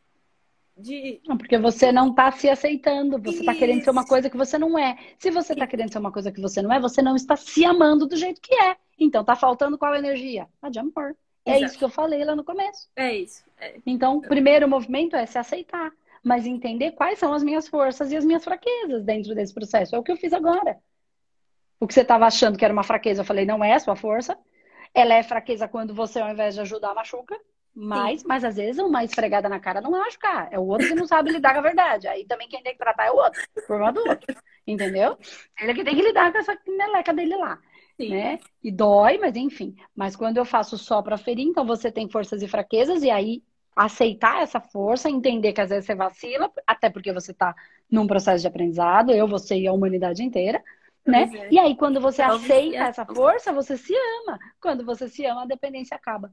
de. 0.77 1.21
Não, 1.27 1.37
porque 1.37 1.59
você 1.59 1.91
não 1.91 2.11
está 2.11 2.31
se 2.31 2.49
aceitando, 2.49 3.19
você 3.21 3.41
está 3.41 3.55
querendo 3.55 3.83
ser 3.83 3.91
uma 3.91 4.07
coisa 4.07 4.31
que 4.31 4.37
você 4.37 4.57
não 4.57 4.79
é. 4.79 4.97
Se 5.19 5.33
você 5.33 5.53
está 5.53 5.67
querendo 5.67 5.93
ser 5.93 5.99
uma 5.99 6.13
coisa 6.13 6.31
que 6.31 6.41
você 6.41 6.63
não 6.63 6.73
é, 6.73 6.79
você 6.79 7.03
não 7.03 7.17
está 7.17 7.35
se 7.35 7.65
amando 7.65 8.07
do 8.07 8.17
jeito 8.17 8.41
que 8.41 8.55
é. 8.55 8.77
Então 8.97 9.25
tá 9.25 9.35
faltando 9.35 9.77
qual 9.77 9.97
energia? 9.97 10.49
A 10.63 10.69
de 10.69 10.79
amor. 10.79 11.17
É 11.49 11.57
Exato. 11.57 11.65
isso 11.65 11.79
que 11.79 11.85
eu 11.85 11.89
falei 11.89 12.23
lá 12.25 12.37
no 12.37 12.45
começo. 12.45 12.89
É 12.95 13.15
isso. 13.15 13.43
É. 13.59 13.77
Então, 13.87 14.19
o 14.19 14.21
primeiro 14.21 14.69
movimento 14.69 15.17
é 15.17 15.25
se 15.25 15.39
aceitar, 15.39 15.91
mas 16.23 16.47
entender 16.47 16.93
quais 16.93 17.19
são 17.19 17.33
as 17.33 17.43
minhas 17.43 17.67
forças 17.67 18.13
e 18.13 18.17
as 18.17 18.25
minhas 18.25 18.45
fraquezas 18.45 19.03
dentro 19.03 19.35
desse 19.35 19.55
processo. 19.55 19.97
É 19.97 19.99
o 19.99 20.03
que 20.03 20.13
eu 20.13 20.17
fiz 20.17 20.33
agora. 20.35 20.79
O 21.81 21.87
que 21.87 21.95
você 21.95 22.03
estava 22.03 22.27
achando 22.27 22.59
que 22.59 22.65
era 22.65 22.73
uma 22.73 22.83
fraqueza, 22.83 23.23
eu 23.23 23.25
falei, 23.25 23.47
não 23.47 23.65
é 23.65 23.73
a 23.73 23.81
sua 23.81 23.97
força. 23.97 24.37
Ela 24.95 25.15
é 25.15 25.23
fraqueza 25.23 25.67
quando 25.67 25.95
você, 25.95 26.21
ao 26.21 26.31
invés 26.31 26.55
de 26.55 26.61
ajudar, 26.61 26.95
machuca. 26.95 27.39
Mas, 27.75 28.25
mas 28.25 28.43
às 28.45 28.57
vezes 28.57 28.83
uma 28.83 29.05
esfregada 29.05 29.49
na 29.49 29.61
cara 29.61 29.81
não 29.81 29.93
vai 29.93 30.01
machucar. 30.01 30.49
É 30.51 30.59
o 30.59 30.67
outro 30.67 30.89
que 30.89 30.95
não 30.95 31.07
sabe 31.07 31.31
lidar 31.31 31.53
com 31.53 31.61
a 31.61 31.63
verdade. 31.63 32.09
Aí 32.09 32.27
também 32.27 32.49
quem 32.49 32.63
tem 32.63 32.73
que 32.73 32.79
tratar 32.79 33.07
é 33.07 33.11
o 33.11 33.17
outro. 33.17 33.41
Problema 33.67 33.93
do 33.93 34.01
outro. 34.01 34.37
Entendeu? 34.67 35.17
Ele 35.61 35.71
é 35.71 35.75
que 35.75 35.85
tem 35.85 35.95
que 35.95 36.03
lidar 36.03 36.33
com 36.33 36.39
essa 36.39 36.59
meleca 36.67 37.15
dele 37.15 37.37
lá 37.37 37.59
Sim. 38.01 38.11
né? 38.11 38.39
E 38.63 38.71
dói, 38.71 39.19
mas 39.19 39.35
enfim. 39.37 39.77
Mas 39.95 40.15
quando 40.15 40.37
eu 40.37 40.45
faço 40.45 40.79
só 40.79 41.03
para 41.03 41.19
ferir, 41.19 41.47
então 41.47 41.67
você 41.67 41.91
tem 41.91 42.09
forças 42.09 42.43
e 42.43 42.49
fraquezas, 42.49 43.03
e 43.03 43.11
aí 43.11 43.43
aceitar 43.75 44.41
essa 44.43 44.61
força, 44.61 45.11
entender 45.11 45.53
que 45.53 45.61
às 45.61 45.71
vezes 45.71 45.87
você 45.87 45.95
vacila, 45.95 46.51
até 46.67 46.89
porque 46.89 47.13
você 47.13 47.33
está 47.33 47.55
num 47.91 48.07
processo 48.07 48.41
de 48.43 48.49
aprendizado, 48.49 49.13
eu, 49.13 49.27
você 49.27 49.57
e 49.57 49.67
a 49.67 49.73
humanidade 49.73 50.23
inteira, 50.23 50.63
né? 51.07 51.31
É. 51.35 51.55
E 51.55 51.59
aí, 51.59 51.77
quando 51.77 52.01
você 52.01 52.23
Talvez 52.23 52.43
aceita 52.45 52.71
seja- 52.71 52.89
essa 52.89 53.07
força, 53.07 53.53
você 53.53 53.77
se 53.77 53.95
ama. 53.95 54.39
Quando 54.61 54.85
você 54.85 55.09
se 55.09 55.25
ama, 55.25 55.43
a 55.43 55.47
dependência 55.47 55.97
acaba. 55.97 56.33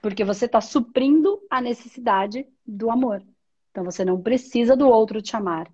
Porque 0.00 0.24
você 0.24 0.46
está 0.46 0.60
suprindo 0.60 1.40
a 1.50 1.60
necessidade 1.60 2.46
do 2.66 2.90
amor. 2.90 3.22
Então 3.70 3.84
você 3.84 4.04
não 4.04 4.20
precisa 4.20 4.76
do 4.76 4.88
outro 4.88 5.20
te 5.20 5.36
amar. 5.36 5.68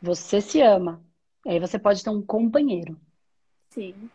Você 0.00 0.40
se 0.40 0.60
ama. 0.62 1.02
Aí 1.48 1.58
você 1.58 1.78
pode 1.78 2.04
ter 2.04 2.10
um 2.10 2.20
companheiro. 2.20 2.94
Sim. 3.70 4.10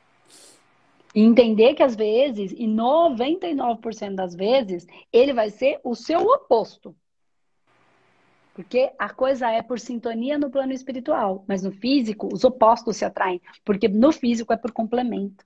E 1.15 1.21
entender 1.21 1.73
que 1.73 1.81
às 1.81 1.95
vezes, 1.95 2.51
e 2.51 2.67
99% 2.67 4.13
das 4.13 4.35
vezes, 4.35 4.85
ele 5.11 5.33
vai 5.33 5.49
ser 5.49 5.79
o 5.83 5.95
seu 5.95 6.19
oposto. 6.21 6.95
Porque 8.53 8.91
a 8.99 9.09
coisa 9.09 9.49
é 9.49 9.63
por 9.63 9.79
sintonia 9.79 10.37
no 10.37 10.51
plano 10.51 10.73
espiritual, 10.73 11.43
mas 11.47 11.63
no 11.63 11.71
físico 11.71 12.29
os 12.31 12.43
opostos 12.43 12.97
se 12.97 13.05
atraem, 13.05 13.41
porque 13.65 13.87
no 13.87 14.11
físico 14.11 14.53
é 14.53 14.57
por 14.57 14.71
complemento. 14.71 15.43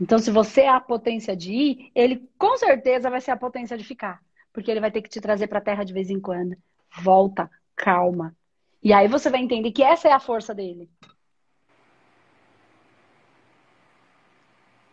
Então, 0.00 0.20
se 0.20 0.30
você 0.30 0.62
é 0.62 0.68
a 0.68 0.80
potência 0.80 1.36
de 1.36 1.52
ir, 1.52 1.90
ele 1.96 2.28
com 2.38 2.56
certeza 2.56 3.10
vai 3.10 3.20
ser 3.20 3.32
a 3.32 3.36
potência 3.36 3.76
de 3.76 3.82
ficar, 3.82 4.20
porque 4.52 4.70
ele 4.70 4.80
vai 4.80 4.92
ter 4.92 5.02
que 5.02 5.08
te 5.10 5.20
trazer 5.20 5.48
para 5.48 5.58
a 5.58 5.62
terra 5.62 5.82
de 5.82 5.92
vez 5.92 6.10
em 6.10 6.20
quando. 6.20 6.56
Volta, 7.02 7.50
calma. 7.74 8.36
E 8.84 8.92
aí 8.92 9.08
você 9.08 9.30
vai 9.30 9.40
entender 9.40 9.72
que 9.72 9.82
essa 9.82 10.08
é 10.08 10.12
a 10.12 10.20
força 10.20 10.54
dele. 10.54 10.90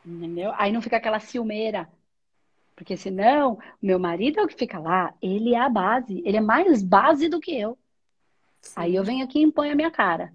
Entendeu? 0.06 0.54
Aí 0.56 0.72
não 0.72 0.82
fica 0.82 0.96
aquela 0.96 1.20
ciumeira. 1.20 1.90
Porque 2.74 2.96
senão, 2.96 3.60
meu 3.82 4.00
marido 4.00 4.40
é 4.40 4.44
o 4.44 4.48
que 4.48 4.56
fica 4.56 4.80
lá, 4.80 5.14
ele 5.22 5.54
é 5.54 5.60
a 5.60 5.70
base, 5.70 6.24
ele 6.26 6.38
é 6.38 6.42
mais 6.42 6.82
base 6.82 7.28
do 7.28 7.40
que 7.40 7.52
eu. 7.52 7.78
Aí 8.76 8.96
eu 8.96 9.04
venho 9.04 9.26
aqui 9.26 9.40
e 9.40 9.44
imponho 9.44 9.74
a 9.74 9.76
minha 9.76 9.92
cara. 9.92 10.34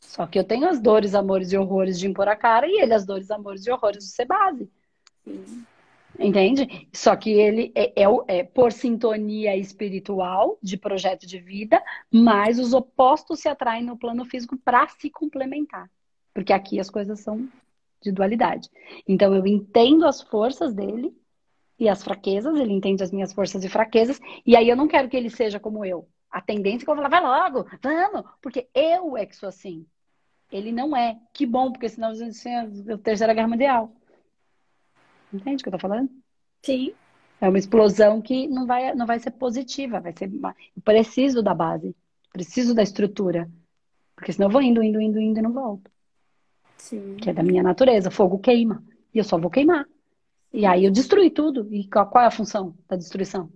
Só 0.00 0.26
que 0.26 0.38
eu 0.38 0.44
tenho 0.44 0.68
as 0.68 0.80
dores, 0.80 1.14
amores 1.14 1.52
e 1.52 1.58
horrores 1.58 1.98
de 1.98 2.08
impor 2.08 2.28
a 2.28 2.34
cara 2.34 2.66
e 2.66 2.80
ele 2.80 2.94
as 2.94 3.04
dores, 3.04 3.30
amores 3.30 3.66
e 3.66 3.70
horrores 3.70 4.04
de 4.04 4.10
ser 4.10 4.24
base. 4.24 4.70
Sim. 5.22 5.66
Entende? 6.18 6.88
Só 6.92 7.16
que 7.16 7.30
ele 7.30 7.72
é, 7.74 8.02
é, 8.02 8.06
é 8.28 8.44
por 8.44 8.72
sintonia 8.72 9.56
espiritual 9.56 10.58
de 10.62 10.76
projeto 10.76 11.26
de 11.26 11.38
vida, 11.38 11.82
mas 12.10 12.58
os 12.58 12.72
opostos 12.72 13.40
se 13.40 13.48
atraem 13.48 13.84
no 13.84 13.96
plano 13.96 14.24
físico 14.24 14.56
para 14.56 14.86
se 14.88 15.10
complementar. 15.10 15.90
Porque 16.32 16.52
aqui 16.52 16.78
as 16.78 16.88
coisas 16.88 17.20
são 17.20 17.48
de 18.00 18.12
dualidade. 18.12 18.70
Então 19.08 19.34
eu 19.34 19.46
entendo 19.46 20.06
as 20.06 20.20
forças 20.20 20.72
dele 20.72 21.12
e 21.78 21.88
as 21.88 22.04
fraquezas, 22.04 22.58
ele 22.58 22.72
entende 22.72 23.02
as 23.02 23.10
minhas 23.10 23.32
forças 23.32 23.64
e 23.64 23.68
fraquezas, 23.68 24.20
e 24.46 24.56
aí 24.56 24.68
eu 24.68 24.76
não 24.76 24.86
quero 24.86 25.08
que 25.08 25.16
ele 25.16 25.30
seja 25.30 25.58
como 25.58 25.84
eu. 25.84 26.08
A 26.30 26.40
tendência 26.40 26.82
é 26.82 26.84
que 26.84 26.90
eu 26.90 26.94
vou 26.94 27.04
falar, 27.04 27.20
vai 27.20 27.50
logo, 27.50 27.68
vamos, 27.82 28.24
porque 28.40 28.68
eu 28.74 29.16
é 29.16 29.26
que 29.26 29.36
sou 29.36 29.48
assim. 29.48 29.86
Ele 30.52 30.70
não 30.70 30.96
é. 30.96 31.18
Que 31.32 31.46
bom, 31.46 31.72
porque 31.72 31.88
senão 31.88 32.10
a 32.10 32.14
gente 32.14 32.40
tinha 32.40 32.68
a 32.92 32.98
Terceira 32.98 33.34
Guerra 33.34 33.48
Mundial. 33.48 33.92
Entende 35.34 35.60
o 35.60 35.64
que 35.64 35.68
eu 35.68 35.72
tô 35.72 35.78
falando? 35.78 36.08
Sim. 36.64 36.94
É 37.40 37.48
uma 37.48 37.58
explosão 37.58 38.22
que 38.22 38.46
não 38.46 38.66
vai, 38.66 38.94
não 38.94 39.06
vai 39.06 39.18
ser 39.18 39.32
positiva, 39.32 40.00
vai 40.00 40.12
ser. 40.16 40.30
Eu 40.32 40.82
preciso 40.82 41.42
da 41.42 41.52
base, 41.52 41.94
preciso 42.32 42.74
da 42.74 42.82
estrutura. 42.82 43.50
Porque 44.14 44.32
senão 44.32 44.46
eu 44.48 44.52
vou 44.52 44.62
indo, 44.62 44.82
indo, 44.82 45.00
indo, 45.00 45.20
indo 45.20 45.38
e 45.40 45.42
não 45.42 45.52
volto. 45.52 45.90
Sim. 46.78 47.16
Que 47.16 47.30
é 47.30 47.32
da 47.32 47.42
minha 47.42 47.62
natureza. 47.62 48.10
Fogo 48.10 48.38
queima. 48.38 48.82
E 49.12 49.18
eu 49.18 49.24
só 49.24 49.36
vou 49.36 49.50
queimar. 49.50 49.86
E 50.52 50.64
aí 50.64 50.84
eu 50.84 50.90
destruí 50.90 51.30
tudo. 51.30 51.68
E 51.74 51.88
qual, 51.88 52.08
qual 52.08 52.24
é 52.24 52.26
a 52.28 52.30
função 52.30 52.76
da 52.88 52.96
destruição? 52.96 53.50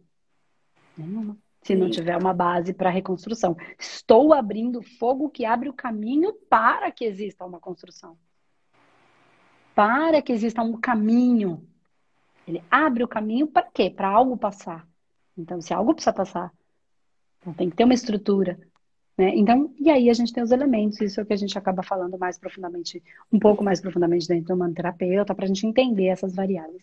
Nenhuma. 0.96 1.38
Se 1.62 1.76
não 1.76 1.86
Sim. 1.86 1.92
tiver 1.92 2.16
uma 2.16 2.34
base 2.34 2.72
para 2.72 2.90
reconstrução. 2.90 3.56
Estou 3.78 4.32
abrindo 4.34 4.82
fogo 4.82 5.30
que 5.30 5.44
abre 5.44 5.68
o 5.68 5.72
caminho 5.72 6.32
para 6.50 6.90
que 6.90 7.04
exista 7.04 7.44
uma 7.44 7.60
construção. 7.60 8.18
Para 9.78 10.20
que 10.20 10.32
exista 10.32 10.60
um 10.60 10.76
caminho. 10.76 11.64
Ele 12.48 12.60
abre 12.68 13.04
o 13.04 13.06
caminho 13.06 13.46
para 13.46 13.62
quê? 13.62 13.88
Para 13.88 14.08
algo 14.08 14.36
passar. 14.36 14.84
Então, 15.36 15.60
se 15.60 15.72
algo 15.72 15.94
precisa 15.94 16.12
passar, 16.12 16.52
então 17.38 17.54
tem 17.54 17.70
que 17.70 17.76
ter 17.76 17.84
uma 17.84 17.94
estrutura. 17.94 18.58
Né? 19.16 19.36
Então, 19.36 19.72
e 19.78 19.88
aí 19.88 20.10
a 20.10 20.14
gente 20.14 20.32
tem 20.32 20.42
os 20.42 20.50
elementos, 20.50 21.00
isso 21.00 21.20
é 21.20 21.22
o 21.22 21.26
que 21.26 21.32
a 21.32 21.36
gente 21.36 21.56
acaba 21.56 21.80
falando 21.84 22.18
mais 22.18 22.36
profundamente, 22.36 23.00
um 23.32 23.38
pouco 23.38 23.62
mais 23.62 23.80
profundamente 23.80 24.26
dentro 24.26 24.48
do 24.48 24.56
manoterapeuta, 24.56 25.32
para 25.32 25.44
a 25.44 25.48
gente 25.48 25.64
entender 25.64 26.06
essas 26.06 26.34
variáveis. 26.34 26.82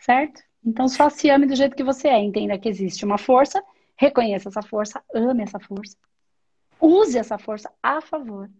Certo? 0.00 0.42
Então, 0.64 0.88
só 0.88 1.08
se 1.08 1.30
ame 1.30 1.46
do 1.46 1.54
jeito 1.54 1.76
que 1.76 1.84
você 1.84 2.08
é. 2.08 2.18
Entenda 2.18 2.58
que 2.58 2.68
existe 2.68 3.04
uma 3.04 3.18
força, 3.18 3.62
reconheça 3.96 4.48
essa 4.48 4.62
força, 4.62 5.00
ame 5.14 5.44
essa 5.44 5.60
força. 5.60 5.96
Use 6.80 7.16
essa 7.16 7.38
força 7.38 7.72
a 7.80 8.00
favor 8.00 8.50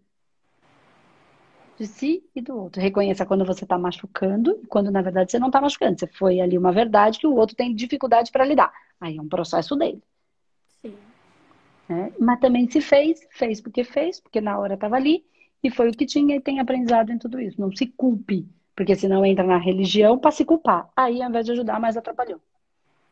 de 1.77 1.85
si 1.85 2.23
e 2.35 2.41
do 2.41 2.57
outro. 2.57 2.81
Reconheça 2.81 3.25
quando 3.25 3.45
você 3.45 3.63
está 3.63 3.77
machucando 3.77 4.59
e 4.63 4.67
quando, 4.67 4.91
na 4.91 5.01
verdade, 5.01 5.31
você 5.31 5.39
não 5.39 5.47
está 5.47 5.61
machucando. 5.61 5.99
Você 5.99 6.07
foi 6.07 6.39
ali 6.41 6.57
uma 6.57 6.71
verdade 6.71 7.19
que 7.19 7.27
o 7.27 7.35
outro 7.35 7.55
tem 7.55 7.73
dificuldade 7.73 8.31
para 8.31 8.45
lidar. 8.45 8.73
Aí 8.99 9.17
é 9.17 9.21
um 9.21 9.27
processo 9.27 9.75
dele. 9.75 10.01
Sim. 10.81 10.95
né? 11.87 12.11
Mas 12.19 12.39
também 12.39 12.69
se 12.69 12.81
fez, 12.81 13.25
fez 13.31 13.61
porque 13.61 13.83
fez, 13.83 14.19
porque 14.19 14.41
na 14.41 14.57
hora 14.57 14.73
estava 14.73 14.95
ali 14.95 15.23
e 15.63 15.69
foi 15.69 15.89
o 15.89 15.91
que 15.91 16.05
tinha 16.05 16.35
e 16.35 16.41
tem 16.41 16.59
aprendizado 16.59 17.11
em 17.11 17.17
tudo 17.17 17.39
isso. 17.39 17.59
Não 17.61 17.71
se 17.75 17.85
culpe, 17.85 18.47
porque 18.75 18.95
senão 18.95 19.25
entra 19.25 19.45
na 19.45 19.57
religião 19.57 20.17
para 20.17 20.31
se 20.31 20.43
culpar. 20.43 20.89
Aí, 20.95 21.21
ao 21.21 21.29
invés 21.29 21.45
de 21.45 21.51
ajudar, 21.51 21.79
mais 21.79 21.95
atrapalhou. 21.95 22.39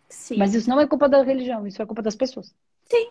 Sim. 0.10 0.38
Mas 0.38 0.54
isso 0.54 0.70
não 0.70 0.80
é 0.80 0.88
culpa 0.88 1.10
da 1.10 1.22
religião, 1.24 1.66
isso 1.66 1.82
é 1.82 1.86
culpa 1.86 2.02
das 2.02 2.16
pessoas. 2.16 2.54
Sim. 2.86 3.10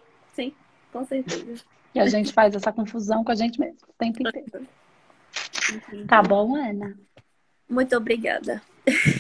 Com 0.95 1.05
certeza. 1.05 1.65
E 1.93 1.99
a 1.99 2.07
gente 2.07 2.33
faz 2.33 2.55
essa 2.55 2.73
confusão 2.73 3.25
com 3.25 3.33
a 3.33 3.35
gente 3.35 3.59
mesmo 3.59 3.79
o 3.89 3.93
tempo 3.99 4.21
inteiro. 4.23 4.65
Uhum. 5.93 6.07
Tá 6.07 6.23
bom, 6.23 6.55
Ana? 6.57 6.99
Muito 7.69 7.97
obrigada. 7.97 8.63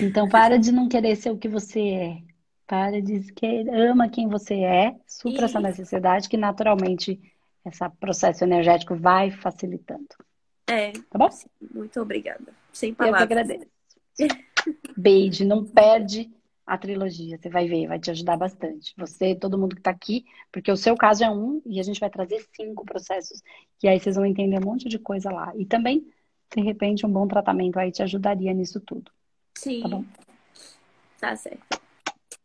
Então, 0.01 0.29
para 0.29 0.59
de 0.59 0.71
não 0.71 0.89
querer 0.89 1.17
ser 1.17 1.31
o 1.31 1.39
que 1.39 1.49
você 1.49 1.81
é. 1.81 2.19
Para 2.67 3.01
de 3.01 3.33
que 3.33 3.69
ama 3.71 4.09
quem 4.09 4.29
você 4.29 4.55
é, 4.63 4.95
supra 5.07 5.43
e... 5.43 5.45
essa 5.45 5.61
necessidade 5.61 6.29
que 6.29 6.37
naturalmente 6.37 7.21
esse 7.65 7.89
processo 8.01 8.45
energético 8.45 8.95
vai 8.95 9.31
facilitando. 9.31 10.09
É. 10.67 10.93
Tá 10.93 11.19
bom? 11.19 11.29
Muito 11.75 12.01
obrigada. 12.01 12.53
Sem 12.73 12.95
palavras. 12.95 13.23
Eu 13.23 13.29
que 13.29 13.33
agradeço. 13.33 13.67
Beijo, 14.97 15.45
não 15.45 15.65
perde 15.65 16.31
a 16.67 16.79
trilogia, 16.79 17.37
você 17.37 17.51
vai 17.51 17.69
ver, 17.69 17.87
vai 17.87 17.99
te 17.99 18.11
ajudar 18.11 18.37
bastante. 18.37 18.95
Você, 18.97 19.35
todo 19.35 19.59
mundo 19.59 19.75
que 19.75 19.81
está 19.81 19.91
aqui, 19.91 20.25
porque 20.51 20.73
o 20.73 20.77
seu 20.77 20.97
caso 20.97 21.23
é 21.23 21.31
um 21.31 21.61
e 21.67 21.79
a 21.79 21.83
gente 21.83 22.01
vai 22.01 22.09
trazer 22.09 22.43
cinco 22.57 22.85
processos, 22.85 23.43
que 23.79 23.87
aí 23.87 24.01
vocês 24.01 24.17
vão 24.17 24.25
entender 24.25 24.59
um 24.59 24.65
monte 24.65 24.89
de 24.89 24.99
coisa 24.99 25.31
lá. 25.31 25.53
E 25.57 25.67
também, 25.67 26.07
de 26.55 26.63
repente, 26.63 27.05
um 27.05 27.11
bom 27.11 27.27
tratamento 27.27 27.79
aí 27.79 27.91
te 27.91 28.03
ajudaria 28.03 28.53
nisso 28.53 28.81
tudo. 28.81 29.11
Sim. 29.55 29.83
Tá 29.83 29.89
bom? 29.89 30.05
Tá 31.21 31.37
certo. 31.37 31.81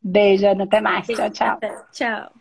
Beijo, 0.02 0.48
Ana. 0.48 0.64
Até 0.64 0.82
mais. 0.82 1.08
Tchau, 1.08 1.30
tchau. 1.30 1.60
Tchau. 1.92 2.32